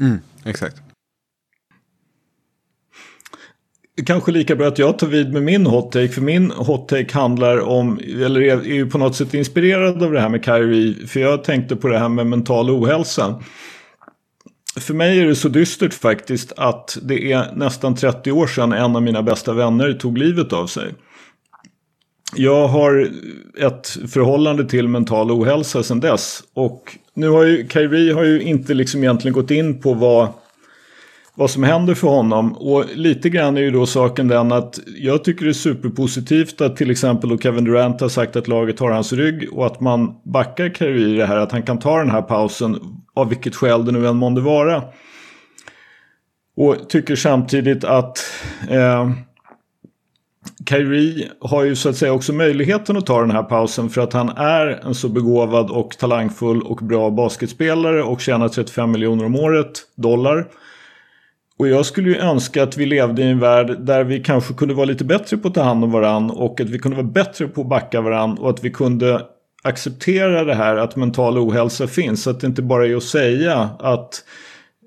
[0.00, 0.83] Mm, Exakt.
[4.06, 6.08] Kanske lika bra att jag tar vid med min hot take.
[6.08, 10.20] För min hot take handlar om, eller är, ju på något sätt inspirerad av det
[10.20, 11.06] här med Kyrie.
[11.06, 13.42] För jag tänkte på det här med mental ohälsa.
[14.80, 18.96] För mig är det så dystert faktiskt att det är nästan 30 år sedan en
[18.96, 20.94] av mina bästa vänner tog livet av sig.
[22.36, 23.10] Jag har
[23.58, 26.42] ett förhållande till mental ohälsa sedan dess.
[26.54, 30.28] Och nu har ju Kyrie har ju inte liksom egentligen gått in på vad
[31.34, 32.52] vad som händer för honom.
[32.52, 36.76] Och lite grann är ju då saken den att jag tycker det är superpositivt att
[36.76, 40.14] till exempel då Kevin Durant har sagt att laget har hans rygg och att man
[40.24, 42.78] backar Kyrie i det här att han kan ta den här pausen
[43.14, 44.82] av vilket skäl det nu än månde vara.
[46.56, 48.18] Och tycker samtidigt att
[48.70, 49.10] eh,
[50.68, 54.12] Kyrie har ju så att säga också möjligheten att ta den här pausen för att
[54.12, 59.36] han är en så begåvad och talangfull och bra basketspelare och tjänar 35 miljoner om
[59.36, 60.46] året dollar.
[61.58, 64.74] Och jag skulle ju önska att vi levde i en värld där vi kanske kunde
[64.74, 67.48] vara lite bättre på att ta hand om varann och att vi kunde vara bättre
[67.48, 69.20] på att backa varann och att vi kunde
[69.62, 72.22] acceptera det här att mental ohälsa finns.
[72.22, 74.24] Så att det inte bara är att säga att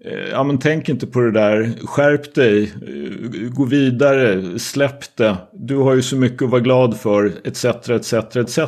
[0.06, 5.38] eh, ja men tänk inte på det där, skärp dig, eh, gå vidare, släpp det.
[5.68, 8.60] Du har ju så mycket att vara glad för, etc, etc, etc.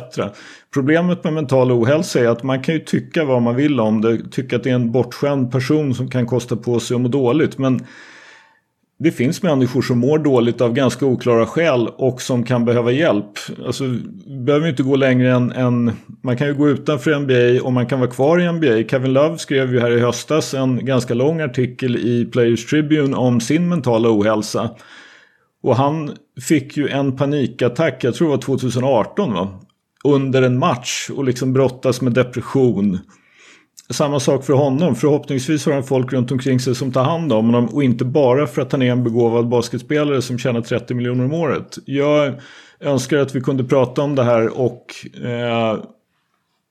[0.74, 4.30] Problemet med mental ohälsa är att man kan ju tycka vad man vill om det,
[4.30, 7.58] tycka att det är en bortskämd person som kan kosta på sig att må dåligt.
[7.58, 7.86] Men
[8.98, 13.38] det finns människor som mår dåligt av ganska oklara skäl och som kan behöva hjälp.
[13.66, 13.84] Alltså,
[14.46, 18.00] behöver inte gå längre än, än, Man kan ju gå utanför NBA och man kan
[18.00, 18.88] vara kvar i NBA.
[18.88, 23.40] Kevin Love skrev ju här i höstas en ganska lång artikel i Players Tribune om
[23.40, 24.70] sin mentala ohälsa.
[25.62, 26.10] Och han
[26.40, 29.60] fick ju en panikattack, jag tror det var 2018 va?
[30.04, 32.98] Under en match och liksom brottas med depression
[33.90, 34.94] samma sak för honom.
[34.94, 38.46] Förhoppningsvis har han folk runt omkring sig som tar hand om honom och inte bara
[38.46, 41.78] för att han är en begåvad basketspelare som tjänar 30 miljoner om året.
[41.84, 42.34] Jag
[42.80, 44.86] önskar att vi kunde prata om det här och
[45.24, 45.78] eh,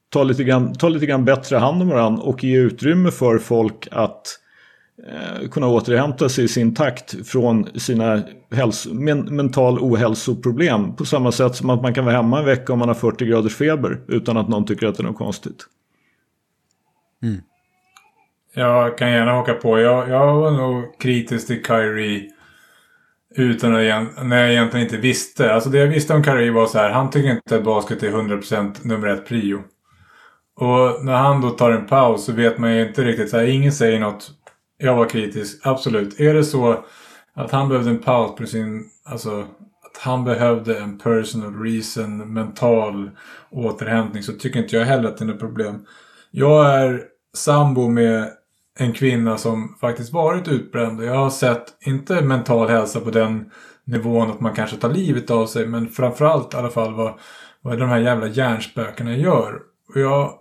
[0.10, 3.88] ta, lite grann, ta lite grann bättre hand om varandra och ge utrymme för folk
[3.92, 4.49] att eh,
[5.08, 8.22] Eh, kunna återhämta sig i sin takt från sina
[8.92, 10.96] men, mental ohälsoproblem.
[10.96, 13.26] På samma sätt som att man kan vara hemma en vecka om man har 40
[13.26, 15.66] graders feber utan att någon tycker att det är något konstigt.
[17.24, 17.42] Mm.
[18.54, 19.80] Jag kan gärna haka på.
[19.80, 22.30] Jag, jag var nog kritisk till Kyrie.
[23.36, 25.54] Utan att när jag egentligen inte visste.
[25.54, 26.90] Alltså det jag visste om Kyrie var så här.
[26.90, 29.64] Han tycker inte att basket är 100% nummer ett prio.
[30.56, 33.30] Och när han då tar en paus så vet man ju inte riktigt.
[33.30, 34.32] Så här, ingen säger något.
[34.82, 35.60] Jag var kritisk.
[35.64, 36.20] Absolut.
[36.20, 36.84] Är det så
[37.34, 38.86] att han behövde en paus på sin...
[39.06, 39.40] Alltså
[39.92, 43.10] att han behövde en personal reason, mental
[43.52, 44.24] återhämtning.
[44.24, 45.86] Så tycker inte jag heller att det är något problem.
[46.32, 47.04] Jag är
[47.36, 48.30] sambo med
[48.80, 51.00] en kvinna som faktiskt varit utbränd.
[51.00, 53.52] och Jag har sett, inte mental hälsa på den
[53.84, 55.68] nivån att man kanske tar livet av sig.
[55.68, 57.14] Men framförallt i alla fall vad,
[57.62, 59.60] vad de här jävla hjärnspökena gör.
[59.94, 60.34] Och jag,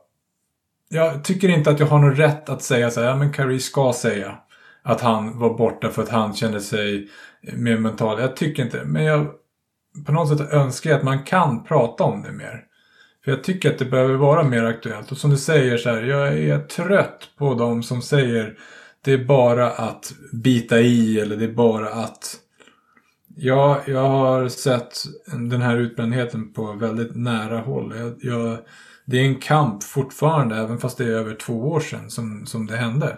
[0.89, 3.61] jag tycker inte att jag har någon rätt att säga så här, ja men Carrie
[3.61, 4.39] ska säga
[4.83, 7.09] att han var borta för att han kände sig
[7.53, 8.21] mer mental.
[8.21, 9.27] Jag tycker inte Men jag
[10.07, 12.65] på något sätt önskar jag att man kan prata om det mer.
[13.25, 15.13] För jag tycker att det behöver vara mer aktuellt.
[15.13, 18.59] Och som du säger så här, jag är trött på de som säger
[19.05, 22.37] det är bara att bita i eller det är bara att...
[23.37, 24.93] Ja, jag har sett
[25.51, 27.95] den här utbrändheten på väldigt nära håll.
[27.97, 28.59] Jag, jag,
[29.11, 32.67] det är en kamp fortfarande, även fast det är över två år sedan som, som
[32.67, 33.17] det hände.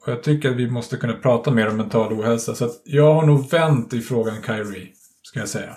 [0.00, 2.54] Och jag tycker att vi måste kunna prata mer om mental ohälsa.
[2.54, 4.88] Så att jag har nog vänt i frågan Kyrie,
[5.22, 5.76] ska jag säga.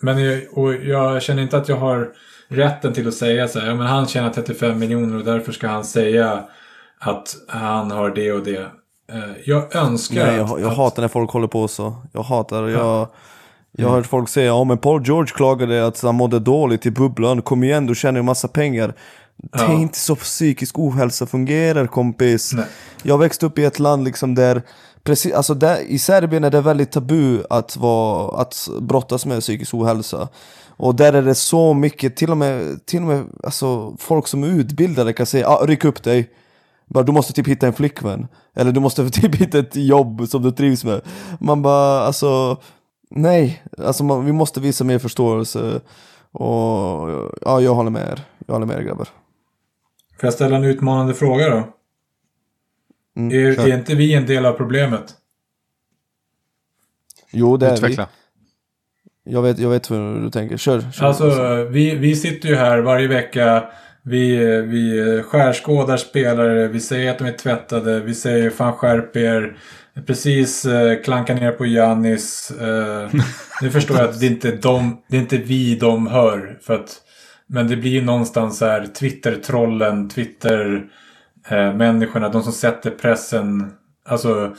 [0.00, 2.12] Men jag, och jag känner inte att jag har
[2.48, 5.68] rätten till att säga så här, ja, men han tjänar 35 miljoner och därför ska
[5.68, 6.44] han säga
[6.98, 8.70] att han har det och det.
[9.12, 11.94] Eh, jag önskar Nej, jag, jag att, hatar när folk håller på så.
[12.12, 13.12] Jag hatar, jag, ja.
[13.72, 16.90] Jag har hört folk säga, ja men Paul George klagade att han mådde dåligt i
[16.90, 18.94] bubblan, kom igen du tjänar ju massa pengar.
[19.52, 22.52] Det är inte så psykisk ohälsa fungerar kompis.
[22.52, 22.64] Nej.
[23.02, 24.62] Jag växte upp i ett land liksom där
[25.02, 29.74] Precis, alltså där, I Serbien är det väldigt tabu att, vara, att brottas med psykisk
[29.74, 30.28] ohälsa.
[30.68, 34.44] Och där är det så mycket, till och med, till och med alltså, folk som
[34.44, 36.30] är utbildade kan säga ah, ryck upp dig.
[36.86, 38.28] Bara, du måste typ hitta en flickvän.
[38.56, 41.00] Eller du måste typ hitta ett jobb som du trivs med.
[41.40, 42.56] Man bara, alltså,
[43.10, 43.62] nej.
[43.78, 45.80] Alltså man, vi måste visa mer förståelse.
[46.32, 48.24] Och ja, jag håller med er.
[48.46, 49.08] Jag håller med er grabbar.
[50.20, 51.68] Får jag ställa en utmanande fråga då?
[53.16, 55.14] Mm, är, är, inte vi en del av problemet?
[57.30, 58.08] Jo, det är Utveckla.
[59.24, 59.32] vi.
[59.32, 60.56] Jag vet, jag vet hur du tänker.
[60.56, 60.80] Kör.
[60.92, 63.64] kör alltså, vi, vi sitter ju här varje vecka.
[64.02, 66.68] Vi, vi skärskådar spelare.
[66.68, 68.00] Vi säger att de är tvättade.
[68.00, 69.58] Vi säger fan skärp er.
[70.06, 72.50] Precis eh, klankar ner på Jannis.
[72.50, 73.10] Eh,
[73.62, 76.58] nu förstår jag att det inte är, de, det är inte vi de hör.
[76.62, 77.02] För att,
[77.46, 80.84] men det blir ju någonstans här Twitter-trollen, Twitter
[81.48, 83.72] eh, människorna, de som sätter pressen.
[84.04, 84.54] Alltså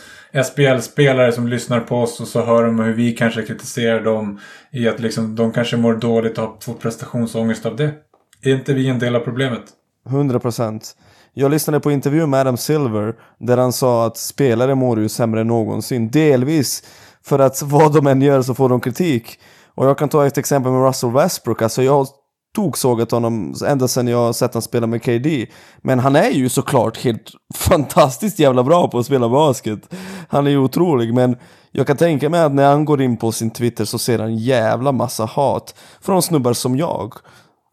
[0.45, 4.39] SBL-spelare som lyssnar på oss och så hör de hur vi kanske kritiserar dem
[4.71, 7.93] i att liksom, de kanske mår dåligt och får prestationsångest av det.
[8.41, 9.63] Är inte vi en del av problemet?
[10.09, 10.95] 100 procent.
[11.33, 15.41] Jag lyssnade på intervju med Adam Silver där han sa att spelare mår ju sämre
[15.41, 16.11] än någonsin.
[16.11, 16.83] Delvis
[17.23, 19.39] för att vad de än gör så får de kritik.
[19.75, 21.61] Och jag kan ta ett exempel med Russell Westbrook.
[21.61, 22.07] Alltså jag
[22.55, 25.47] toksågat honom ända sedan jag sett honom spela med KD.
[25.81, 29.93] Men han är ju såklart helt fantastiskt jävla bra på att spela basket.
[30.29, 31.37] Han är ju otrolig, men
[31.71, 34.37] jag kan tänka mig att när han går in på sin Twitter så ser han
[34.37, 37.13] jävla massa hat från snubbar som jag.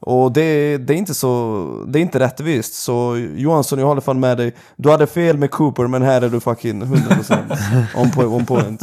[0.01, 2.75] Och det, det, är inte så, det är inte rättvist.
[2.75, 4.55] Så Johansson, jag håller fan med dig.
[4.77, 8.33] Du hade fel med Cooper, men här är du fucking 100% on point.
[8.33, 8.83] On point.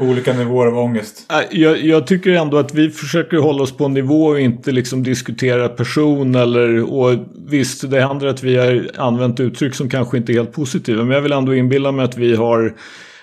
[0.00, 1.32] Olika nivåer av ångest.
[1.50, 5.02] Jag, jag, tycker ändå att vi försöker hålla oss på en nivå och inte liksom
[5.02, 7.14] diskutera person eller och
[7.46, 11.14] visst det händer att vi har använt uttryck som kanske inte är helt positiva men
[11.14, 12.74] jag vill ändå inbilla mig att vi har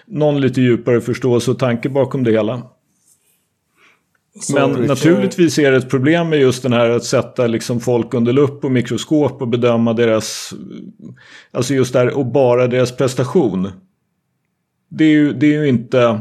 [0.07, 2.61] någon lite djupare förståelse och tanke bakom det hela.
[4.53, 8.33] Men naturligtvis är det ett problem med just den här att sätta liksom folk under
[8.33, 10.53] lupp och mikroskop och bedöma deras,
[11.51, 13.71] alltså just där och bara deras prestation.
[14.89, 16.19] Det är ju, det är ju inte,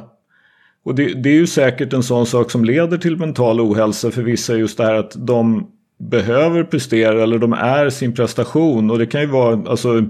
[0.85, 4.23] och det, det är ju säkert en sån sak som leder till mental ohälsa för
[4.23, 9.07] vissa just det här att de behöver prestera eller de är sin prestation och det
[9.07, 10.05] kan ju vara alltså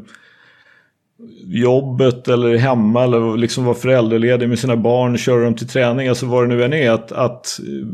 [1.46, 6.26] jobbet eller hemma eller liksom vara föräldraledig med sina barn, köra dem till träning, alltså
[6.26, 6.90] vad det nu än är.
[6.90, 7.86] Att, att eh,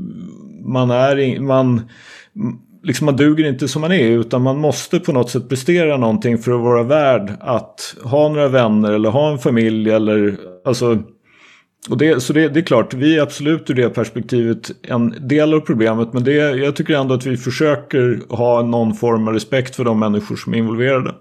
[0.65, 1.83] man är man,
[2.83, 6.39] liksom man duger inte som man är utan man måste på något sätt prestera någonting
[6.39, 10.99] för att vara värd att ha några vänner eller ha en familj eller alltså
[11.89, 15.55] och det, så det, det, är klart, vi är absolut ur det perspektivet en del
[15.55, 19.77] av problemet men det, jag tycker ändå att vi försöker ha någon form av respekt
[19.77, 21.15] för de människor som är involverade.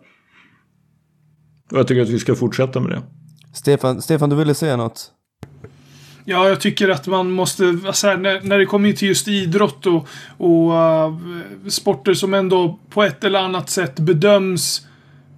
[1.71, 3.01] Och jag tycker att vi ska fortsätta med det.
[3.53, 5.11] Stefan, Stefan du ville säga något?
[6.25, 9.85] Ja, jag tycker att man måste, alltså här, när, när det kommer till just idrott
[9.85, 11.19] och, och uh,
[11.67, 14.87] sporter som ändå på ett eller annat sätt bedöms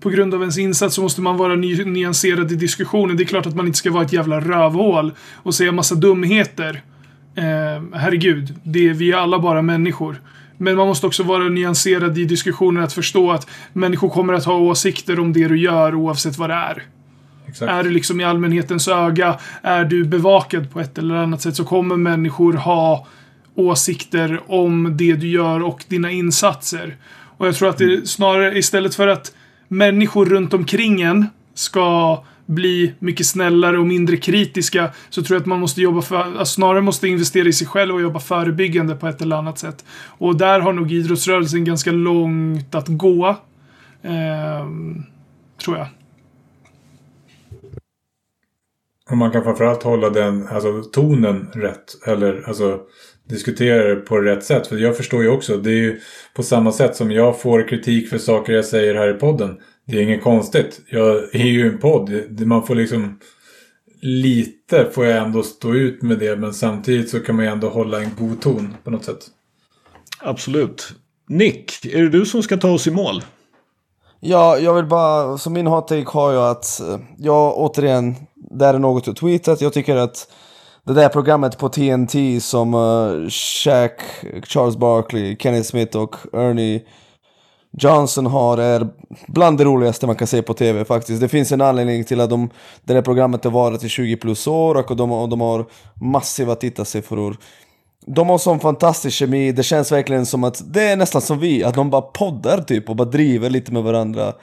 [0.01, 3.17] på grund av ens insats så måste man vara ny, nyanserad i diskussionen.
[3.17, 6.83] Det är klart att man inte ska vara ett jävla rövhål och säga massa dumheter.
[7.35, 10.21] Eh, herregud, det är vi är alla bara människor.
[10.61, 14.53] Men man måste också vara nyanserad i diskussionen att förstå att människor kommer att ha
[14.53, 16.83] åsikter om det du gör oavsett vad det är.
[17.47, 17.71] Exakt.
[17.71, 21.65] Är du liksom i allmänhetens öga, är du bevakad på ett eller annat sätt så
[21.65, 23.07] kommer människor ha
[23.55, 26.95] åsikter om det du gör och dina insatser.
[27.37, 29.33] Och jag tror att det snarare istället för att
[29.67, 35.47] människor runt omkring en ska bli mycket snällare och mindre kritiska så tror jag att
[35.47, 39.07] man måste jobba för, alltså snarare måste investera i sig själv och jobba förebyggande på
[39.07, 39.85] ett eller annat sätt.
[40.05, 43.27] Och där har nog idrottsrörelsen ganska långt att gå.
[44.01, 44.67] Eh,
[45.63, 45.87] tror jag.
[49.09, 52.07] Och man kan framförallt hålla den, alltså tonen rätt.
[52.07, 52.79] Eller alltså
[53.29, 54.67] diskutera det på rätt sätt.
[54.67, 55.99] För jag förstår ju också, det är ju
[56.33, 59.57] på samma sätt som jag får kritik för saker jag säger här i podden.
[59.91, 60.81] Det är inget konstigt.
[60.89, 62.11] Jag är ju en podd.
[62.39, 63.19] Man får liksom...
[64.01, 66.35] Lite får jag ändå stå ut med det.
[66.35, 69.27] Men samtidigt så kan man ju ändå hålla en god ton på något sätt.
[70.19, 70.93] Absolut.
[71.29, 73.23] Nick, är det du som ska ta oss i mål?
[74.19, 78.65] Ja, jag vill bara, som min hot take har jag att, eh, jag återigen, det
[78.65, 80.31] är något jag tweetat, jag tycker att
[80.83, 84.01] det där programmet på TNT som uh, Shaq,
[84.43, 86.81] Charles Barkley, Kenneth Smith och Ernie
[87.77, 88.87] Johnson har är
[89.27, 91.21] bland det roligaste man kan se på TV faktiskt.
[91.21, 92.49] Det finns en anledning till att de,
[92.83, 96.55] det här programmet har varit i 20 plus år och de, och de har massiva
[96.55, 97.37] tittarsiffror.
[98.05, 101.63] De har sån fantastisk kemi, det känns verkligen som att det är nästan som vi,
[101.63, 104.33] att de bara poddar typ och bara driver lite med varandra.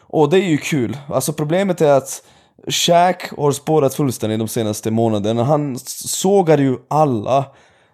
[0.00, 0.96] Och det är ju kul.
[1.08, 2.22] Alltså problemet är att
[2.68, 5.44] Shaq har spårat fullständigt de senaste månaderna.
[5.44, 7.44] Han sågar ju alla.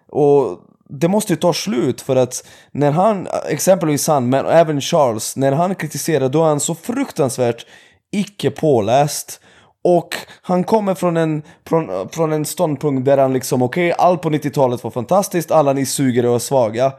[0.09, 5.35] Och det måste ju ta slut för att när han, exempelvis han, men även Charles,
[5.35, 7.65] när han kritiserar då är han så fruktansvärt
[8.11, 9.41] icke påläst.
[9.83, 14.21] Och han kommer från en, från, från en ståndpunkt där han liksom, okej, okay, allt
[14.21, 16.91] på 90-talet var fantastiskt, alla ni suger och är svaga.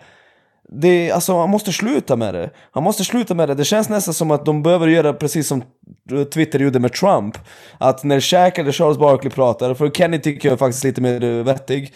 [0.73, 2.51] Det, alltså han måste sluta med det.
[2.71, 3.55] Han måste sluta med det.
[3.55, 5.63] Det känns nästan som att de behöver göra precis som
[6.13, 7.39] eh, Twitter gjorde med Trump.
[7.79, 11.45] Att när Shaq eller Charles Barkley pratar, för Kenny tycker jag faktiskt lite mer eh,
[11.45, 11.93] vettig.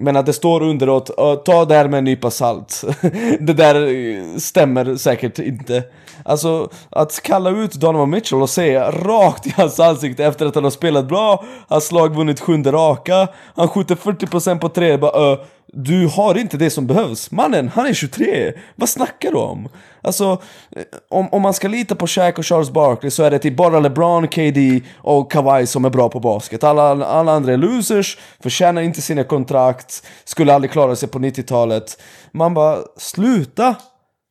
[0.00, 1.10] Men att det står underåt,
[1.44, 2.84] ta det här med en nypa salt.
[3.40, 5.82] det där eh, stämmer säkert inte.
[6.22, 10.64] Alltså, att kalla ut Donovan Mitchell och säga rakt i hans ansikte efter att han
[10.64, 15.38] har spelat bra, hans lag vunnit sjunde raka, han skjuter 40% på tre, bara uh,
[15.72, 17.30] du har inte det som behövs.
[17.30, 18.52] Mannen, han är 23.
[18.76, 19.68] Vad snackar du om?
[20.02, 23.38] Alltså, eh, om, om man ska lita på Shaq och Charles Barkley så är det
[23.38, 26.64] till bara LeBron, KD och Kawhi som är bra på basket.
[26.64, 32.02] Alla, alla andra är losers, förtjänar inte sina kontrakt, skulle aldrig klara sig på 90-talet.
[32.32, 33.74] Man bara, sluta!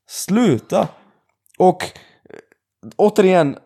[0.10, 0.88] Sluta!
[1.58, 1.90] Och eh,
[2.96, 3.58] återigen,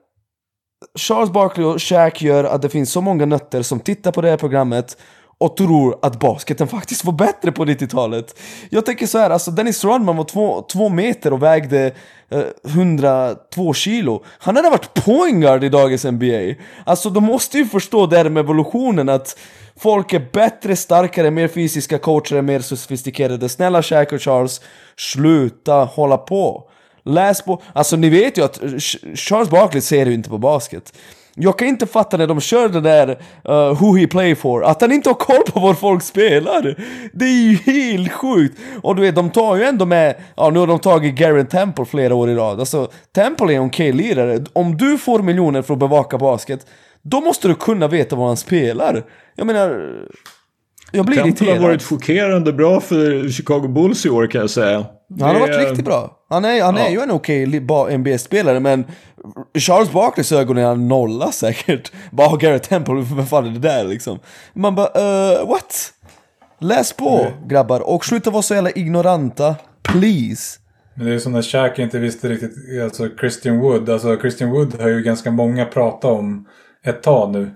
[0.99, 4.29] Charles Barkley och Shaq gör att det finns så många nötter som tittar på det
[4.29, 4.97] här programmet
[5.41, 8.39] och tror att basketen faktiskt var bättre på 90-talet.
[8.69, 11.91] Jag tänker så här, alltså Dennis Rodman var två, två meter och vägde
[12.29, 14.23] eh, 102 kilo.
[14.27, 16.55] Han hade varit pointguard i dagens NBA.
[16.83, 19.39] Alltså de måste ju förstå det här med evolutionen att
[19.77, 23.49] folk är bättre, starkare, mer fysiska coacher, mer sofistikerade.
[23.49, 24.61] Snälla Shaq och Charles,
[24.97, 26.69] sluta hålla på.
[27.03, 28.59] Läs på, alltså ni vet ju att
[29.15, 30.93] Charles Barkley ser ju inte på basket.
[31.35, 33.09] Jag kan inte fatta när de kör det där
[33.49, 36.75] uh, Who He Play For, att han inte har koll på var folk spelar.
[37.13, 38.59] Det är ju helt sjukt!
[38.83, 41.85] Och du vet, de tar ju ändå med, ja nu har de tagit Garen Temple
[41.85, 42.59] flera år i rad.
[42.59, 44.45] Alltså, Temple är en okej lirare.
[44.53, 46.65] Om du får miljoner för att bevaka basket,
[47.01, 49.03] då måste du kunna veta vad han spelar.
[49.35, 49.91] Jag menar...
[50.91, 51.61] Jag blir Temple irriterad.
[51.61, 54.85] har varit chockerande bra för Chicago Bulls i år kan jag säga.
[55.09, 56.17] Han har Det varit är- riktigt bra.
[56.29, 56.89] Han är, han är Ja.
[56.89, 58.85] ju en okej ba- NBA-spelare, men
[59.59, 61.91] Charles Barkleys ögon är han nolla säkert.
[62.11, 64.19] Bara har Garrett Temple, vem fan är det där liksom?
[64.53, 64.87] Man bara,
[65.41, 65.93] uh, what?
[66.59, 69.55] Läs på grabbar, och sluta vara så jävla ignoranta.
[69.83, 70.59] Please.
[70.95, 72.51] Men det är som när Shaq inte visste riktigt,
[72.83, 73.89] alltså Christian Wood.
[73.89, 76.45] Alltså Christian Wood har ju ganska många pratat om
[76.85, 77.51] ett tag nu.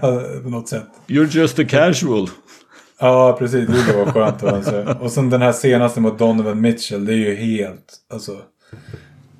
[0.42, 0.86] På något sätt.
[1.06, 2.28] You're just a casual.
[2.98, 3.68] Ja, precis.
[3.68, 4.42] Det var skönt.
[4.42, 4.96] Alltså.
[5.00, 7.04] Och sen den här senaste mot Donovan Mitchell.
[7.04, 8.36] Det är ju helt, alltså.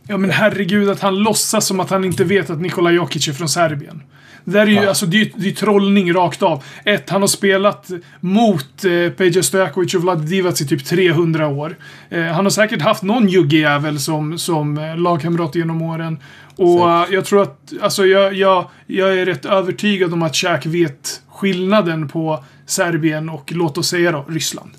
[0.08, 3.32] Ja men herregud att han låtsas som att han inte vet att Nikola Jokic är
[3.32, 4.02] från Serbien.
[4.44, 6.64] Det där är ju, alltså det är, det är trollning rakt av.
[6.84, 7.90] Ett, han har spelat
[8.20, 11.76] mot eh, Peja Stojakovic och Vlad Divac i typ 300 år.
[12.10, 16.18] Eh, han har säkert haft någon juggejävel som, som eh, lagkamrat genom åren.
[16.56, 20.66] Och eh, jag tror att, alltså jag, jag, jag är rätt övertygad om att Shaq
[20.66, 24.70] vet skillnaden på Serbien och, låt oss säga då, Ryssland.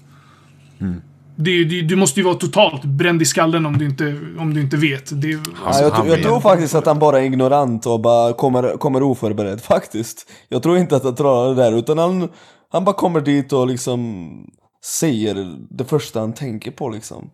[1.36, 4.62] Det, det, du måste ju vara totalt bränd i skallen om du inte, om du
[4.62, 5.22] inte vet.
[5.22, 8.78] Det, Alltså, ja, jag, jag tror faktiskt att han bara är ignorant och bara kommer,
[8.78, 10.30] kommer oförberedd, faktiskt.
[10.50, 12.30] Jag tror inte att han drar det där, utan han,
[12.72, 14.30] han bara kommer dit och liksom
[14.86, 17.30] säger det första han tänker på liksom.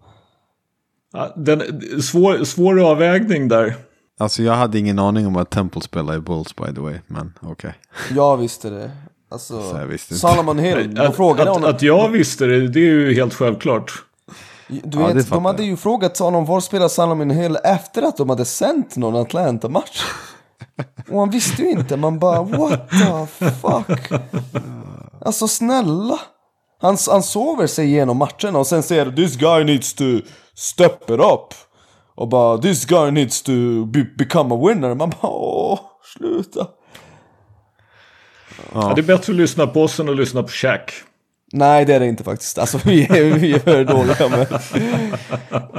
[1.14, 1.62] Ja, Den,
[2.02, 3.76] svår, svår avvägning där.
[4.20, 6.96] Alltså jag hade ingen aning om att Temple spelade i Bulls by the way.
[7.08, 7.74] Men okej.
[8.16, 8.92] Jag visste det.
[9.32, 10.28] Alltså, Så jag visste inte.
[10.28, 11.70] Solomon Hill, de Att, frågade att, honom.
[11.70, 13.94] att jag visste det, det är ju helt självklart.
[14.68, 18.30] Du Ja, vet, de hade ju frågat honom var spelar Solomon Hill efter att de
[18.30, 20.04] hade sänt någon Atlanta-match.
[21.12, 24.22] Och han visste ju inte, man bara what the fuck.
[25.26, 26.20] Alltså snälla.
[26.82, 30.04] Han, han sover sig igenom matcherna och sen säger this guy needs to
[30.56, 31.54] step it up.
[32.16, 33.52] Och bara this guy needs to
[33.86, 34.96] be, become a winner.
[34.96, 35.80] Man bara åh,
[36.18, 36.68] sluta.
[38.74, 40.92] Ja, det är bättre att lyssna på oss än att lyssna på Shaq.
[41.54, 42.58] Nej det är det inte faktiskt.
[42.58, 44.48] Alltså vi är, vi är för dåliga med.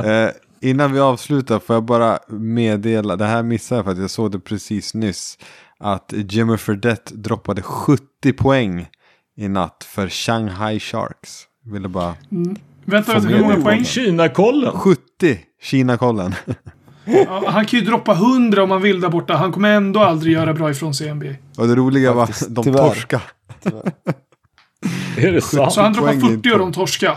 [0.05, 0.31] Eh,
[0.61, 4.33] innan vi avslutar får jag bara meddela, det här missade jag för att jag såg
[4.33, 5.39] det precis nyss.
[5.79, 8.89] Att Jimmy Fredette droppade 70 poäng
[9.37, 11.43] i natt för Shanghai Sharks.
[11.65, 12.15] Ville bara...
[12.15, 13.85] Får vänta, hur många poäng?
[13.85, 14.73] Kina-kollen.
[14.73, 15.39] 70!
[15.63, 16.35] Kina-kollen.
[17.07, 19.35] Ja, han kan ju droppa 100 om han vill där borta.
[19.37, 21.27] Han kommer ändå aldrig göra bra ifrån sig i NBA.
[21.59, 22.79] Och det roliga var Faktiskt, de tyvärr.
[22.89, 23.21] torska.
[25.17, 25.73] Är det sant?
[25.73, 26.53] Så han droppar poäng 40 inte.
[26.53, 27.17] och de torska.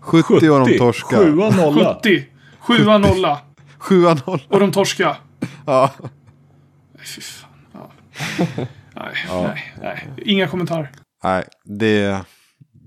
[0.00, 1.16] 70 och de torska.
[1.16, 1.98] 7 nolla.
[2.02, 2.24] 70.
[2.60, 3.38] 7 nolla.
[3.80, 4.40] 7-0.
[4.48, 5.16] Och de torska.
[5.66, 5.90] Ja.
[6.94, 7.50] Nej, Fy fan.
[9.28, 9.42] Ja.
[9.42, 10.24] Nej, nej, nej.
[10.24, 10.90] Inga kommentarer.
[11.24, 12.20] Nej, det...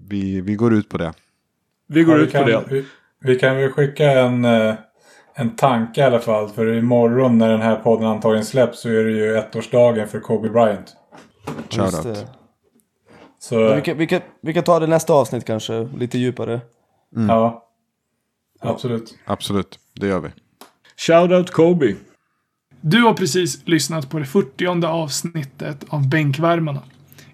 [0.10, 1.14] Vi, vi går ut på det.
[1.88, 2.64] Vi går Ja, vi ut på kan, det.
[2.70, 2.86] Vi,
[3.20, 4.74] vi kan väl skicka en, eh,
[5.34, 6.50] en tanke i alla fall.
[6.50, 10.50] För imorgon när den här podden antagligen släpps så är det ju ettårsdagen för Kobe
[10.50, 10.96] Bryant.
[11.70, 12.04] Just Shoutout.
[12.04, 12.28] det.
[13.40, 16.62] Så vi, kan, vi, kan, vi kan ta det nästa avsnitt kanske, lite djupare.
[17.28, 17.68] ja.
[18.64, 19.16] Absolut.
[19.26, 20.30] Absolut, det gör vi.
[20.98, 21.96] Shoutout Kobe.
[22.82, 26.82] Du har precis lyssnat på det 40 avsnittet av Bänkvärmarna.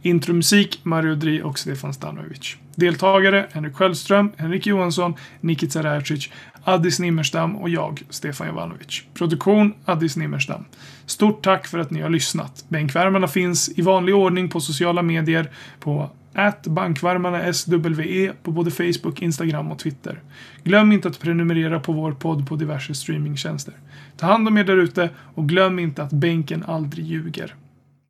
[0.02, 2.58] Intromusik Mario Dri och Stefan Stanovic.
[2.76, 6.30] Deltagare Henrik Sköldström, Henrik Johansson, Nikica Racic,
[6.70, 9.04] Addis Nimmerstam och jag, Stefan Jovanovic.
[9.14, 10.66] Produktion Addis Nimmerstam.
[11.06, 12.66] Stort tack för att ni har lyssnat.
[12.68, 19.22] Bänkvärmarna finns i vanlig ordning på sociala medier på att bankvärmarna SWE på både Facebook,
[19.22, 20.22] Instagram och Twitter.
[20.64, 23.74] Glöm inte att prenumerera på vår podd på diverse streamingtjänster.
[24.18, 27.56] Ta hand om er därute och glöm inte att bänken aldrig ljuger.